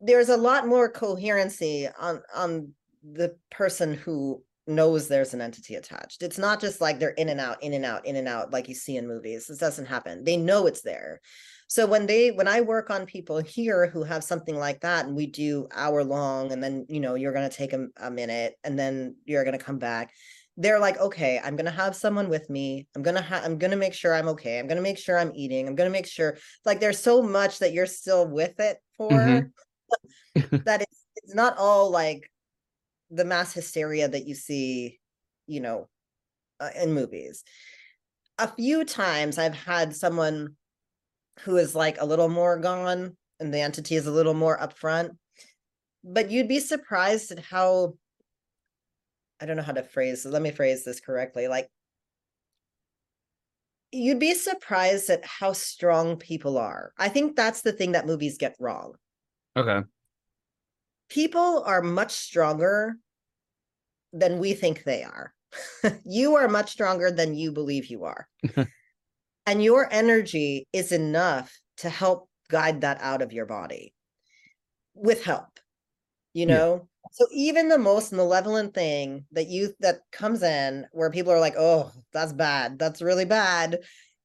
there's 0.02 0.30
a 0.30 0.38
lot 0.38 0.68
more 0.68 0.90
coherency 0.90 1.88
on 2.00 2.22
on 2.36 2.74
the 3.04 3.36
person 3.52 3.94
who 3.94 4.44
knows 4.68 5.08
there's 5.08 5.34
an 5.34 5.42
entity 5.42 5.76
attached. 5.76 6.24
It's 6.24 6.38
not 6.38 6.62
just 6.62 6.80
like 6.80 7.00
they're 7.00 7.10
in 7.10 7.30
and 7.30 7.40
out, 7.40 7.62
in 7.62 7.74
and 7.74 7.84
out, 7.84 8.06
in 8.06 8.16
and 8.16 8.28
out, 8.28 8.54
like 8.54 8.70
you 8.70 8.76
see 8.76 8.98
in 8.98 9.08
movies. 9.08 9.48
This 9.48 9.58
doesn't 9.58 9.86
happen. 9.86 10.24
They 10.24 10.38
know 10.38 10.68
it's 10.68 10.82
there. 10.82 11.20
So 11.68 11.86
when 11.86 12.06
they 12.06 12.32
when 12.32 12.48
I 12.48 12.62
work 12.62 12.90
on 12.90 13.06
people 13.06 13.40
here 13.42 13.88
who 13.88 14.04
have 14.04 14.24
something 14.24 14.56
like 14.56 14.82
that, 14.82 15.06
and 15.06 15.16
we 15.16 15.28
do 15.28 15.68
hour 15.74 16.04
long, 16.04 16.52
and 16.52 16.64
then 16.64 16.86
you 16.90 17.00
know 17.00 17.16
you're 17.16 17.34
gonna 17.34 17.50
take 17.50 17.74
a, 17.74 17.88
a 17.98 18.12
minute, 18.12 18.56
and 18.64 18.78
then 18.78 19.16
you're 19.26 19.46
gonna 19.46 19.58
come 19.58 19.80
back. 19.80 20.12
They're 20.56 20.80
like, 20.80 21.00
okay, 21.00 21.42
I'm 21.44 21.56
gonna 21.56 21.72
have 21.72 21.96
someone 21.96 22.30
with 22.30 22.50
me. 22.50 22.88
I'm 22.96 23.02
gonna 23.02 23.22
have. 23.22 23.44
I'm 23.44 23.58
gonna 23.58 23.76
make 23.76 23.94
sure 23.94 24.14
I'm 24.14 24.28
okay. 24.30 24.60
I'm 24.60 24.68
gonna 24.68 24.82
make 24.82 25.00
sure 25.00 25.18
I'm 25.18 25.32
eating. 25.34 25.68
I'm 25.68 25.76
gonna 25.76 25.90
make 25.90 26.08
sure. 26.08 26.38
Like, 26.66 26.80
there's 26.80 27.00
so 27.00 27.22
much 27.22 27.60
that 27.60 27.74
you're 27.74 27.88
still 27.88 28.28
with 28.28 28.60
it 28.60 28.78
for. 28.98 29.10
Mm-hmm. 29.10 30.58
that 30.66 30.82
it's 30.82 31.06
it's 31.16 31.36
not 31.36 31.58
all 31.58 31.90
like 31.90 32.30
the 33.10 33.26
mass 33.26 33.54
hysteria 33.54 34.08
that 34.08 34.28
you 34.28 34.36
see, 34.36 35.00
you 35.48 35.60
know, 35.60 35.88
uh, 36.60 36.70
in 36.82 36.94
movies. 36.94 37.44
A 38.40 38.48
few 38.48 38.84
times 38.84 39.38
I've 39.38 39.56
had 39.56 39.96
someone 39.96 40.56
who 41.42 41.58
is 41.58 41.76
like 41.76 42.00
a 42.00 42.06
little 42.06 42.30
more 42.30 42.58
gone 42.58 43.16
and 43.40 43.54
the 43.54 43.60
entity 43.60 43.96
is 43.96 44.08
a 44.08 44.12
little 44.12 44.34
more 44.34 44.58
upfront. 44.58 45.12
But 46.04 46.32
you'd 46.32 46.48
be 46.48 46.60
surprised 46.60 47.32
at 47.32 47.40
how 47.40 47.96
I 49.44 49.46
don't 49.46 49.58
know 49.58 49.64
how 49.64 49.74
to 49.74 49.84
phrase 49.84 50.26
Let 50.26 50.42
me 50.42 50.52
phrase 50.52 50.86
this 50.86 51.02
correctly. 51.02 51.50
Like 51.50 51.70
you'd 53.92 54.18
be 54.20 54.34
surprised 54.34 55.10
at 55.10 55.26
how 55.26 55.52
strong 55.52 56.16
people 56.16 56.58
are. 56.58 56.94
I 56.98 57.10
think 57.10 57.36
that's 57.36 57.62
the 57.62 57.74
thing 57.74 57.92
that 57.92 58.08
movies 58.08 58.38
get 58.38 58.56
wrong. 58.58 58.94
Okay. 59.58 59.86
People 61.10 61.62
are 61.66 61.82
much 61.82 62.14
stronger 62.14 62.96
than 64.14 64.40
we 64.40 64.54
think 64.54 64.86
they 64.86 65.04
are. 65.04 65.34
you 66.06 66.38
are 66.38 66.48
much 66.48 66.72
stronger 66.72 67.12
than 67.12 67.36
you 67.36 67.52
believe 67.52 67.88
you 67.88 68.06
are. 68.06 68.30
and 69.46 69.62
your 69.62 69.92
energy 69.92 70.70
is 70.72 70.94
enough 70.94 71.54
to 71.80 71.90
help 71.90 72.30
guide 72.50 72.80
that 72.82 73.02
out 73.02 73.22
of 73.22 73.34
your 73.34 73.46
body 73.46 73.94
with 74.96 75.26
help. 75.26 75.60
You 76.32 76.46
know? 76.46 76.88
So 77.12 77.28
even 77.32 77.68
the 77.68 77.78
most 77.78 78.12
malevolent 78.12 78.74
thing 78.74 79.26
that 79.32 79.48
you 79.48 79.74
that 79.80 80.00
comes 80.12 80.42
in 80.42 80.88
where 80.92 81.12
people 81.12 81.32
are 81.32 81.40
like, 81.40 81.56
"Oh, 81.58 81.92
that's 82.12 82.34
bad. 82.34 82.80
That's 82.80 83.02
really 83.02 83.26
bad." 83.26 83.80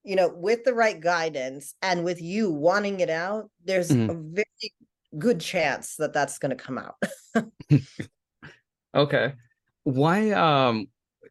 You 0.04 0.16
know, 0.16 0.28
with 0.28 0.64
the 0.64 0.74
right 0.74 0.98
guidance 0.98 1.74
and 1.82 2.04
with 2.04 2.22
you 2.22 2.50
wanting 2.50 3.00
it 3.00 3.10
out, 3.10 3.50
there's 3.64 3.90
mm-hmm. 3.90 4.10
a 4.10 4.14
very 4.14 4.74
good 5.18 5.40
chance 5.40 5.96
that 5.96 6.12
that's 6.12 6.38
going 6.38 6.56
to 6.56 6.62
come 6.62 6.78
out. 6.78 6.96
okay. 8.94 9.34
Why 9.84 10.30
um 10.32 10.88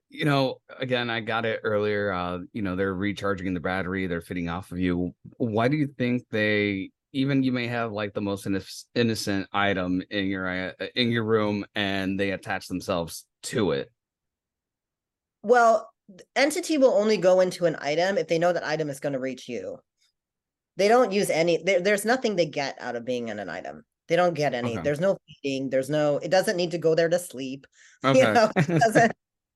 you 0.10 0.26
know, 0.26 0.62
again, 0.80 1.10
I 1.10 1.20
got 1.20 1.46
it 1.46 1.60
earlier. 1.64 2.12
Uh, 2.12 2.40
you 2.54 2.62
know, 2.62 2.76
they're 2.76 2.94
recharging 2.94 3.54
the 3.54 3.60
battery, 3.60 4.08
they're 4.08 4.22
fitting 4.22 4.50
off 4.50 4.72
of 4.72 4.80
you. 4.80 5.14
Why 5.38 5.68
do 5.68 5.76
you 5.76 5.88
think 5.98 6.24
they 6.32 6.92
even 7.14 7.44
you 7.44 7.52
may 7.52 7.68
have 7.68 7.92
like 7.92 8.14
the 8.14 8.22
most 8.22 8.48
innocent 8.96 9.48
item 9.52 10.04
in 10.10 10.26
your 10.26 10.48
uh, 10.48 10.72
in 10.96 11.12
your 11.12 11.24
room 11.24 11.66
and 11.76 12.20
they 12.20 12.32
attach 12.32 12.68
themselves 12.68 13.26
to 13.44 13.72
it? 13.72 13.92
Well, 15.44 15.90
entity 16.36 16.78
will 16.78 16.94
only 16.94 17.18
go 17.18 17.40
into 17.40 17.66
an 17.66 17.78
item 17.80 18.18
if 18.18 18.28
they 18.28 18.40
know 18.40 18.54
that 18.54 18.66
item 18.66 18.90
is 18.90 19.00
going 19.00 19.14
to 19.14 19.20
reach 19.20 19.48
you. 19.48 19.80
They 20.76 20.88
don't 20.88 21.12
use 21.12 21.30
any 21.30 21.62
there, 21.64 21.82
there's 21.82 22.06
nothing 22.06 22.36
they 22.36 22.46
get 22.46 22.78
out 22.80 22.96
of 22.96 23.06
being 23.06 23.30
in 23.30 23.40
an 23.40 23.50
item. 23.50 23.84
They 24.08 24.16
don't 24.16 24.34
get 24.34 24.54
any. 24.54 24.74
Okay. 24.74 24.82
There's 24.82 25.00
no 25.00 25.18
feeding. 25.44 25.70
There's 25.70 25.90
no. 25.90 26.18
It 26.18 26.32
doesn't 26.32 26.56
need 26.56 26.72
to 26.72 26.78
go 26.78 26.96
there 26.96 27.10
to 27.10 27.20
sleep. 27.20 27.68
Okay. 28.06 28.20
You 28.20 28.32
know, 28.32 28.52
it 28.56 28.68
doesn't. 28.80 29.12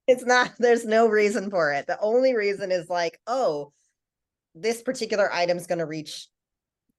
it's 0.08 0.26
not. 0.26 0.52
There's 0.58 0.84
no 0.84 1.08
reason 1.08 1.52
for 1.52 1.74
it. 1.74 1.86
The 1.86 1.99
only 2.02 2.36
reason 2.36 2.72
is 2.72 2.89
like, 2.89 3.20
oh, 3.28 3.72
this 4.56 4.82
particular 4.82 5.32
item's 5.32 5.68
going 5.68 5.78
to 5.78 5.86
reach. 5.86 6.28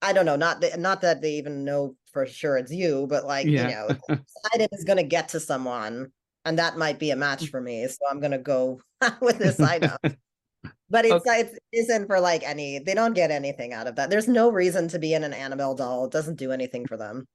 I 0.03 0.13
don't 0.13 0.27
know. 0.27 0.37
Not 0.37 0.61
that. 0.61 0.79
Not 0.79 1.01
that 1.03 1.23
they 1.23 1.33
even 1.35 1.65
know 1.65 1.97
for 2.13 2.27
sure 2.27 2.59
it's 2.59 2.73
you, 2.73 3.07
but 3.09 3.25
like 3.25 3.47
yeah. 3.47 3.63
you 3.63 3.75
know, 3.75 4.19
item 4.55 4.69
is 4.73 4.85
going 4.85 4.99
to 4.99 5.03
get 5.03 5.29
to 5.31 5.41
someone, 5.41 6.13
and 6.45 6.59
that 6.59 6.77
might 6.77 6.99
be 6.99 7.11
a 7.11 7.17
match 7.17 7.45
mm. 7.45 7.51
for 7.51 7.61
me. 7.61 7.87
So 7.87 7.99
I'm 8.11 8.21
going 8.21 8.33
to 8.33 8.39
go 8.39 8.81
with 9.21 9.39
this 9.39 9.61
item. 9.61 9.97
but 10.91 11.05
it's 11.05 11.15
okay. 11.15 11.43
Uh, 11.43 11.45
it 11.45 11.59
isn't 11.73 12.07
for 12.07 12.21
like 12.21 12.43
any. 12.43 12.81
They 12.81 12.95
don't 12.95 13.15
get 13.15 13.31
anything 13.31 13.73
out 13.73 13.87
of 13.87 13.97
that. 13.97 14.11
There's 14.11 14.29
no 14.29 14.51
reason 14.51 14.89
to 14.89 14.99
be 14.99 15.15
in 15.15 15.25
an 15.25 15.33
Annabelle 15.33 15.75
doll. 15.75 16.07
It 16.07 16.13
doesn't 16.13 16.37
do 16.37 16.53
anything 16.53 16.87
for 16.87 16.97
them. 16.97 17.27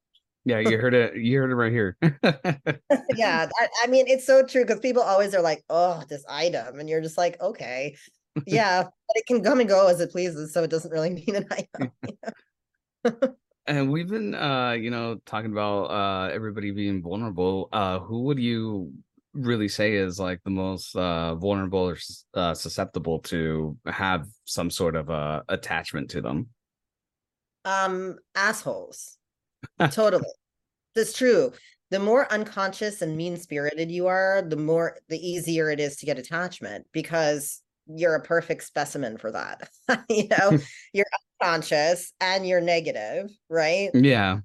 Yeah, 0.45 0.59
you 0.59 0.77
heard 0.77 0.93
it. 0.93 1.17
You 1.17 1.39
heard 1.39 1.51
it 1.51 1.55
right 1.55 1.71
here. 1.73 1.97
yeah, 3.17 3.49
I, 3.59 3.67
I, 3.83 3.87
mean 3.87 4.05
it's 4.07 4.25
so 4.25 4.45
true 4.45 4.63
because 4.63 4.79
people 4.79 5.03
always 5.03 5.35
are 5.35 5.41
like, 5.41 5.61
"Oh, 5.69 6.01
this 6.07 6.23
item," 6.29 6.79
and 6.79 6.87
you're 6.87 7.01
just 7.01 7.17
like, 7.17 7.41
"Okay, 7.41 7.97
yeah," 8.45 8.83
but 8.83 9.15
it 9.15 9.25
can 9.25 9.43
come 9.43 9.59
and 9.59 9.67
go 9.67 9.87
as 9.87 9.99
it 9.99 10.09
pleases, 10.09 10.53
so 10.53 10.63
it 10.63 10.69
doesn't 10.69 10.91
really 10.91 11.09
mean 11.09 11.35
an 11.35 11.47
item. 11.51 11.91
And 13.67 13.91
we've 13.91 14.07
been, 14.07 14.33
uh, 14.33 14.71
you 14.71 14.89
know, 14.89 15.19
talking 15.25 15.51
about 15.51 15.85
uh 15.85 16.29
everybody 16.33 16.71
being 16.71 17.01
vulnerable. 17.01 17.69
Uh, 17.71 17.99
who 17.99 18.23
would 18.23 18.39
you 18.39 18.93
really 19.33 19.67
say 19.67 19.93
is 19.93 20.19
like 20.19 20.41
the 20.43 20.49
most 20.49 20.95
uh 20.95 21.35
vulnerable 21.35 21.79
or 21.79 21.97
uh, 22.33 22.53
susceptible 22.53 23.19
to 23.19 23.77
have 23.85 24.27
some 24.45 24.69
sort 24.69 24.95
of 24.95 25.09
uh 25.09 25.41
attachment 25.49 26.09
to 26.11 26.21
them? 26.21 26.47
Um, 27.65 28.17
assholes 28.35 29.17
totally. 29.91 30.23
That's 30.95 31.13
true. 31.13 31.51
The 31.89 31.99
more 31.99 32.31
unconscious 32.31 33.01
and 33.01 33.15
mean 33.15 33.37
spirited 33.37 33.89
you 33.89 34.07
are, 34.07 34.41
the 34.41 34.57
more 34.57 34.97
the 35.09 35.17
easier 35.17 35.69
it 35.69 35.79
is 35.79 35.95
to 35.97 36.05
get 36.05 36.17
attachment 36.17 36.85
because 36.91 37.61
you're 37.87 38.15
a 38.15 38.21
perfect 38.21 38.63
specimen 38.63 39.17
for 39.17 39.31
that. 39.31 39.69
you 40.09 40.27
know, 40.27 40.57
you're 40.93 41.05
unconscious 41.41 42.13
and 42.19 42.47
you're 42.47 42.61
negative, 42.61 43.29
right? 43.49 43.89
Yeah. 43.93 44.39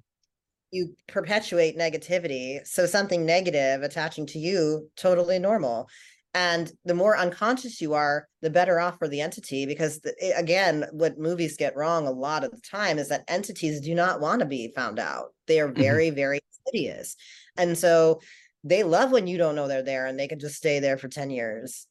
You 0.71 0.95
perpetuate 1.07 1.77
negativity. 1.77 2.65
So 2.65 2.85
something 2.85 3.25
negative 3.25 3.83
attaching 3.83 4.25
to 4.27 4.39
you, 4.39 4.89
totally 4.95 5.39
normal 5.39 5.87
and 6.33 6.71
the 6.83 6.95
more 6.95 7.17
unconscious 7.17 7.79
you 7.79 7.93
are 7.93 8.27
the 8.41 8.49
better 8.49 8.79
off 8.79 8.97
for 8.97 9.07
the 9.07 9.21
entity 9.21 9.65
because 9.65 9.99
the, 9.99 10.13
again 10.35 10.85
what 10.91 11.19
movies 11.19 11.57
get 11.57 11.75
wrong 11.75 12.07
a 12.07 12.11
lot 12.11 12.43
of 12.43 12.51
the 12.51 12.61
time 12.61 12.97
is 12.97 13.09
that 13.09 13.23
entities 13.27 13.81
do 13.81 13.93
not 13.93 14.19
want 14.19 14.39
to 14.39 14.45
be 14.45 14.71
found 14.75 14.99
out 14.99 15.33
they 15.47 15.59
are 15.59 15.67
mm-hmm. 15.67 15.81
very 15.81 16.07
mm-hmm. 16.07 16.15
very 16.15 16.39
insidious 16.65 17.15
and 17.57 17.77
so 17.77 18.19
they 18.63 18.83
love 18.83 19.11
when 19.11 19.27
you 19.27 19.37
don't 19.37 19.55
know 19.55 19.67
they're 19.67 19.83
there 19.83 20.05
and 20.05 20.19
they 20.19 20.27
can 20.27 20.39
just 20.39 20.55
stay 20.55 20.79
there 20.79 20.97
for 20.97 21.07
10 21.07 21.29
years 21.29 21.87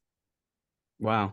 wow 0.99 1.33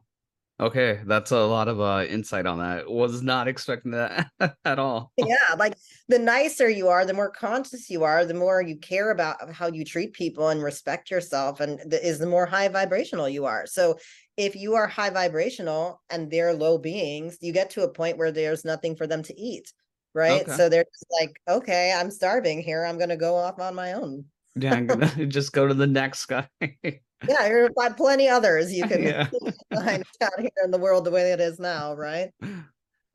Okay, 0.61 0.99
that's 1.05 1.31
a 1.31 1.39
lot 1.39 1.69
of 1.69 1.79
uh 1.79 2.05
insight 2.09 2.45
on 2.45 2.59
that. 2.59 2.89
Was 2.89 3.21
not 3.21 3.47
expecting 3.47 3.91
that 3.91 4.27
at 4.65 4.77
all. 4.77 5.13
Yeah, 5.17 5.55
like 5.57 5.75
the 6.09 6.19
nicer 6.19 6.69
you 6.69 6.89
are, 6.89 7.05
the 7.05 7.13
more 7.13 7.31
conscious 7.31 7.89
you 7.89 8.03
are, 8.03 8.25
the 8.25 8.33
more 8.33 8.61
you 8.61 8.77
care 8.77 9.11
about 9.11 9.51
how 9.53 9.67
you 9.67 9.85
treat 9.85 10.11
people 10.11 10.49
and 10.49 10.61
respect 10.61 11.11
yourself 11.11 11.61
and 11.61 11.79
the, 11.89 12.05
is 12.05 12.19
the 12.19 12.27
more 12.27 12.45
high 12.45 12.67
vibrational 12.67 13.29
you 13.29 13.45
are. 13.45 13.65
So 13.65 13.97
if 14.35 14.55
you 14.55 14.75
are 14.75 14.87
high 14.87 15.09
vibrational 15.09 16.01
and 16.09 16.29
they're 16.29 16.53
low 16.53 16.77
beings, 16.77 17.37
you 17.39 17.53
get 17.53 17.69
to 17.71 17.83
a 17.83 17.91
point 17.91 18.17
where 18.17 18.31
there's 18.31 18.65
nothing 18.65 18.95
for 18.95 19.07
them 19.07 19.23
to 19.23 19.39
eat, 19.39 19.71
right? 20.13 20.41
Okay. 20.41 20.55
So 20.57 20.67
they're 20.67 20.85
just 20.85 21.05
like, 21.21 21.39
okay, 21.47 21.93
I'm 21.93 22.11
starving 22.11 22.61
here. 22.61 22.83
I'm 22.83 22.97
going 22.97 23.09
to 23.09 23.17
go 23.17 23.35
off 23.35 23.59
on 23.59 23.75
my 23.75 23.93
own. 23.93 24.25
yeah, 24.55 24.75
I'm 24.75 24.87
going 24.87 25.01
to 25.09 25.25
just 25.25 25.53
go 25.53 25.67
to 25.67 25.73
the 25.73 25.87
next 25.87 26.25
guy 26.25 26.47
yeah, 27.27 27.47
you're 27.47 27.71
find 27.73 27.97
plenty 27.97 28.27
others 28.27 28.71
you 28.71 28.87
can 28.87 29.03
yeah. 29.03 29.27
find 29.73 30.03
out 30.21 30.39
here 30.39 30.51
in 30.63 30.71
the 30.71 30.77
world 30.77 31.05
the 31.05 31.11
way 31.11 31.31
it 31.31 31.39
is 31.39 31.59
now, 31.59 31.93
right? 31.93 32.31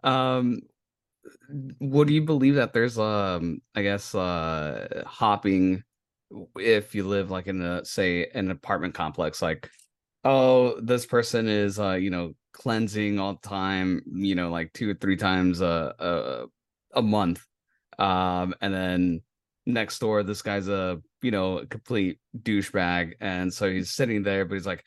Um, 0.03 0.61
would 1.81 2.11
you 2.11 2.23
believe 2.23 2.57
that 2.57 2.73
there's 2.73 2.99
um, 2.99 3.61
I 3.75 3.83
guess 3.83 4.15
uh, 4.15 5.05
hopping 5.07 5.83
if 6.59 6.95
you 6.95 7.05
live 7.05 7.31
like 7.31 7.47
in 7.47 7.63
a 7.63 7.85
say 7.85 8.29
an 8.35 8.51
apartment 8.51 8.95
complex, 8.95 9.41
like 9.41 9.71
oh, 10.25 10.81
this 10.81 11.07
person 11.07 11.49
is 11.49 11.79
uh, 11.79 11.93
you 11.93 12.11
know 12.11 12.35
cleansing 12.53 13.19
all 13.19 13.35
the 13.35 13.49
time, 13.49 14.03
you 14.13 14.35
know, 14.35 14.51
like 14.51 14.73
two 14.73 14.91
or 14.91 14.95
three 14.95 15.17
times 15.17 15.61
a 15.61 15.95
a, 15.99 16.99
a 16.99 17.03
month, 17.03 17.45
um, 17.99 18.55
and 18.61 18.73
then 18.73 19.23
next 19.67 19.99
door 19.99 20.23
this 20.23 20.43
guy's 20.43 20.69
a 20.69 21.01
you 21.25 21.31
know 21.31 21.59
a 21.59 21.67
complete 21.67 22.19
douchebag 22.43 23.15
and 23.21 23.53
so 23.53 23.71
he's 23.71 23.91
sitting 23.91 24.23
there 24.23 24.45
but 24.45 24.55
he's 24.55 24.67
like 24.67 24.85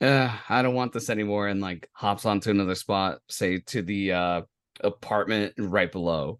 i 0.00 0.62
don't 0.62 0.74
want 0.74 0.92
this 0.92 1.10
anymore 1.10 1.48
and 1.48 1.60
like 1.60 1.88
hops 1.92 2.24
onto 2.24 2.50
another 2.50 2.74
spot 2.74 3.18
say 3.28 3.58
to 3.58 3.82
the 3.82 4.12
uh 4.12 4.42
apartment 4.80 5.52
right 5.58 5.92
below 5.92 6.38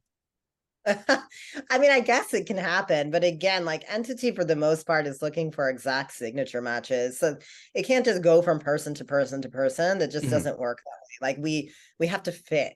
I 0.87 1.79
mean, 1.79 1.93
I 1.93 2.01
guess 2.01 2.35
it 2.35 2.47
can 2.47 2.57
happen, 2.57 3.13
but 3.13 3.23
again, 3.23 3.65
like 3.65 3.85
entity 3.87 4.33
for 4.33 4.45
the 4.45 4.57
most 4.57 4.85
part 4.85 5.07
is 5.07 5.23
looking 5.23 5.53
for 5.53 5.69
exact 5.69 6.13
signature 6.13 6.61
matches. 6.61 7.21
So 7.21 7.37
it 7.73 7.85
can't 7.85 8.05
just 8.05 8.21
go 8.21 8.43
from 8.43 8.59
person 8.59 8.93
to 8.95 9.05
person 9.05 9.41
to 9.43 9.49
person. 9.49 9.99
That 9.99 10.11
just 10.11 10.25
mm-hmm. 10.25 10.35
doesn't 10.35 10.59
work 10.59 10.79
that 10.85 10.91
way. 10.91 11.29
Like 11.29 11.37
we 11.39 11.73
we 12.01 12.09
have 12.09 12.25
to 12.25 12.33
fit, 12.33 12.75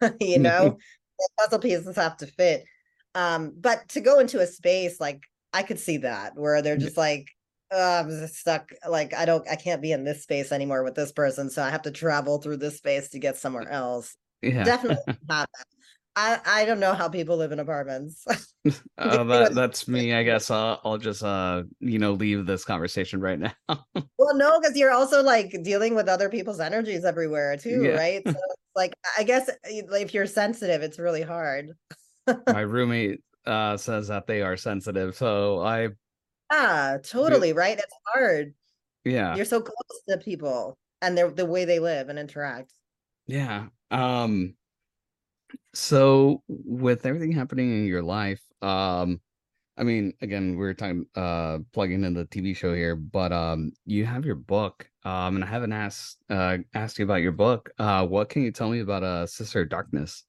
you 0.20 0.38
know, 0.38 0.78
the 1.18 1.28
puzzle 1.36 1.58
pieces 1.58 1.96
have 1.96 2.16
to 2.18 2.28
fit. 2.28 2.64
Um, 3.16 3.52
but 3.58 3.88
to 3.88 4.00
go 4.00 4.20
into 4.20 4.38
a 4.38 4.46
space 4.46 5.00
like 5.00 5.24
I 5.52 5.62
could 5.62 5.78
see 5.78 5.98
that 5.98 6.32
where 6.36 6.62
they're 6.62 6.76
just 6.76 6.96
like, 6.96 7.28
oh, 7.70 8.00
I'm 8.00 8.26
stuck. 8.28 8.70
Like 8.88 9.14
I 9.14 9.24
don't, 9.24 9.46
I 9.48 9.56
can't 9.56 9.82
be 9.82 9.92
in 9.92 10.04
this 10.04 10.22
space 10.22 10.52
anymore 10.52 10.84
with 10.84 10.94
this 10.94 11.12
person, 11.12 11.50
so 11.50 11.62
I 11.62 11.70
have 11.70 11.82
to 11.82 11.90
travel 11.90 12.38
through 12.38 12.58
this 12.58 12.78
space 12.78 13.10
to 13.10 13.18
get 13.18 13.36
somewhere 13.36 13.68
else. 13.70 14.16
Yeah, 14.42 14.64
definitely 14.64 15.14
happen. 15.28 15.52
I 16.16 16.40
I 16.44 16.64
don't 16.64 16.80
know 16.80 16.94
how 16.94 17.08
people 17.08 17.36
live 17.36 17.52
in 17.52 17.60
apartments. 17.60 18.24
uh, 18.98 19.24
that, 19.24 19.54
that's 19.54 19.88
me. 19.88 20.14
I 20.14 20.22
guess 20.22 20.50
I'll, 20.50 20.80
I'll 20.84 20.98
just 20.98 21.22
uh 21.22 21.62
you 21.80 21.98
know 21.98 22.12
leave 22.12 22.44
this 22.44 22.64
conversation 22.64 23.20
right 23.20 23.38
now. 23.38 23.52
well, 24.18 24.34
no, 24.36 24.60
because 24.60 24.76
you're 24.76 24.92
also 24.92 25.22
like 25.22 25.54
dealing 25.62 25.94
with 25.94 26.08
other 26.08 26.28
people's 26.28 26.60
energies 26.60 27.04
everywhere 27.04 27.56
too, 27.56 27.84
yeah. 27.84 27.90
right? 27.90 28.22
So 28.26 28.34
like 28.74 28.94
I 29.16 29.22
guess 29.22 29.48
if 29.64 30.12
you're 30.12 30.26
sensitive, 30.26 30.82
it's 30.82 30.98
really 30.98 31.22
hard 31.22 31.70
my 32.46 32.60
roommate 32.60 33.20
uh 33.48 33.76
says 33.76 34.08
that 34.08 34.26
they 34.26 34.42
are 34.42 34.56
sensitive 34.56 35.16
so 35.16 35.60
i 35.60 35.88
ah 36.52 36.96
totally 37.02 37.52
right? 37.52 37.78
It's 37.78 37.94
hard. 38.06 38.54
Yeah. 39.04 39.36
You're 39.36 39.44
so 39.44 39.60
close 39.60 40.02
to 40.08 40.18
people 40.18 40.78
and 41.02 41.16
they're 41.16 41.30
the 41.30 41.46
way 41.46 41.64
they 41.64 41.78
live 41.78 42.08
and 42.08 42.18
interact. 42.18 42.72
Yeah 43.26 43.66
um 43.90 44.54
so 45.72 46.42
with 46.46 47.06
everything 47.06 47.32
happening 47.32 47.70
in 47.72 47.86
your 47.86 48.02
life 48.02 48.42
um 48.60 49.20
i 49.78 49.82
mean 49.82 50.12
again 50.20 50.58
we 50.58 50.66
are 50.66 50.74
talking 50.74 51.06
uh 51.14 51.58
plugging 51.72 52.04
in 52.04 52.12
the 52.12 52.26
tv 52.26 52.54
show 52.54 52.74
here 52.74 52.96
but 52.96 53.32
um 53.32 53.72
you 53.86 54.04
have 54.04 54.26
your 54.26 54.34
book 54.34 54.86
um 55.04 55.36
and 55.36 55.44
i 55.44 55.46
haven't 55.46 55.72
asked 55.72 56.18
uh 56.28 56.58
asked 56.74 56.98
you 56.98 57.04
about 57.04 57.22
your 57.22 57.32
book. 57.32 57.70
Uh 57.78 58.06
what 58.06 58.28
can 58.28 58.42
you 58.42 58.52
tell 58.52 58.68
me 58.68 58.80
about 58.80 59.02
uh 59.02 59.26
sister 59.26 59.64
darkness 59.64 60.24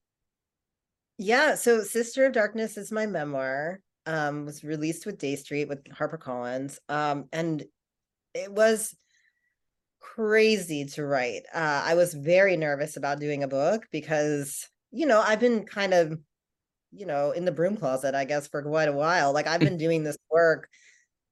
yeah, 1.19 1.55
so 1.55 1.83
Sister 1.83 2.25
of 2.25 2.31
Darkness 2.31 2.77
is 2.77 2.93
my 2.93 3.05
memoir. 3.05 3.81
Um, 4.05 4.45
was 4.45 4.63
released 4.63 5.05
with 5.05 5.19
Dey 5.19 5.35
Street 5.35 5.67
with 5.67 5.83
HarperCollins. 5.83 6.79
Um, 6.87 7.25
and 7.33 7.63
it 8.33 8.51
was 8.51 8.95
crazy 9.99 10.85
to 10.85 11.05
write. 11.05 11.43
Uh, 11.53 11.83
I 11.85 11.95
was 11.95 12.13
very 12.13 12.55
nervous 12.55 12.95
about 12.95 13.19
doing 13.19 13.43
a 13.43 13.49
book 13.49 13.85
because, 13.91 14.67
you 14.91 15.05
know, 15.05 15.19
I've 15.19 15.41
been 15.41 15.65
kind 15.65 15.93
of, 15.93 16.17
you 16.91 17.05
know, 17.05 17.31
in 17.31 17.43
the 17.43 17.51
broom 17.51 17.75
closet, 17.75 18.15
I 18.15 18.23
guess, 18.23 18.47
for 18.47 18.63
quite 18.63 18.87
a 18.87 18.93
while. 18.93 19.33
Like 19.33 19.45
I've 19.45 19.59
been 19.59 19.77
doing 19.77 20.03
this 20.03 20.17
work 20.31 20.69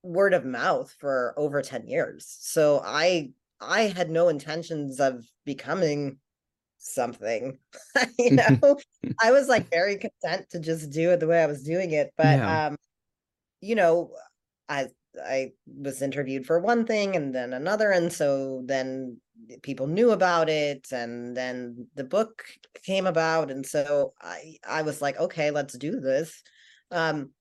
word 0.03 0.33
of 0.33 0.43
mouth 0.43 0.93
for 0.99 1.33
over 1.37 1.61
10 1.61 1.87
years. 1.87 2.35
So 2.41 2.81
I 2.83 3.31
I 3.61 3.83
had 3.83 4.09
no 4.09 4.27
intentions 4.27 4.99
of 4.99 5.25
becoming 5.45 6.19
something. 6.93 7.59
you 8.19 8.31
know, 8.35 8.77
I 9.23 9.31
was 9.31 9.47
like 9.47 9.67
very 9.71 9.97
content 9.97 10.47
to 10.51 10.59
just 10.59 10.91
do 10.91 11.11
it 11.11 11.19
the 11.19 11.27
way 11.27 11.41
I 11.43 11.47
was 11.47 11.63
doing 11.63 11.91
it. 11.91 12.13
But 12.17 12.45
Yeah. 12.45 12.47
um, 12.47 12.77
you 13.61 13.75
know, 13.75 14.15
I 14.69 14.89
I 15.23 15.53
was 15.67 16.01
interviewed 16.01 16.45
for 16.45 16.59
one 16.59 16.85
thing 16.85 17.15
and 17.15 17.33
then 17.35 17.53
another, 17.53 17.91
and 17.91 18.11
so 18.13 18.63
then 18.65 19.21
people 19.63 19.87
knew 19.87 20.11
about 20.11 20.49
it, 20.49 20.91
and 20.91 21.35
then 21.37 21.89
the 21.95 22.03
book 22.03 22.45
came 22.83 23.07
about, 23.07 23.51
and 23.51 23.65
so 23.65 24.13
I 24.21 24.57
I 24.67 24.81
was 24.83 25.01
like, 25.01 25.17
okay, 25.19 25.51
let's 25.51 25.77
do 25.77 25.99
this. 25.99 26.43
Um, 26.91 27.33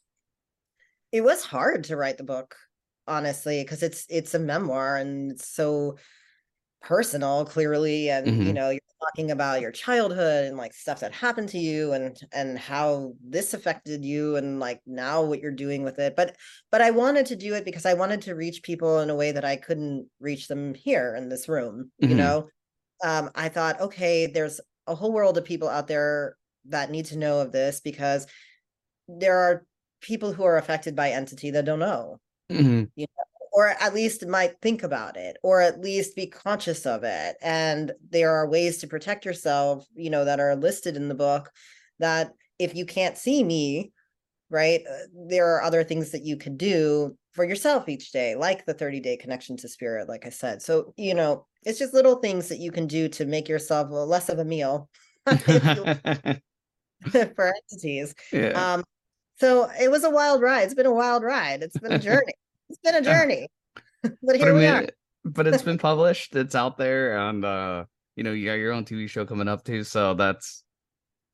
it 1.13 1.23
was 1.23 1.45
hard 1.45 1.85
to 1.85 1.97
write 1.97 2.19
the 2.19 2.25
book, 2.25 2.57
honestly, 3.07 3.63
because 3.63 3.83
it's 3.83 4.07
it's 4.09 4.35
a 4.35 4.39
memoir 4.39 4.97
and 4.97 5.33
it's 5.33 5.49
so 5.49 5.97
personal 6.83 7.45
clearly 7.47 8.11
and 8.11 8.45
you 8.45 8.53
Mhm. 8.53 8.55
know 8.55 8.71
you're 8.71 8.81
talking 9.01 9.31
about 9.31 9.61
your 9.61 9.71
childhood 9.73 10.47
and 10.47 10.57
like 10.57 10.73
stuff 10.73 11.01
that 11.01 11.13
happened 11.13 11.49
to 11.51 11.59
you 11.59 11.93
and 11.93 12.17
and 12.33 12.59
how 12.59 13.13
this 13.23 13.53
affected 13.55 14.05
you 14.05 14.37
and 14.37 14.59
like 14.59 14.81
now 14.87 15.23
what 15.23 15.41
you're 15.41 15.51
doing 15.53 15.83
with 15.83 15.99
it 15.99 16.17
but 16.17 16.37
but 16.73 16.81
I 16.81 16.91
wanted 16.91 17.27
to 17.27 17.37
do 17.37 17.55
it 17.55 17.65
because 17.65 17.85
I 17.87 17.95
wanted 17.95 18.23
to 18.23 18.35
reach 18.35 18.63
people 18.63 19.01
in 19.01 19.11
a 19.11 19.15
way 19.15 19.33
that 19.33 19.45
I 19.45 19.57
couldn't 19.57 20.09
reach 20.21 20.49
them 20.49 20.75
here 20.75 21.15
in 21.15 21.29
this 21.29 21.49
room 21.49 21.93
you 22.01 22.15
Mhm. 22.15 22.15
know 22.15 22.49
um 23.05 23.31
I 23.35 23.49
thought 23.51 23.81
okay 23.81 24.27
there's 24.27 24.61
a 24.87 24.95
whole 24.95 25.13
world 25.13 25.39
of 25.39 25.45
people 25.45 25.69
out 25.69 25.89
there 25.89 26.37
that 26.67 26.91
need 26.91 27.07
to 27.07 27.19
know 27.19 27.41
of 27.41 27.53
this 27.53 27.81
because 27.81 28.27
there 29.09 29.39
are 29.39 29.67
people 30.01 30.33
who 30.33 30.45
are 30.45 30.59
affected 30.59 30.97
by 30.97 31.11
entity 31.11 31.51
that 31.53 31.65
don't 31.65 31.79
know 31.81 32.19
Mhm. 32.51 32.91
Or 33.57 33.69
at 33.69 33.95
least 33.95 34.27
might 34.27 34.61
think 34.61 34.83
about 34.83 35.17
it 35.17 35.39
or 35.43 35.63
at 35.63 35.81
least 35.81 36.15
be 36.15 36.27
conscious 36.27 36.85
of 36.85 37.05
it. 37.05 37.37
And 37.41 37.93
there 38.11 38.31
are 38.31 38.47
ways 38.47 38.77
to 38.79 38.87
protect 38.87 39.25
yourself 39.25 39.87
you 39.95 40.11
know 40.11 40.27
that 40.27 40.39
are 40.39 40.55
listed 40.55 40.95
in 40.95 41.09
the 41.09 41.15
book 41.15 41.51
that 41.99 42.33
if 42.59 42.75
you 42.75 42.85
can't 42.85 43.17
see 43.17 43.43
me 43.43 43.93
right 44.51 44.83
uh, 44.89 45.07
there 45.29 45.47
are 45.47 45.63
other 45.63 45.83
things 45.83 46.11
that 46.11 46.23
you 46.23 46.37
can 46.37 46.59
do 46.59 47.17
for 47.33 47.45
yourself 47.45 47.89
each 47.89 48.13
day 48.13 48.35
like 48.35 48.67
the 48.67 48.75
30 48.75 49.01
day 49.01 49.17
connection 49.17 49.57
to 49.57 49.69
spirit 49.69 50.07
like 50.07 50.27
i 50.27 50.31
said. 50.31 50.61
So 50.61 50.93
you 50.99 51.15
know 51.15 51.47
it's 51.63 51.79
just 51.79 51.95
little 51.95 52.17
things 52.17 52.51
that 52.51 52.61
you 52.61 52.71
can 52.71 52.87
do 52.87 53.09
to 53.09 53.25
make 53.25 53.49
yourself 53.49 53.89
less 53.91 54.29
of 54.29 54.39
a 54.39 54.45
meal 54.45 54.91
for 55.27 55.35
entities. 57.73 58.15
Yeah. 58.31 58.75
um 58.75 58.85
so 59.39 59.71
it 59.81 59.91
was 59.91 60.05
a 60.05 60.11
wild 60.11 60.43
ride. 60.43 60.65
It's 60.65 60.75
been 60.75 60.85
a 60.85 60.93
wild 60.93 61.23
ride. 61.23 61.63
It's 61.63 61.79
been 61.79 61.93
a 61.93 61.99
journey 61.99 62.35
it's 62.69 62.79
been 62.81 62.95
a 62.97 63.03
journey 63.03 63.49
but 64.03 64.13
but 64.23 64.37
here 64.37 64.55
I 64.55 64.59
we 64.59 64.67
are 64.67 64.87
but 65.27 65.47
it's 65.47 65.63
been 65.63 65.79
published. 65.91 66.35
It's 66.37 66.55
out 66.55 66.79
there, 66.79 67.19
and 67.19 67.45
uh, 67.45 67.85
you 68.15 68.23
know, 68.23 68.33
you 68.33 68.47
got 68.47 68.55
your 68.55 68.73
own 68.73 68.85
TV 68.85 69.09
show 69.09 69.27
coming 69.27 69.49
up 69.49 69.65
too. 69.65 69.85
So 69.85 70.15
that's 70.15 70.63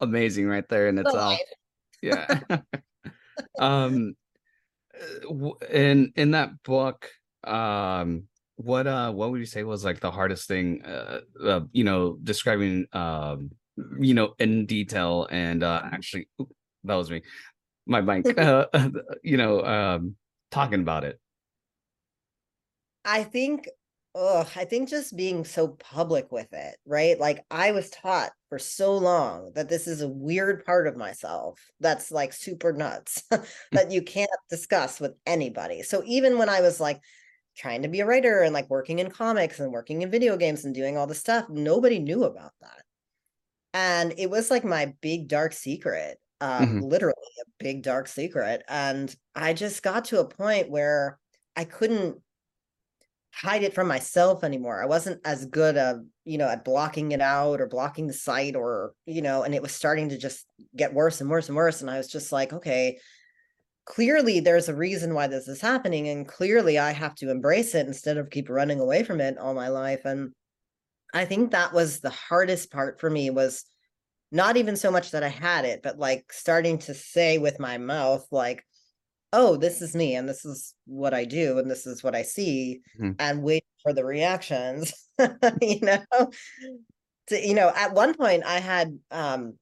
amazing, 0.01 0.49
right 0.49 0.69
there 0.69 0.89
in 0.89 0.99
itself. 0.99 1.39
Yeah. 2.01 2.41
um, 3.59 4.15
in 5.71 6.13
in 6.17 6.31
that 6.33 6.63
book, 6.63 7.09
um, 7.45 8.25
what 8.57 8.87
uh, 8.87 9.13
what 9.13 9.31
would 9.31 9.41
you 9.41 9.47
say 9.47 9.63
was 9.63 9.85
like 9.85 10.01
the 10.01 10.11
hardest 10.11 10.49
thing? 10.49 10.83
Uh, 10.85 11.21
uh 11.43 11.61
you 11.73 11.85
know, 11.85 12.19
describing 12.23 12.87
um, 12.93 13.51
you 13.99 14.15
know, 14.15 14.35
in 14.39 14.67
detail, 14.67 15.29
and 15.31 15.63
uh, 15.63 15.83
actually, 15.85 16.29
oop, 16.41 16.51
that 16.85 16.95
was 16.95 17.11
me, 17.11 17.23
my 17.87 18.01
mic. 18.01 18.39
uh, 18.39 18.67
you 19.23 19.37
know, 19.37 19.65
um, 19.65 20.17
talking 20.51 20.81
about 20.81 21.05
it. 21.05 21.19
I 23.05 23.25
think, 23.25 23.69
oh, 24.15 24.49
I 24.57 24.65
think 24.65 24.89
just 24.89 25.17
being 25.17 25.45
so 25.45 25.69
public 25.69 26.31
with 26.33 26.53
it, 26.53 26.77
right? 26.87 27.19
Like 27.19 27.45
I 27.51 27.73
was 27.73 27.91
taught 27.91 28.33
for 28.49 28.59
so 28.59 28.97
long 28.97 29.53
that 29.55 29.69
this 29.69 29.87
is 29.87 30.03
a 30.03 30.09
weird 30.09 30.65
part 30.65 30.87
of 30.87 30.97
myself 30.97 31.59
that's 31.81 32.11
like 32.11 32.33
super 32.33 32.73
nuts 32.73 33.23
that 33.73 33.91
you 33.91 34.03
can't 34.03 34.31
discuss 34.51 35.01
with 35.01 35.15
anybody. 35.27 35.83
So 35.83 36.03
even 36.07 36.39
when 36.39 36.49
I 36.49 36.61
was 36.61 36.79
like 36.81 37.01
trying 37.57 37.83
to 37.83 37.89
be 37.89 38.01
a 38.01 38.07
writer 38.07 38.43
and 38.43 38.55
like 38.55 38.71
working 38.71 38.99
in 38.99 39.11
comics 39.11 39.61
and 39.61 39.73
working 39.73 40.03
in 40.03 40.11
video 40.11 40.37
games 40.37 40.65
and 40.65 40.75
doing 40.75 40.97
all 40.97 41.07
the 41.07 41.15
stuff, 41.15 41.49
nobody 41.49 41.99
knew 41.99 42.25
about 42.25 42.53
that. 42.61 42.83
And 43.75 44.15
it 44.19 44.31
was 44.31 44.51
like 44.51 44.65
my 44.65 44.95
big 45.01 45.29
dark 45.29 45.53
secret, 45.53 46.19
um, 46.41 46.75
Mhm. 46.75 46.81
literally 46.81 47.15
a 47.43 47.45
big 47.59 47.83
dark 47.83 48.07
secret. 48.09 48.63
And 48.69 49.15
I 49.35 49.55
just 49.55 49.83
got 49.83 50.05
to 50.07 50.21
a 50.21 50.29
point 50.29 50.71
where 50.71 51.19
I 51.57 51.65
couldn't 51.65 52.23
hide 53.35 53.63
it 53.63 53.75
from 53.75 53.89
myself 53.89 54.45
anymore. 54.45 54.83
I 54.83 54.87
wasn't 54.87 55.21
as 55.25 55.47
good 55.47 55.77
of, 55.77 56.05
you 56.25 56.39
know, 56.39 56.49
at 56.49 56.65
blocking 56.65 57.13
it 57.13 57.21
out 57.21 57.61
or 57.61 57.67
blocking 57.67 58.07
the 58.07 58.13
sight 58.13 58.55
or, 58.55 58.93
you 59.07 59.23
know, 59.23 59.43
and 59.43 59.55
it 59.55 59.63
was 59.63 59.73
starting 59.73 60.11
to 60.11 60.19
just 60.19 60.47
get 60.77 60.93
worse 60.93 61.21
and 61.21 61.31
worse 61.31 61.49
and 61.49 61.57
worse. 61.57 61.81
And 61.81 61.91
I 61.91 61.97
was 61.97 62.09
just 62.09 62.31
like, 62.31 62.53
okay, 62.53 62.99
clearly 63.87 64.41
there's 64.41 64.69
a 64.69 64.75
reason 64.75 65.15
why 65.15 65.29
this 65.29 65.49
is 65.49 65.61
happening. 65.61 66.09
And 66.09 66.29
clearly 66.29 66.79
I 66.79 66.93
have 66.93 67.15
to 67.17 67.31
embrace 67.31 67.75
it 67.75 67.87
instead 67.87 68.19
of 68.19 68.31
keep 68.31 68.51
running 68.51 68.81
away 68.81 69.03
from 69.03 69.21
it 69.21 69.39
all 69.39 69.55
my 69.55 69.69
life. 69.69 70.05
And 70.05 70.33
I 71.15 71.25
think 71.25 71.51
that 71.51 71.73
was 71.73 72.01
the 72.01 72.11
hardest 72.11 72.71
part 72.71 73.01
for 73.01 73.09
me 73.09 73.31
was 73.31 73.65
not 74.31 74.57
even 74.57 74.77
so 74.77 74.91
much 74.91 75.11
that 75.11 75.23
I 75.23 75.29
had 75.29 75.65
it, 75.65 75.83
but 75.83 75.99
like 75.99 76.33
starting 76.33 76.79
to 76.79 76.95
say 76.95 77.39
with 77.39 77.59
my 77.59 77.79
mouth, 77.79 78.27
like, 78.31 78.65
oh, 79.33 79.57
this 79.57 79.81
is 79.81 79.95
me 79.97 80.15
and 80.15 80.29
this 80.29 80.45
is 80.45 80.75
what 80.87 81.15
I 81.15 81.25
do 81.25 81.59
and 81.59 81.71
this 81.71 81.87
is 81.87 82.03
what 82.03 82.15
I 82.15 82.23
see 82.23 82.83
Mhm. 82.99 83.17
and 83.19 83.43
wait 83.43 83.65
for 83.83 83.93
the 83.93 84.05
reactions, 84.05 84.93
you 85.61 85.81
know. 85.81 86.05
To, 87.29 87.47
you 87.47 87.55
know, 87.55 87.73
at 87.75 87.95
one 87.95 88.15
point 88.15 88.45
I 88.45 88.59
had 88.59 88.99
um 89.11 89.55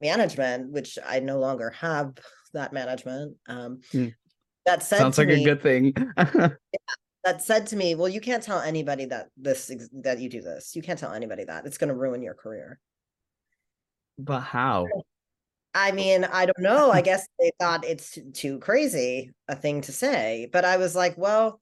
management, 0.00 0.70
which 0.70 0.98
I 1.04 1.20
no 1.20 1.38
longer 1.38 1.70
have 1.70 2.14
that 2.54 2.72
management. 2.72 3.36
Um 3.48 3.80
Hmm. 3.92 4.08
that 4.66 4.82
said 4.82 4.98
Sounds 4.98 5.16
to 5.16 5.22
like 5.22 5.28
me, 5.28 5.42
a 5.42 5.44
good 5.44 5.62
thing. 5.62 5.92
that 7.24 7.42
said 7.42 7.66
to 7.68 7.76
me, 7.76 7.94
well, 7.94 8.08
you 8.08 8.20
can't 8.20 8.42
tell 8.42 8.60
anybody 8.60 9.04
that 9.06 9.28
this 9.36 9.70
ex- 9.70 9.88
that 10.02 10.18
you 10.20 10.28
do 10.28 10.40
this. 10.40 10.74
You 10.74 10.82
can't 10.82 10.98
tell 10.98 11.12
anybody 11.12 11.44
that. 11.44 11.66
It's 11.66 11.78
going 11.78 11.88
to 11.88 11.96
ruin 11.96 12.22
your 12.22 12.34
career. 12.34 12.78
but 14.18 14.40
how? 14.40 14.88
I 15.74 15.92
mean, 15.92 16.24
I 16.24 16.46
don't 16.46 16.58
know. 16.58 16.90
I 16.90 17.00
guess 17.00 17.26
they 17.38 17.50
thought 17.58 17.84
it's 17.84 18.18
too 18.34 18.58
crazy 18.58 19.30
a 19.48 19.56
thing 19.56 19.80
to 19.82 19.92
say, 19.92 20.48
but 20.52 20.64
I 20.64 20.76
was 20.76 20.94
like, 20.94 21.16
well, 21.16 21.60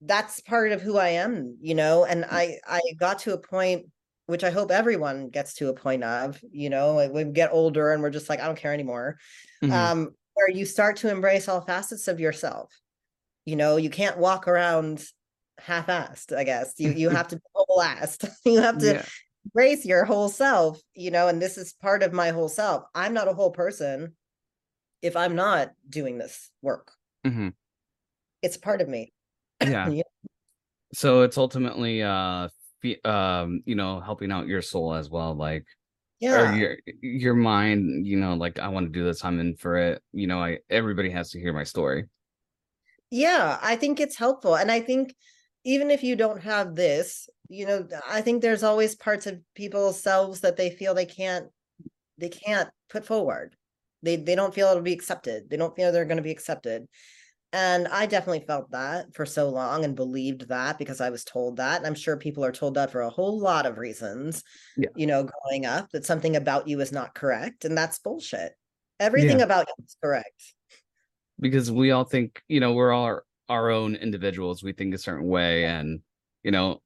that's 0.00 0.40
part 0.40 0.72
of 0.72 0.82
who 0.82 0.98
I 0.98 1.10
am, 1.10 1.56
you 1.60 1.74
know. 1.74 2.04
And 2.04 2.24
I 2.24 2.58
I 2.66 2.80
got 2.98 3.20
to 3.20 3.34
a 3.34 3.38
point, 3.38 3.86
which 4.26 4.42
I 4.42 4.50
hope 4.50 4.70
everyone 4.72 5.28
gets 5.28 5.54
to 5.54 5.68
a 5.68 5.74
point 5.74 6.02
of, 6.02 6.40
you 6.50 6.68
know, 6.68 6.94
like 6.94 7.12
we 7.12 7.24
get 7.24 7.52
older 7.52 7.92
and 7.92 8.02
we're 8.02 8.10
just 8.10 8.28
like, 8.28 8.40
I 8.40 8.46
don't 8.46 8.58
care 8.58 8.74
anymore. 8.74 9.18
Mhm. 9.62 9.70
Um, 9.72 10.10
where 10.34 10.50
you 10.50 10.64
start 10.64 10.96
to 10.96 11.10
embrace 11.10 11.46
all 11.46 11.60
facets 11.60 12.08
of 12.08 12.18
yourself. 12.18 12.72
You 13.44 13.54
know, 13.56 13.76
you 13.76 13.90
can't 13.90 14.18
walk 14.18 14.48
around 14.48 15.04
half-assed. 15.58 16.36
I 16.36 16.42
guess 16.42 16.74
you 16.78 16.90
you 16.90 17.08
have 17.20 17.28
to 17.28 17.36
be 17.36 17.42
whole-assed. 17.54 18.28
you 18.44 18.60
have 18.60 18.78
to 18.78 18.94
yeah. 18.94 19.04
Embrace 19.44 19.84
your 19.84 20.04
whole 20.04 20.28
self, 20.28 20.80
you 20.94 21.10
know, 21.10 21.28
and 21.28 21.40
this 21.40 21.58
is 21.58 21.72
part 21.72 22.02
of 22.02 22.12
my 22.12 22.30
whole 22.30 22.48
self. 22.48 22.84
I'm 22.94 23.14
not 23.14 23.28
a 23.28 23.34
whole 23.34 23.50
person 23.50 24.16
if 25.02 25.16
I'm 25.16 25.34
not 25.36 25.72
doing 25.88 26.18
this 26.18 26.50
work. 26.62 26.92
Mhm. 27.24 27.54
It's 28.42 28.56
part 28.56 28.80
of 28.80 28.88
me. 28.88 29.12
Yeah. 29.62 29.88
Yeah. 29.92 30.02
So 30.94 31.22
it's 31.22 31.38
ultimately 31.38 32.02
uh 32.02 32.48
fe- 32.82 33.00
um 33.04 33.62
you 33.66 33.74
know 33.74 34.00
helping 34.00 34.30
out 34.32 34.46
your 34.46 34.62
soul 34.62 34.94
as 34.94 35.08
well 35.10 35.34
like 35.34 35.64
Yeah. 36.20 36.54
your 36.54 36.76
your 37.02 37.34
mind 37.34 38.06
you 38.06 38.18
know 38.18 38.34
like 38.34 38.58
I 38.58 38.68
want 38.68 38.86
to 38.86 38.92
do 38.92 39.04
this 39.04 39.24
I'm 39.24 39.40
in 39.40 39.56
for 39.56 39.76
it 39.76 40.02
you 40.12 40.26
know 40.26 40.40
I 40.42 40.58
everybody 40.70 41.10
has 41.10 41.30
to 41.30 41.40
hear 41.40 41.52
my 41.52 41.64
story. 41.64 42.08
Yeah, 43.10 43.58
I 43.62 43.76
think 43.76 44.00
it's 44.00 44.16
helpful. 44.16 44.56
And 44.56 44.70
I 44.70 44.80
think 44.80 45.14
even 45.64 45.90
if 45.90 46.02
you 46.02 46.16
don't 46.16 46.40
have 46.42 46.74
this, 46.74 47.28
you 47.48 47.66
know, 47.66 47.86
I 48.08 48.20
think 48.20 48.42
there's 48.42 48.62
always 48.62 48.94
parts 48.96 49.26
of 49.26 49.40
people's 49.54 50.00
selves 50.02 50.40
that 50.40 50.56
they 50.56 50.70
feel 50.70 50.94
they 50.94 51.06
can't 51.06 51.46
they 52.18 52.28
can't 52.28 52.68
put 52.90 53.04
forward. 53.04 53.56
They 54.02 54.16
they 54.16 54.34
don't 54.34 54.54
feel 54.54 54.68
it'll 54.68 54.82
be 54.82 54.92
accepted. 54.92 55.48
They 55.50 55.56
don't 55.56 55.74
feel 55.76 55.92
they're 55.92 56.04
going 56.04 56.16
to 56.16 56.22
be 56.22 56.30
accepted. 56.30 56.86
And 57.54 57.86
I 57.88 58.06
definitely 58.06 58.46
felt 58.46 58.70
that 58.70 59.14
for 59.14 59.26
so 59.26 59.50
long 59.50 59.84
and 59.84 59.94
believed 59.94 60.48
that 60.48 60.78
because 60.78 61.02
I 61.02 61.10
was 61.10 61.22
told 61.22 61.58
that. 61.58 61.76
And 61.76 61.86
I'm 61.86 61.94
sure 61.94 62.16
people 62.16 62.44
are 62.46 62.52
told 62.52 62.74
that 62.74 62.90
for 62.90 63.02
a 63.02 63.10
whole 63.10 63.38
lot 63.38 63.66
of 63.66 63.76
reasons, 63.76 64.42
Yeah. 64.78 64.88
you 64.96 65.06
know, 65.06 65.24
growing 65.44 65.66
up, 65.66 65.90
that 65.92 66.06
something 66.06 66.34
about 66.36 66.66
you 66.66 66.80
is 66.80 66.92
not 66.92 67.14
correct. 67.14 67.66
And 67.66 67.76
that's 67.76 67.98
bullshit. 67.98 68.54
Everything 68.98 69.38
Yeah. 69.40 69.44
about 69.44 69.66
you 69.68 69.84
is 69.84 69.96
correct. 70.02 70.54
because 71.40 71.70
we 71.72 71.90
all 71.90 72.04
think 72.04 72.40
you 72.48 72.60
know 72.60 72.72
we're 72.72 72.92
all 72.92 73.20
our, 73.48 73.70
own 73.70 73.94
individuals 73.94 74.62
we 74.62 74.72
think 74.72 74.94
a 74.94 74.98
certain 74.98 75.26
way 75.26 75.64
and 75.64 76.00
you 76.42 76.50
know 76.50 76.80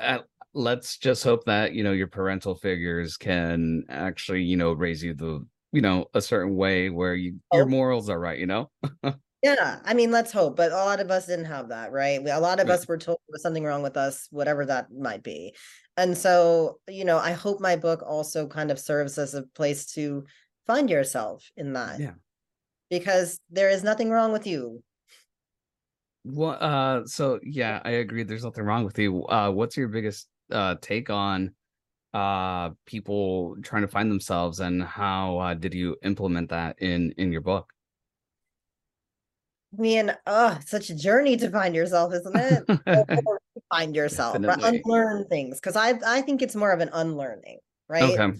uh, 0.00 0.18
let's 0.54 0.98
just 0.98 1.24
hope 1.24 1.44
that 1.44 1.72
you 1.72 1.82
know 1.82 1.92
your 1.92 2.06
parental 2.06 2.54
figures 2.54 3.16
can 3.16 3.84
actually 3.88 4.42
you 4.42 4.56
know 4.56 4.72
raise 4.72 5.02
you 5.02 5.14
the 5.14 5.44
you 5.72 5.80
know 5.80 6.06
a 6.14 6.20
certain 6.20 6.56
way 6.56 6.90
where 6.90 7.14
you 7.14 7.36
your 7.52 7.66
morals 7.66 8.08
are 8.08 8.18
right 8.18 8.38
you 8.38 8.46
know 8.46 8.70
Yeah, 9.42 9.80
I 9.84 9.94
mean, 9.94 10.12
let's 10.12 10.30
hope, 10.30 10.56
but 10.56 10.70
a 10.70 10.76
lot 10.76 11.00
of 11.00 11.10
us 11.10 11.26
didn't 11.26 11.46
have 11.46 11.70
that, 11.70 11.90
right? 11.90 12.22
We, 12.22 12.30
a 12.30 12.38
lot 12.38 12.60
of 12.60 12.68
Yeah. 12.68 12.74
us 12.74 12.86
were 12.86 12.96
told 12.96 13.18
there 13.26 13.32
was 13.32 13.42
something 13.42 13.64
wrong 13.64 13.82
with 13.82 13.96
us, 13.96 14.28
whatever 14.30 14.64
that 14.66 14.92
might 14.92 15.24
be. 15.24 15.56
And 15.96 16.16
so, 16.16 16.78
you 16.88 17.04
know, 17.04 17.18
I 17.18 17.32
hope 17.32 17.60
my 17.60 17.74
book 17.74 18.04
also 18.06 18.46
kind 18.46 18.70
of 18.70 18.78
serves 18.78 19.18
as 19.18 19.34
a 19.34 19.42
place 19.42 19.84
to 19.94 20.24
find 20.68 20.88
yourself 20.88 21.50
in 21.56 21.72
that. 21.72 21.98
Yeah. 21.98 22.14
Because 22.88 23.40
there 23.50 23.68
is 23.68 23.82
nothing 23.82 24.10
wrong 24.10 24.30
with 24.30 24.46
you. 24.46 24.84
What 26.24 26.62
uh 26.62 27.06
so 27.06 27.40
yeah, 27.42 27.80
I 27.84 27.90
agree 27.92 28.22
there's 28.22 28.44
nothing 28.44 28.64
wrong 28.64 28.84
with 28.84 28.98
you. 28.98 29.24
Uh 29.26 29.50
what's 29.50 29.76
your 29.76 29.88
biggest 29.88 30.28
uh 30.50 30.76
take 30.80 31.10
on 31.10 31.54
uh 32.14 32.70
people 32.86 33.56
trying 33.62 33.82
to 33.82 33.88
find 33.88 34.10
themselves 34.10 34.60
and 34.60 34.82
how 34.82 35.38
uh, 35.38 35.54
did 35.54 35.74
you 35.74 35.96
implement 36.02 36.50
that 36.50 36.80
in 36.80 37.12
in 37.12 37.32
your 37.32 37.40
book? 37.42 37.72
I 39.76 39.80
mean, 39.80 40.14
oh, 40.26 40.58
such 40.66 40.90
a 40.90 40.94
journey 40.94 41.36
to 41.38 41.50
find 41.50 41.74
yourself, 41.74 42.12
isn't 42.12 42.36
it? 42.36 42.64
Or- 42.94 43.06
or 43.26 43.40
to 43.54 43.62
find 43.70 43.96
yourself, 43.96 44.42
Definitely. 44.42 44.82
unlearn 44.84 45.26
things. 45.28 45.58
Because 45.60 45.76
I 45.76 45.98
I 46.06 46.20
think 46.20 46.42
it's 46.42 46.54
more 46.54 46.72
of 46.72 46.80
an 46.80 46.90
unlearning, 46.92 47.58
right? 47.88 48.02
Okay. 48.18 48.38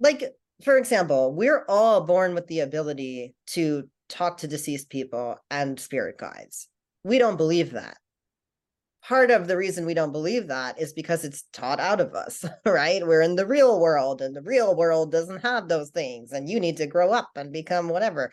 like 0.00 0.24
for 0.64 0.76
example 0.78 1.34
we're 1.34 1.64
all 1.68 2.02
born 2.02 2.34
with 2.34 2.46
the 2.48 2.60
ability 2.60 3.34
to 3.46 3.88
talk 4.08 4.38
to 4.38 4.48
deceased 4.48 4.90
people 4.90 5.38
and 5.50 5.78
spirit 5.80 6.18
guides 6.18 6.68
we 7.04 7.18
don't 7.18 7.36
believe 7.36 7.72
that. 7.72 7.98
Part 9.02 9.32
of 9.32 9.48
the 9.48 9.56
reason 9.56 9.84
we 9.84 9.94
don't 9.94 10.12
believe 10.12 10.48
that 10.48 10.80
is 10.80 10.92
because 10.92 11.24
it's 11.24 11.44
taught 11.52 11.80
out 11.80 12.00
of 12.00 12.14
us 12.14 12.44
right? 12.64 13.04
We're 13.04 13.22
in 13.22 13.34
the 13.34 13.46
real 13.46 13.80
world 13.80 14.22
and 14.22 14.34
the 14.34 14.42
real 14.42 14.76
world 14.76 15.10
doesn't 15.10 15.42
have 15.42 15.68
those 15.68 15.90
things 15.90 16.32
and 16.32 16.48
you 16.48 16.60
need 16.60 16.76
to 16.76 16.86
grow 16.86 17.12
up 17.12 17.30
and 17.34 17.52
become 17.52 17.88
whatever. 17.88 18.30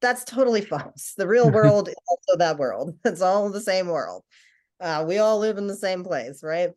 That's 0.00 0.24
totally 0.24 0.60
false. 0.62 1.14
The 1.16 1.26
real 1.26 1.50
world 1.52 1.88
is 1.88 1.94
also 2.06 2.38
that 2.38 2.58
world. 2.58 2.96
It's 3.04 3.22
all 3.22 3.48
the 3.50 3.60
same 3.60 3.86
world. 3.86 4.24
Uh, 4.78 5.04
we 5.06 5.18
all 5.18 5.38
live 5.38 5.58
in 5.58 5.66
the 5.66 5.76
same 5.76 6.04
place 6.04 6.42
right? 6.42 6.70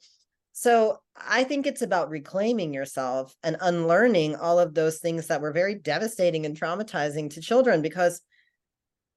So 0.57 0.99
I 1.17 1.43
think 1.43 1.67
it's 1.67 1.81
about 1.81 2.09
reclaiming 2.09 2.73
yourself 2.73 3.35
and 3.43 3.57
unlearning 3.59 4.37
all 4.37 4.57
of 4.57 4.73
those 4.73 4.99
things 4.99 5.27
that 5.27 5.41
were 5.41 5.51
very 5.51 5.75
devastating 5.75 6.45
and 6.45 6.57
traumatizing 6.57 7.29
to 7.31 7.41
children 7.41 7.81
because 7.81 8.21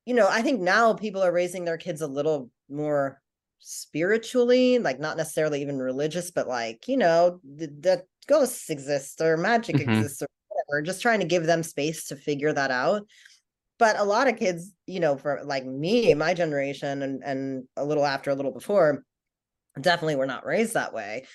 you 0.09 0.15
know, 0.15 0.29
I 0.29 0.43
think 0.43 0.61
now 0.61 0.95
people 0.95 1.23
are 1.23 1.33
raising 1.33 1.65
their 1.65 1.79
kids 1.79 2.01
a 2.03 2.07
little 2.09 2.51
more 2.69 3.23
spiritually, 3.61 4.79
like 4.79 5.01
not 5.01 5.17
necessarily 5.17 5.61
even 5.63 5.79
religious, 5.79 6.31
but 6.31 6.49
like, 6.49 6.89
you 6.89 6.97
know, 6.97 7.41
th- 7.59 7.71
that 7.81 8.07
ghosts 8.27 8.71
exist 8.71 9.21
or 9.21 9.37
magic 9.37 9.81
Mhm. 9.87 10.09
exists 10.09 10.23
or 10.23 10.29
whatever, 10.49 10.83
just 10.83 11.03
trying 11.03 11.21
to 11.21 11.27
give 11.27 11.47
them 11.47 11.63
space 11.63 12.07
to 12.09 12.17
figure 12.17 12.53
that 12.53 12.71
out. 12.71 13.07
But 13.79 13.99
a 13.99 14.05
lot 14.05 14.29
of 14.29 14.39
kids, 14.39 14.75
you 14.87 15.01
know, 15.01 15.17
for 15.17 15.43
like 15.45 15.67
me, 15.67 16.15
my 16.15 16.35
generation 16.35 17.03
and 17.03 17.23
and 17.25 17.69
a 17.77 17.85
little 17.85 18.07
after, 18.07 18.31
a 18.31 18.35
little 18.35 18.53
before, 18.53 19.05
definitely 19.81 20.17
were 20.17 20.27
not 20.27 20.47
raised 20.47 20.75
that 20.75 20.93
way. 20.93 21.27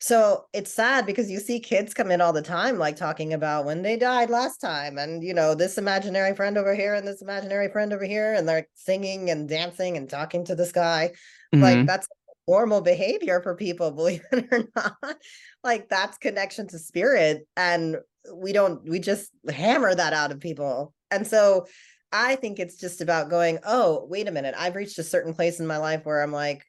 So 0.00 0.44
it's 0.52 0.72
sad 0.72 1.06
because 1.06 1.30
you 1.30 1.40
see 1.40 1.58
kids 1.58 1.92
come 1.92 2.10
in 2.10 2.20
all 2.20 2.32
the 2.32 2.42
time, 2.42 2.78
like 2.78 2.96
talking 2.96 3.32
about 3.32 3.64
when 3.64 3.82
they 3.82 3.96
died 3.96 4.30
last 4.30 4.58
time, 4.58 4.96
and 4.96 5.24
you 5.24 5.34
know, 5.34 5.54
this 5.54 5.76
imaginary 5.76 6.34
friend 6.36 6.56
over 6.56 6.74
here 6.74 6.94
and 6.94 7.06
this 7.06 7.20
imaginary 7.22 7.68
friend 7.70 7.92
over 7.92 8.04
here, 8.04 8.32
and 8.34 8.48
they're 8.48 8.68
singing 8.74 9.30
and 9.30 9.48
dancing 9.48 9.96
and 9.96 10.08
talking 10.08 10.44
to 10.44 10.54
the 10.54 10.66
sky. 10.66 11.12
Like 11.52 11.78
Mhm. 11.80 11.86
that's 11.86 12.08
normal 12.46 12.80
behavior 12.80 13.40
for 13.42 13.56
people, 13.56 13.90
believe 13.92 14.22
it 14.32 14.46
or 14.52 14.64
not. 14.76 15.16
Like 15.64 15.88
that's 15.88 16.18
connection 16.18 16.68
to 16.68 16.78
spirit. 16.78 17.46
And 17.56 17.96
we 18.32 18.52
don't, 18.52 18.88
we 18.88 19.00
just 19.00 19.30
hammer 19.48 19.94
that 19.94 20.12
out 20.12 20.32
of 20.32 20.40
people. 20.40 20.94
And 21.10 21.26
so 21.26 21.66
I 22.12 22.36
think 22.36 22.58
it's 22.58 22.76
just 22.76 23.00
about 23.00 23.30
going, 23.30 23.58
oh, 23.64 24.06
wait 24.08 24.28
a 24.28 24.32
minute, 24.32 24.54
I've 24.56 24.76
reached 24.76 24.98
a 24.98 25.02
certain 25.04 25.34
place 25.34 25.60
in 25.60 25.66
my 25.66 25.78
life 25.78 26.04
where 26.04 26.22
I'm 26.22 26.32
like, 26.32 26.64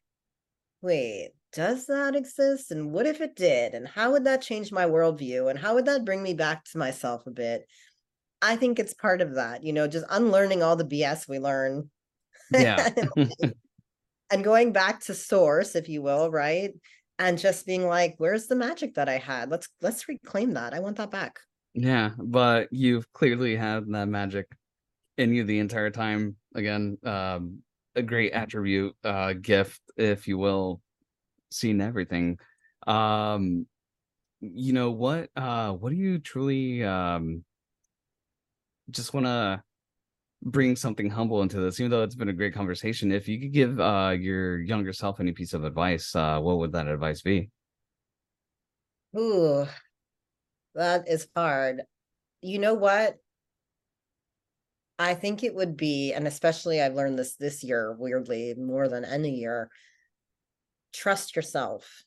wait, 0.82 1.32
does 1.54 1.88
that 1.88 2.16
exist? 2.16 2.72
And 2.72 2.92
what 2.92 3.06
if 3.06 3.22
it 3.22 3.36
did? 3.36 3.74
And 3.74 3.88
how 3.88 4.12
would 4.12 4.26
that 4.26 4.42
change 4.42 4.72
my 4.72 4.86
worldview? 4.86 5.50
And 5.50 5.60
how 5.60 5.76
would 5.76 5.86
that 5.86 6.06
bring 6.06 6.22
me 6.24 6.34
back 6.34 6.66
to 6.66 6.78
myself 6.78 7.26
a 7.28 7.32
bit? 7.32 7.66
I 8.42 8.56
think 8.56 8.80
it's 8.80 8.94
part 8.94 9.22
of 9.22 9.36
that, 9.36 9.64
you 9.64 9.74
know, 9.74 9.88
just 9.88 10.06
unlearning 10.10 10.64
all 10.64 10.76
the 10.76 10.86
BS 10.86 11.28
we 11.28 11.40
learn 11.40 11.90
Yeah. 12.56 12.90
and 14.32 14.44
going 14.44 14.72
back 14.74 15.02
to 15.02 15.14
source, 15.16 15.76
if 15.76 15.90
you 15.90 16.02
will, 16.02 16.32
right? 16.32 16.72
And 17.20 17.38
just 17.38 17.66
being 17.66 17.86
like, 17.88 18.16
where's 18.18 18.48
the 18.48 18.56
magic 18.56 18.96
that 18.96 19.10
I 19.10 19.18
had? 19.18 19.50
Let's 19.52 19.70
let's 19.82 20.08
reclaim 20.08 20.54
that. 20.54 20.74
I 20.74 20.80
want 20.80 20.98
that 20.98 21.12
back. 21.12 21.40
yeah, 21.74 22.12
but 22.18 22.68
you've 22.72 23.12
clearly 23.14 23.56
had 23.56 23.88
that 23.92 24.08
magic 24.08 24.48
in 25.18 25.34
you 25.34 25.44
the 25.44 25.60
entire 25.60 25.90
time. 25.92 26.38
Again, 26.56 26.98
um 27.04 27.64
a 27.96 28.02
great 28.04 28.32
attribute, 28.34 28.96
uh 29.04 29.34
gift, 29.34 29.82
if 29.98 30.28
you 30.28 30.38
will, 30.38 30.82
seen 31.52 31.82
everything. 31.82 32.40
Um 32.88 33.68
you 34.42 34.74
know 34.74 34.92
what 34.92 35.32
uh 35.36 35.74
what 35.74 35.90
do 35.92 35.98
you 35.98 36.20
truly 36.20 36.84
um 36.84 37.46
just 38.90 39.14
want 39.14 39.26
to 39.26 39.64
bring 40.44 40.76
something 40.76 41.10
humble 41.10 41.42
into 41.42 41.60
this 41.60 41.80
even 41.80 41.92
though 41.92 42.04
it's 42.04 42.16
been 42.16 42.30
a 42.30 42.34
great 42.34 42.54
conversation 42.54 43.12
if 43.12 43.28
you 43.28 43.40
could 43.40 43.54
give 43.54 43.80
uh 43.80 44.16
your 44.20 44.60
younger 44.62 44.94
self 44.94 45.20
any 45.20 45.34
piece 45.34 45.54
of 45.54 45.66
advice 45.66 46.16
uh 46.16 46.40
what 46.40 46.60
would 46.60 46.72
that 46.74 46.88
advice 46.88 47.22
be 47.22 47.50
Ooh, 49.16 49.68
that 50.76 51.08
is 51.08 51.28
hard. 51.36 51.84
You 52.42 52.60
know 52.60 52.74
what? 52.76 53.20
I 54.98 55.16
think 55.16 55.44
it 55.44 55.56
would 55.56 55.78
be, 55.78 56.14
and 56.14 56.28
especially 56.28 56.82
I've 56.82 56.94
learned 56.96 57.18
this 57.18 57.36
this 57.36 57.64
year, 57.64 57.94
weirdly, 57.98 58.54
more 58.56 58.88
than 58.90 59.06
any 59.06 59.32
year. 59.36 59.70
Trust 60.94 61.36
yourself. 61.36 62.04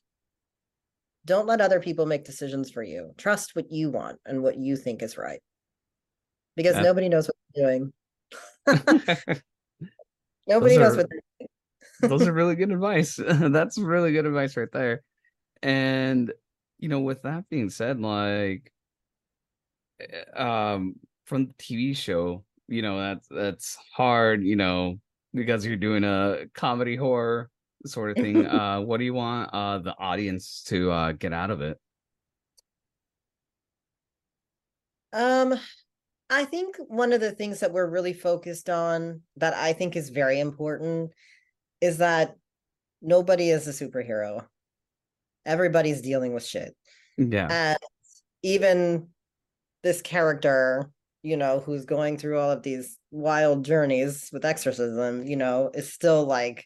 Don't 1.25 1.47
let 1.47 1.61
other 1.61 1.79
people 1.79 2.05
make 2.05 2.25
decisions 2.25 2.69
for 2.69 2.83
you. 2.83 3.13
Trust 3.17 3.55
what 3.55 3.71
you 3.71 3.89
want 3.89 4.19
and 4.25 4.43
what 4.43 4.57
you 4.57 4.75
think 4.75 5.01
is 5.01 5.17
right. 5.17 5.41
Because 6.55 6.75
Yeah. 6.75 6.81
nobody 6.83 7.07
knows 7.09 7.27
what 7.27 7.35
they're 7.55 7.79
doing. 7.79 7.93
Nobody 10.47 10.75
Those 10.75 10.79
knows 10.83 10.93
are- 10.93 10.97
what 10.97 11.09
they're 11.09 11.21
doing. 11.39 12.09
those 12.09 12.27
are 12.27 12.33
really 12.41 12.55
good 12.55 12.71
advice 12.71 13.15
that's 13.17 13.77
really 13.77 14.11
good 14.11 14.25
advice 14.25 14.57
right 14.57 14.71
there 14.73 15.03
and 15.61 16.33
you 16.79 16.89
know 16.89 16.99
with 16.99 17.21
that 17.21 17.47
being 17.49 17.69
said 17.69 17.99
like 18.01 18.73
eh, 20.01 20.23
um 20.35 20.95
from 21.25 21.45
the 21.47 21.53
tv 21.53 21.95
show 21.95 22.43
you 22.67 22.81
know 22.81 22.99
that's 22.99 23.27
that's 23.29 23.77
hard 23.95 24.43
you 24.43 24.57
know 24.57 24.99
because 25.33 25.65
you're 25.65 25.77
doing 25.77 26.03
a 26.03 26.45
comedy 26.53 26.97
horror 26.97 27.49
sort 27.85 28.11
of 28.11 28.17
thing 28.17 28.45
uh 28.45 28.79
what 28.79 28.97
do 28.97 29.03
you 29.03 29.13
want 29.13 29.49
uh 29.53 29.77
the 29.79 29.95
audience 29.97 30.63
to 30.63 30.91
uh 30.91 31.11
get 31.13 31.33
out 31.33 31.51
of 31.51 31.61
it 31.61 31.77
Um, 35.13 35.53
I 36.29 36.45
think 36.45 36.75
one 36.87 37.13
of 37.13 37.21
the 37.21 37.31
things 37.31 37.59
that 37.59 37.71
we're 37.71 37.89
really 37.89 38.13
focused 38.13 38.69
on 38.69 39.21
that 39.37 39.53
I 39.53 39.73
think 39.73 39.95
is 39.95 40.09
very 40.09 40.39
important 40.39 41.11
is 41.79 41.99
that 41.99 42.35
nobody 43.01 43.51
is 43.51 43.67
a 43.67 43.71
superhero. 43.71 44.45
Everybody's 45.45 46.01
dealing 46.01 46.33
with 46.33 46.45
shit. 46.45 46.75
yeah 47.17 47.47
And 47.49 47.79
even 48.41 49.09
this 49.83 50.01
character, 50.01 50.89
you 51.21 51.37
know, 51.37 51.59
who's 51.59 51.85
going 51.85 52.17
through 52.17 52.39
all 52.39 52.49
of 52.49 52.63
these 52.63 52.97
wild 53.11 53.63
journeys 53.63 54.29
with 54.33 54.45
exorcism, 54.45 55.23
you 55.27 55.35
know, 55.35 55.69
is 55.73 55.93
still 55.93 56.25
like 56.25 56.65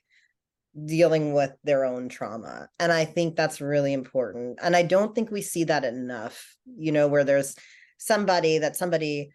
dealing 0.86 1.34
with 1.34 1.52
their 1.64 1.86
own 1.86 2.10
trauma. 2.10 2.70
And 2.80 2.92
I 2.92 3.06
think 3.06 3.36
that's 3.36 3.62
really 3.62 3.94
important. 3.94 4.60
And 4.62 4.76
I 4.76 4.84
don't 4.84 5.16
think 5.16 5.32
we 5.32 5.42
see 5.42 5.64
that 5.66 5.86
enough, 5.86 6.56
you 6.78 6.92
know, 6.92 7.08
where 7.08 7.24
there's 7.24 7.56
somebody 7.98 8.60
that 8.60 8.76
somebody 8.76 9.32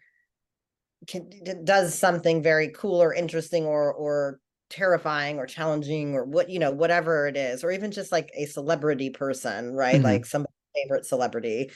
can, 1.07 1.29
does 1.65 1.97
something 1.97 2.41
very 2.41 2.69
cool 2.69 3.01
or 3.01 3.13
interesting 3.13 3.65
or 3.65 3.93
or 3.93 4.39
terrifying 4.69 5.37
or 5.37 5.45
challenging 5.45 6.15
or 6.15 6.23
what 6.23 6.49
you 6.49 6.57
know 6.59 6.71
whatever 6.71 7.27
it 7.27 7.37
is 7.37 7.63
or 7.63 7.71
even 7.71 7.91
just 7.91 8.11
like 8.11 8.31
a 8.33 8.45
celebrity 8.45 9.09
person 9.09 9.73
right 9.73 9.99
Mhm. 9.99 10.03
like 10.03 10.25
some 10.25 10.45
favorite 10.73 11.05
celebrity 11.05 11.69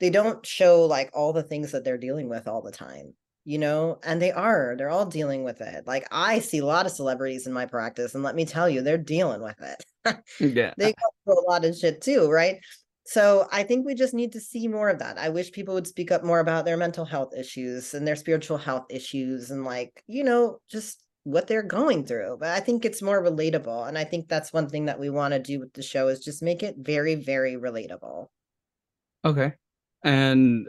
they 0.00 0.10
don't 0.10 0.44
show 0.44 0.86
like 0.86 1.10
all 1.12 1.32
the 1.32 1.42
things 1.42 1.72
that 1.72 1.84
they're 1.84 1.98
dealing 1.98 2.28
with 2.28 2.48
all 2.48 2.62
the 2.62 2.72
time 2.72 3.14
you 3.44 3.58
know 3.58 3.98
and 4.04 4.22
they 4.22 4.30
are 4.30 4.74
they're 4.78 4.90
all 4.90 5.06
dealing 5.06 5.42
with 5.42 5.60
it 5.60 5.84
like 5.86 6.06
i 6.12 6.38
see 6.38 6.58
a 6.58 6.66
lot 6.66 6.86
of 6.86 6.92
celebrities 6.92 7.46
in 7.46 7.52
my 7.52 7.66
practice 7.66 8.14
and 8.14 8.22
let 8.22 8.36
me 8.36 8.44
tell 8.44 8.68
you 8.68 8.82
they're 8.82 8.96
dealing 8.96 9.42
with 9.42 9.60
it 9.60 9.84
yeah 10.40 10.72
they 10.76 10.92
go 10.92 11.08
through 11.24 11.40
a 11.40 11.50
lot 11.50 11.64
of 11.64 11.76
shit 11.76 12.00
too, 12.00 12.30
right? 12.30 12.58
So 13.04 13.48
I 13.50 13.64
think 13.64 13.84
we 13.84 13.94
just 13.94 14.14
need 14.14 14.32
to 14.32 14.40
see 14.40 14.68
more 14.68 14.88
of 14.88 14.98
that. 15.00 15.18
I 15.18 15.28
wish 15.28 15.50
people 15.52 15.74
would 15.74 15.86
speak 15.86 16.12
up 16.12 16.22
more 16.24 16.40
about 16.40 16.64
their 16.64 16.76
mental 16.76 17.04
health 17.04 17.34
issues 17.36 17.94
and 17.94 18.06
their 18.06 18.16
spiritual 18.16 18.58
health 18.58 18.86
issues 18.90 19.50
and 19.50 19.64
like, 19.64 20.02
you 20.06 20.22
know, 20.22 20.58
just 20.70 21.02
what 21.24 21.46
they're 21.46 21.62
going 21.62 22.06
through. 22.06 22.36
But 22.38 22.50
I 22.50 22.60
think 22.60 22.84
it's 22.84 23.02
more 23.02 23.22
relatable. 23.22 23.88
And 23.88 23.98
I 23.98 24.04
think 24.04 24.28
that's 24.28 24.52
one 24.52 24.68
thing 24.68 24.86
that 24.86 25.00
we 25.00 25.10
want 25.10 25.34
to 25.34 25.40
do 25.40 25.58
with 25.58 25.72
the 25.72 25.82
show 25.82 26.08
is 26.08 26.20
just 26.20 26.42
make 26.42 26.62
it 26.62 26.76
very, 26.78 27.16
very 27.16 27.54
relatable. 27.54 28.28
okay 29.24 29.52
And 30.04 30.68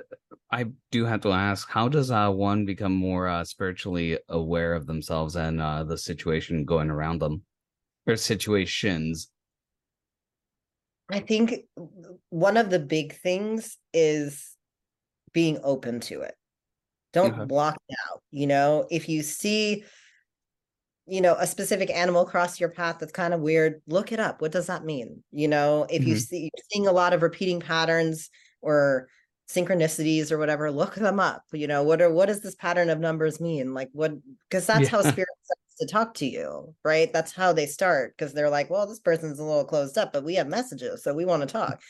I 0.52 0.66
do 0.92 1.06
have 1.06 1.22
to 1.22 1.32
ask, 1.32 1.68
how 1.70 1.88
does 1.90 2.12
uh, 2.12 2.32
one 2.32 2.66
become 2.66 2.94
more 2.94 3.28
uh, 3.28 3.44
spiritually 3.44 4.20
aware 4.30 4.74
of 4.74 4.86
themselves 4.86 5.36
and 5.36 5.60
uh, 5.62 5.84
the 5.84 5.98
situation 5.98 6.66
going 6.66 6.90
around 6.90 7.20
them 7.22 7.44
or 8.08 8.16
situations? 8.18 9.32
I 11.10 11.20
think 11.20 11.66
one 12.30 12.58
of 12.58 12.70
the 12.70 12.80
big 12.80 13.14
things 13.14 13.78
is 13.94 14.56
being 15.34 15.60
open 15.64 16.00
to 16.02 16.22
it. 16.22 16.36
Don't 17.14 17.38
Okay. 17.38 17.48
block 17.48 17.78
it 17.90 17.98
out. 18.12 18.24
You 18.32 18.48
know, 18.48 18.88
if 18.92 19.10
you 19.10 19.24
see, 19.24 19.86
you 21.06 21.20
know, 21.22 21.36
a 21.38 21.48
specific 21.48 21.90
animal 21.90 22.26
cross 22.26 22.60
your 22.60 22.70
path 22.70 22.98
that's 23.00 23.12
kind 23.12 23.34
of 23.34 23.42
weird, 23.42 23.82
look 23.88 24.12
it 24.12 24.20
up. 24.20 24.42
What 24.42 24.52
does 24.54 24.68
that 24.68 24.86
mean? 24.86 25.24
You 25.32 25.48
know, 25.50 25.86
if 25.90 26.06
you 26.06 26.16
Mhm. 26.16 26.16
see 26.16 26.44
you're 26.44 26.66
seeing 26.72 26.88
a 26.88 26.94
lot 26.94 27.14
of 27.14 27.22
repeating 27.22 27.60
patterns 27.60 28.30
or 28.62 29.10
synchronicities 29.54 30.32
or 30.32 30.38
whatever, 30.38 30.72
look 30.72 30.96
them 30.96 31.20
up. 31.20 31.44
You 31.54 31.68
know, 31.68 31.84
what 31.84 32.02
are 32.02 32.12
what 32.12 32.28
does 32.28 32.42
this 32.42 32.56
pattern 32.56 32.90
of 32.90 33.00
numbers 33.00 33.40
mean? 33.42 33.74
Like 33.74 33.90
what 33.94 34.14
because 34.50 34.66
that's 34.68 34.90
how 34.90 35.02
Yeah. 35.02 35.12
spirit 35.12 35.30
starts 35.44 35.76
to 35.80 35.88
talk 35.88 36.14
to 36.16 36.26
you, 36.26 36.76
right? 36.84 37.12
That's 37.14 37.32
how 37.34 37.54
they 37.54 37.66
start 37.66 38.16
because 38.18 38.34
they're 38.34 38.50
like, 38.50 38.70
well, 38.70 38.88
this 38.88 39.00
person's 39.00 39.40
a 39.40 39.44
little 39.44 39.66
closed 39.66 39.98
up, 39.98 40.14
but 40.14 40.24
we 40.24 40.36
have 40.36 40.48
messages, 40.48 41.04
so 41.04 41.14
we 41.14 41.26
want 41.26 41.42
to 41.42 41.48
talk. 41.48 41.82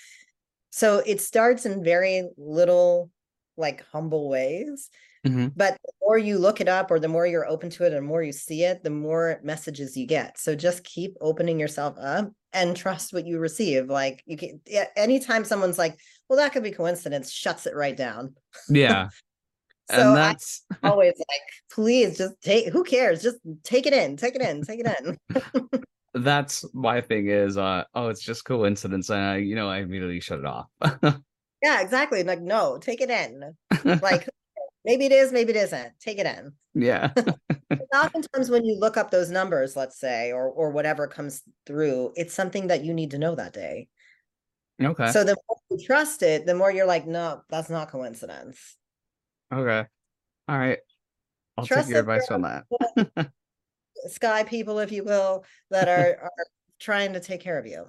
So 0.71 0.99
it 1.05 1.21
starts 1.21 1.65
in 1.65 1.83
very 1.83 2.29
little, 2.37 3.11
like 3.57 3.85
humble 3.91 4.29
ways. 4.29 4.89
Mhm. 5.25 5.53
But 5.55 5.77
the 5.85 5.93
more 6.01 6.17
you 6.17 6.39
look 6.39 6.61
it 6.61 6.67
up 6.67 6.91
or 6.91 6.99
the 6.99 7.07
more 7.07 7.27
you're 7.27 7.47
open 7.47 7.69
to 7.71 7.83
it 7.83 7.87
and 7.93 7.97
the 7.97 8.01
more 8.01 8.23
you 8.23 8.31
see 8.33 8.63
it, 8.63 8.83
the 8.83 8.89
more 8.89 9.39
messages 9.43 9.95
you 9.97 10.07
get. 10.07 10.39
So 10.39 10.55
just 10.55 10.83
keep 10.83 11.15
opening 11.21 11.59
yourself 11.59 11.95
up 11.99 12.31
and 12.53 12.75
trust 12.75 13.13
what 13.13 13.25
you 13.25 13.39
receive. 13.39 13.89
Like 13.89 14.23
you 14.25 14.37
can 14.37 14.61
anytime 14.95 15.43
someone's 15.43 15.77
like, 15.77 15.97
well, 16.29 16.37
that 16.37 16.53
could 16.53 16.63
be 16.63 16.71
coincidence, 16.71 17.31
shuts 17.31 17.65
it 17.65 17.75
right 17.75 17.97
down. 17.97 18.35
Yeah. 18.69 19.09
So 19.91 19.97
and 19.97 20.15
that's 20.15 20.63
always 20.83 21.13
like, 21.17 21.41
please 21.69 22.17
just 22.17 22.35
take 22.41 22.69
who 22.69 22.85
cares? 22.85 23.21
Just 23.21 23.39
take 23.65 23.85
it 23.85 23.91
in, 23.91 24.15
take 24.15 24.33
it 24.33 24.41
in, 24.41 24.63
take 24.63 24.79
it 24.79 25.19
in. 25.33 25.83
that's 26.13 26.63
my 26.73 27.01
thing 27.01 27.27
is 27.27 27.57
uh 27.57 27.83
oh 27.93 28.07
it's 28.07 28.21
just 28.21 28.45
coincidence 28.45 29.09
and 29.09 29.19
I, 29.19 29.37
you 29.37 29.55
know 29.55 29.67
I 29.67 29.79
immediately 29.79 30.21
shut 30.21 30.39
it 30.39 30.45
off. 30.45 30.67
Yeah, 31.63 31.81
exactly. 31.81 32.23
Like, 32.23 32.41
no, 32.41 32.77
take 32.77 32.99
it 32.99 33.09
in. 33.09 33.55
Like 34.01 34.27
maybe 34.85 35.05
it 35.05 35.11
is, 35.11 35.31
maybe 35.31 35.51
it 35.51 35.55
isn't. 35.57 35.93
Take 35.99 36.19
it 36.19 36.25
in. 36.25 36.53
yeah. 36.73 37.11
oftentimes 37.95 38.49
when 38.49 38.65
you 38.65 38.77
look 38.79 38.97
up 38.97 39.09
those 39.11 39.29
numbers 39.29 39.75
let's 39.75 39.99
say 39.99 40.31
or 40.31 40.49
or 40.49 40.69
whatever 40.71 41.07
comes 41.07 41.41
through 41.65 42.11
it's 42.15 42.33
something 42.33 42.67
that 42.67 42.83
you 42.83 42.93
need 42.93 43.11
to 43.11 43.17
know 43.17 43.35
that 43.35 43.53
day 43.53 43.87
Okay. 44.81 45.11
so 45.11 45.23
the 45.23 45.35
more 45.47 45.57
you 45.69 45.85
trust 45.85 46.23
it 46.23 46.45
the 46.45 46.55
more 46.55 46.71
you're 46.71 46.85
like 46.87 47.05
no 47.07 47.41
that's 47.49 47.69
not 47.69 47.89
coincidence 47.91 48.75
okay. 49.53 49.85
All 50.47 50.57
right. 50.57 50.79
I'll 51.57 51.65
Trust 51.65 51.87
take 51.87 51.91
your 51.93 51.99
advice 52.01 52.29
on 52.31 52.41
that. 52.41 52.63
sky 54.07 54.43
people 54.43 54.79
if 54.79 54.91
you 54.91 55.03
will 55.03 55.45
that 55.69 55.87
are 55.87 56.17
are 56.23 56.31
trying 56.79 57.13
to 57.13 57.19
take 57.19 57.39
care 57.41 57.57
of 57.59 57.65
you 57.67 57.85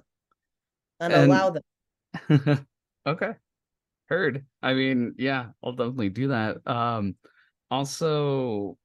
and, 0.99 1.11
And- 1.13 1.31
allow 1.31 1.49
them 1.49 2.65
okay. 3.07 3.33
Heard. 4.07 4.45
I 4.61 4.73
mean, 4.73 5.15
yeah, 5.17 5.47
I'll 5.63 5.71
definitely 5.73 6.09
do 6.09 6.27
that. 6.29 6.57
Um 6.67 7.15
also 7.71 8.77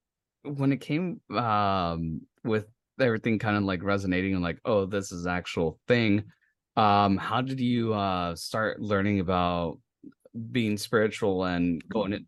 when 0.43 0.73
it 0.73 0.81
came 0.81 1.21
um 1.31 2.23
with 2.45 2.67
everything 2.99 3.39
kind 3.39 3.57
of 3.57 3.65
like 3.65 3.83
resonating 3.83 4.35
and 4.35 4.43
like, 4.43 4.61
oh, 4.65 4.87
this 4.87 5.13
is 5.13 5.27
actual 5.27 5.79
thing. 5.89 6.25
Um, 6.77 7.17
how 7.19 7.43
did 7.43 7.61
you 7.61 7.93
uh 7.95 8.35
start 8.35 8.81
learning 8.81 9.21
about 9.21 9.79
being 10.53 10.79
spiritual 10.79 11.45
and 11.45 11.87
going 11.89 12.13
in, 12.15 12.27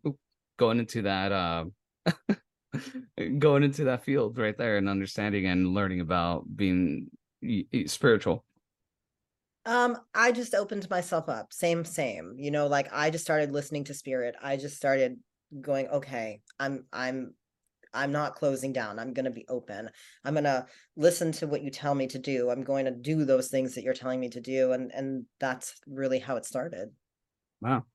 going 0.57 0.79
into 0.79 1.03
that 1.03 1.31
uh 1.31 1.65
going 3.39 3.63
into 3.63 3.85
that 3.85 4.03
field 4.03 4.37
right 4.37 4.57
there 4.57 4.77
and 4.77 4.89
understanding 4.89 5.45
and 5.47 5.73
learning 5.73 6.01
about 6.01 6.43
being 6.55 7.09
spiritual? 7.87 8.45
Um 9.65 9.97
i 10.13 10.31
just 10.31 10.53
opened 10.53 10.89
myself 10.89 11.29
up 11.29 11.53
same 11.53 11.85
same 11.85 12.35
you 12.37 12.51
know 12.51 12.67
like 12.67 12.87
i 12.91 13.09
just 13.09 13.23
started 13.23 13.51
listening 13.51 13.83
to 13.83 13.93
spirit 13.93 14.35
i 14.41 14.57
just 14.57 14.75
started 14.75 15.17
going 15.61 15.87
okay 15.87 16.41
i'm 16.59 16.85
i'm 16.91 17.33
i'm 17.93 18.11
not 18.11 18.35
closing 18.35 18.73
down 18.73 18.99
i'm 18.99 19.13
going 19.13 19.25
to 19.25 19.31
be 19.31 19.45
open 19.47 19.89
i'm 20.25 20.33
going 20.33 20.43
to 20.43 20.65
listen 20.95 21.31
to 21.31 21.47
what 21.47 21.61
you 21.61 21.69
tell 21.69 21.95
me 21.95 22.07
to 22.07 22.19
do 22.19 22.49
i'm 22.49 22.63
going 22.63 22.85
to 22.85 22.91
do 22.91 23.23
those 23.23 23.47
things 23.47 23.75
that 23.75 23.83
you're 23.83 23.93
telling 23.93 24.19
me 24.19 24.29
to 24.29 24.41
do 24.41 24.73
and 24.73 24.91
and 24.93 25.25
that's 25.39 25.79
really 25.87 26.19
how 26.19 26.35
it 26.35 26.45
started 26.45 26.89
Wow. 27.63 27.85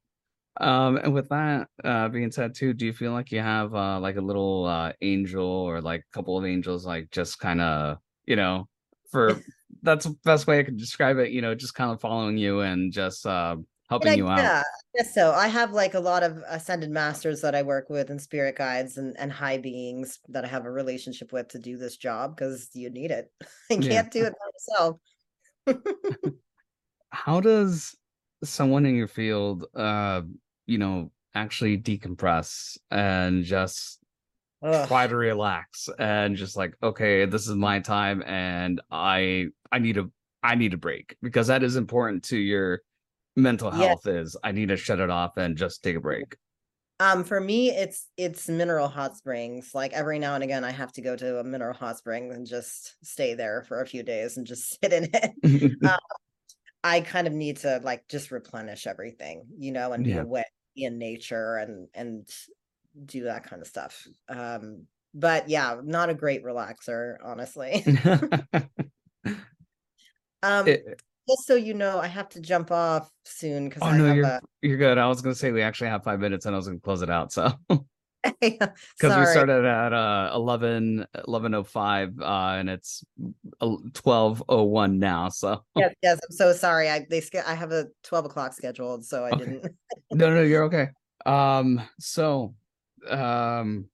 Um, 0.60 0.96
and 0.96 1.14
with 1.14 1.28
that 1.28 1.68
uh 1.84 2.08
being 2.08 2.32
said 2.32 2.54
too, 2.54 2.72
do 2.72 2.86
you 2.86 2.92
feel 2.92 3.12
like 3.12 3.30
you 3.30 3.40
have 3.40 3.74
uh 3.74 4.00
like 4.00 4.16
a 4.16 4.20
little 4.20 4.64
uh 4.64 4.92
angel 5.02 5.46
or 5.46 5.80
like 5.80 6.00
a 6.00 6.14
couple 6.14 6.36
of 6.36 6.44
angels 6.44 6.84
like 6.84 7.10
just 7.10 7.38
kind 7.38 7.60
of, 7.60 7.98
you 8.26 8.34
know, 8.34 8.66
for 9.10 9.40
that's 9.82 10.06
the 10.06 10.16
best 10.24 10.46
way 10.46 10.58
I 10.58 10.62
could 10.62 10.76
describe 10.76 11.18
it, 11.18 11.30
you 11.30 11.42
know, 11.42 11.54
just 11.54 11.74
kind 11.74 11.90
of 11.92 12.00
following 12.00 12.36
you 12.38 12.60
and 12.60 12.92
just 12.92 13.26
uh 13.26 13.56
helping 13.88 14.12
I- 14.12 14.16
you 14.16 14.28
out. 14.28 14.38
yeah 14.38 14.62
yes 14.94 15.14
so 15.14 15.32
i 15.32 15.48
have 15.48 15.72
like 15.72 15.94
a 15.94 16.00
lot 16.00 16.22
of 16.22 16.42
ascended 16.46 16.90
masters 16.90 17.40
that 17.40 17.54
i 17.54 17.62
work 17.62 17.88
with 17.88 18.10
and 18.10 18.20
spirit 18.20 18.56
guides 18.56 18.98
and 18.98 19.18
and 19.18 19.32
high 19.32 19.56
beings 19.56 20.18
that 20.28 20.44
i 20.44 20.48
have 20.48 20.66
a 20.66 20.70
relationship 20.70 21.32
with 21.32 21.48
to 21.48 21.58
do 21.58 21.78
this 21.78 21.96
job 21.96 22.36
because 22.36 22.68
you 22.74 22.90
need 22.90 23.10
it 23.10 23.32
i 23.70 23.76
can't 23.76 24.10
do 24.10 24.24
it 24.24 24.34
by 25.66 25.74
myself 25.74 26.34
How 27.10 27.40
does 27.40 27.96
someone 28.44 28.84
in 28.84 28.94
your 28.94 29.08
field 29.08 29.64
uh 29.74 30.20
you 30.66 30.78
know 30.78 31.10
actually 31.34 31.78
decompress 31.78 32.76
and 32.90 33.42
just 33.42 34.00
Ugh. 34.62 34.86
try 34.86 35.06
to 35.06 35.16
relax 35.16 35.88
and 35.98 36.36
just 36.36 36.56
like 36.56 36.74
okay 36.82 37.24
this 37.24 37.48
is 37.48 37.54
my 37.54 37.80
time 37.80 38.22
and 38.26 38.80
i 38.90 39.46
i 39.72 39.78
need 39.78 39.96
a 39.98 40.08
i 40.42 40.54
need 40.54 40.74
a 40.74 40.78
break 40.78 41.16
because 41.22 41.46
that 41.48 41.62
is 41.62 41.76
important 41.76 42.22
to 42.24 42.38
your 42.38 42.80
mental 43.36 43.70
health 43.70 44.06
is 44.06 44.36
i 44.44 44.52
need 44.52 44.68
to 44.68 44.76
shut 44.76 45.00
it 45.00 45.10
off 45.10 45.36
and 45.36 45.56
just 45.58 45.82
take 45.82 45.96
a 45.96 46.00
break 46.00 46.36
Um, 47.00 47.22
for 47.22 47.40
me, 47.40 47.70
it's 47.70 48.08
it's 48.16 48.48
mineral 48.48 48.88
hot 48.88 49.16
springs. 49.16 49.72
Like 49.74 49.92
every 49.92 50.18
now 50.18 50.34
and 50.34 50.42
again, 50.42 50.64
I 50.64 50.72
have 50.72 50.92
to 50.94 51.00
go 51.02 51.14
to 51.16 51.38
a 51.38 51.44
mineral 51.44 51.74
hot 51.74 51.96
spring 51.98 52.32
and 52.32 52.44
just 52.46 52.96
stay 53.04 53.34
there 53.34 53.62
for 53.62 53.80
a 53.80 53.86
few 53.86 54.02
days 54.02 54.36
and 54.36 54.46
just 54.46 54.78
sit 54.82 54.92
in 54.92 55.08
it. 55.14 55.32
I 56.84 57.00
kind 57.00 57.26
of 57.26 57.32
need 57.32 57.58
to 57.58 57.80
like 57.82 58.08
just 58.08 58.30
replenish 58.30 58.86
everything, 58.86 59.46
you 59.58 59.72
know, 59.72 59.92
and 59.92 60.04
be 60.04 60.16
Yeah. 60.16 60.18
away 60.18 60.44
in 60.76 60.98
nature 60.98 61.56
and 61.56 61.88
and 61.94 62.28
do 63.04 63.24
that 63.24 63.44
kind 63.44 63.62
of 63.62 63.68
stuff. 63.68 64.06
Um, 64.28 64.86
but 65.14 65.48
yeah, 65.48 65.80
not 65.84 66.10
a 66.10 66.14
great 66.14 66.44
relaxer, 66.44 67.16
honestly. 67.24 67.84
um, 70.42 70.68
It- 70.68 71.02
just 71.28 71.46
so 71.46 71.54
you 71.56 71.74
know, 71.74 71.98
I 71.98 72.06
have 72.06 72.30
to 72.30 72.40
jump 72.40 72.70
off 72.70 73.10
soon 73.26 73.68
because 73.68 73.82
oh 73.82 73.88
I 73.88 73.98
no 73.98 74.12
you're 74.14 74.24
a 74.24 74.40
you're 74.62 74.78
good 74.78 74.96
i 74.98 75.06
was 75.06 75.20
gonna 75.20 75.34
say 75.34 75.52
we 75.52 75.60
actually 75.62 75.90
have 75.90 76.02
five 76.02 76.18
minutes 76.20 76.46
and 76.46 76.54
i 76.54 76.58
was 76.58 76.66
gonna 76.66 76.80
close 76.80 77.02
it 77.02 77.10
out 77.10 77.30
so 77.30 77.52
because 78.40 78.66
we 79.02 79.26
started 79.26 79.64
at 79.64 79.92
uh 79.92 80.30
11 80.34 81.06
1105 81.26 82.18
uh 82.20 82.24
and 82.58 82.70
it's 82.70 83.04
1201 83.60 84.98
now 84.98 85.28
so 85.28 85.62
Yes, 85.76 85.94
yes, 86.02 86.18
I'm 86.28 86.34
so 86.34 86.52
sorry. 86.52 86.90
I 86.90 87.06
they 87.08 87.22
I 87.46 87.54
have 87.54 87.70
a 87.70 87.86
12 88.02 88.24
o'clock 88.24 88.52
scheduled, 88.54 89.04
so 89.04 89.24
I 89.24 89.32
Okay. 89.32 89.44
didn't. 89.44 89.76
no 90.12 90.34
no 90.34 90.42
you're 90.42 90.64
okay 90.64 90.88
um 91.26 91.80
so 92.00 92.54
um 93.08 93.84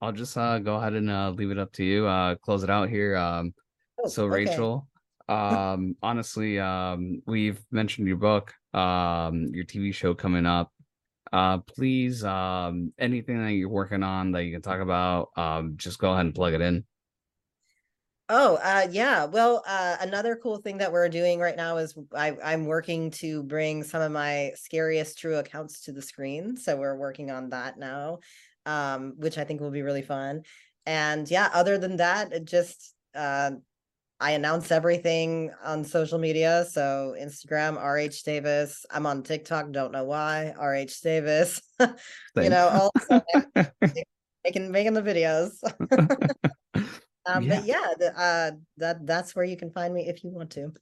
i'll 0.00 0.12
just 0.12 0.36
uh 0.36 0.58
go 0.58 0.76
ahead 0.76 0.92
and 0.92 1.10
uh 1.10 1.30
leave 1.30 1.50
it 1.50 1.58
up 1.58 1.72
to 1.72 1.84
you 1.84 2.06
uh 2.06 2.34
close 2.36 2.62
it 2.62 2.70
out 2.70 2.88
here 2.90 3.16
um 3.16 3.54
Oh, 4.02 4.08
so 4.08 4.24
okay. 4.24 4.32
rachel 4.32 4.88
um 5.30 5.96
honestly 6.02 6.58
um 6.58 7.22
we've 7.26 7.60
mentioned 7.70 8.08
your 8.08 8.16
book 8.16 8.52
um 8.74 9.46
your 9.52 9.64
tv 9.64 9.94
show 9.94 10.12
coming 10.12 10.44
up 10.44 10.72
uh 11.32 11.58
please 11.58 12.24
um 12.24 12.92
anything 12.98 13.42
that 13.42 13.52
you're 13.52 13.68
working 13.68 14.02
on 14.02 14.32
that 14.32 14.42
you 14.42 14.52
can 14.52 14.62
talk 14.62 14.80
about 14.80 15.28
um 15.36 15.74
just 15.76 15.98
go 15.98 16.12
ahead 16.12 16.26
and 16.26 16.34
plug 16.34 16.52
it 16.54 16.60
in 16.60 16.84
Oh, 18.32 18.60
uh, 18.62 18.86
yeah. 18.92 19.24
Well, 19.24 19.64
uh, 19.66 19.96
another 20.00 20.38
cool 20.40 20.58
thing 20.58 20.78
that 20.78 20.92
we're 20.92 21.08
doing 21.08 21.40
right 21.40 21.56
now 21.56 21.78
is 21.78 21.98
I, 22.14 22.36
I'm 22.44 22.66
working 22.66 23.10
to 23.12 23.42
bring 23.42 23.82
some 23.82 24.00
of 24.02 24.12
my 24.12 24.52
scariest 24.54 25.18
true 25.18 25.38
accounts 25.38 25.80
to 25.86 25.92
the 25.92 26.00
screen. 26.00 26.56
So 26.56 26.76
we're 26.76 26.96
working 26.96 27.32
on 27.32 27.50
that 27.50 27.76
now, 27.76 28.20
um, 28.66 29.14
which 29.16 29.36
I 29.36 29.42
think 29.42 29.60
will 29.60 29.72
be 29.72 29.82
really 29.82 30.02
fun. 30.02 30.42
And 30.86 31.28
yeah, 31.28 31.50
other 31.52 31.76
than 31.76 31.96
that, 31.96 32.44
just 32.44 32.94
uh, 33.16 33.50
I 34.20 34.32
announce 34.32 34.70
everything 34.70 35.50
on 35.64 35.82
social 35.82 36.18
media. 36.18 36.66
So 36.70 37.14
Instagram, 37.18 37.76
RH 37.76 38.12
Stavis. 38.12 38.84
I'm 38.90 39.06
on 39.06 39.22
TikTok. 39.22 39.72
Don't 39.72 39.92
know 39.92 40.04
why. 40.04 40.54
RH 40.60 40.92
Stavis. 40.92 41.60
you 42.36 42.50
know, 42.50 42.68
also 42.68 43.22
making 44.44 44.70
making 44.70 44.94
the 44.94 45.02
videos. 45.02 45.52
Um, 47.26 47.44
Yeah. 47.44 47.56
but 47.56 47.66
yeah, 47.66 47.86
the, 47.98 48.18
uh, 48.18 48.50
that 48.78 49.06
that's 49.06 49.36
where 49.36 49.44
you 49.44 49.56
can 49.56 49.70
find 49.70 49.92
me 49.92 50.08
if 50.08 50.24
you 50.24 50.30
want 50.30 50.50
to. 50.52 50.72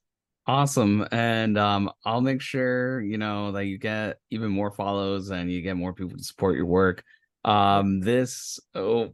Awesome. 0.47 1.05
And 1.11 1.57
um, 1.57 1.91
I'll 2.05 2.21
make 2.21 2.41
sure, 2.41 3.01
you 3.01 3.17
know, 3.17 3.51
that 3.51 3.65
you 3.65 3.77
get 3.77 4.17
even 4.31 4.49
more 4.49 4.71
follows 4.71 5.29
and 5.31 5.51
you 5.51 5.61
get 5.61 5.75
more 5.75 5.93
people 5.93 6.17
to 6.17 6.23
support 6.23 6.55
your 6.55 6.65
work. 6.65 7.03
Um, 7.43 7.99
this 7.99 8.59
oh 8.73 9.13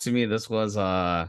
to 0.00 0.10
me, 0.10 0.24
this 0.26 0.50
was 0.50 0.76
uh, 0.76 1.28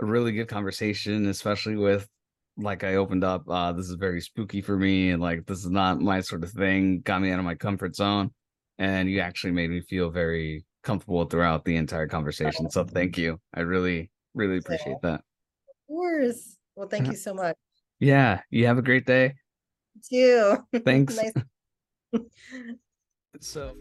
a 0.00 0.04
really 0.04 0.32
good 0.32 0.48
conversation, 0.48 1.26
especially 1.26 1.76
with 1.76 2.08
like 2.56 2.84
I 2.84 2.96
opened 2.96 3.24
up, 3.24 3.44
uh, 3.48 3.72
this 3.72 3.88
is 3.88 3.94
very 3.94 4.20
spooky 4.20 4.60
for 4.60 4.76
me, 4.76 5.10
and 5.10 5.22
like 5.22 5.46
this 5.46 5.60
is 5.64 5.70
not 5.70 6.00
my 6.00 6.20
sort 6.20 6.44
of 6.44 6.50
thing, 6.50 7.00
got 7.00 7.22
me 7.22 7.30
out 7.32 7.38
of 7.38 7.44
my 7.44 7.54
comfort 7.54 7.96
zone. 7.96 8.30
And 8.78 9.10
you 9.10 9.20
actually 9.20 9.52
made 9.52 9.70
me 9.70 9.80
feel 9.80 10.10
very 10.10 10.64
comfortable 10.82 11.24
throughout 11.24 11.64
the 11.64 11.76
entire 11.76 12.08
conversation. 12.08 12.70
So 12.70 12.84
thank 12.84 13.16
you. 13.16 13.38
I 13.54 13.60
really, 13.60 14.10
really 14.34 14.58
appreciate 14.58 14.96
that. 15.02 15.20
Of 15.20 15.86
course. 15.88 16.56
Well, 16.74 16.88
thank 16.88 17.06
you 17.06 17.14
so 17.14 17.32
much. 17.34 17.56
Yeah. 18.00 18.40
You 18.50 18.66
have 18.66 18.78
a 18.78 18.82
great 18.82 19.06
day. 19.06 19.34
You 20.10 20.56
too. 20.72 20.78
Thanks. 20.84 21.16
Nice- 21.16 21.32
So 23.40 23.74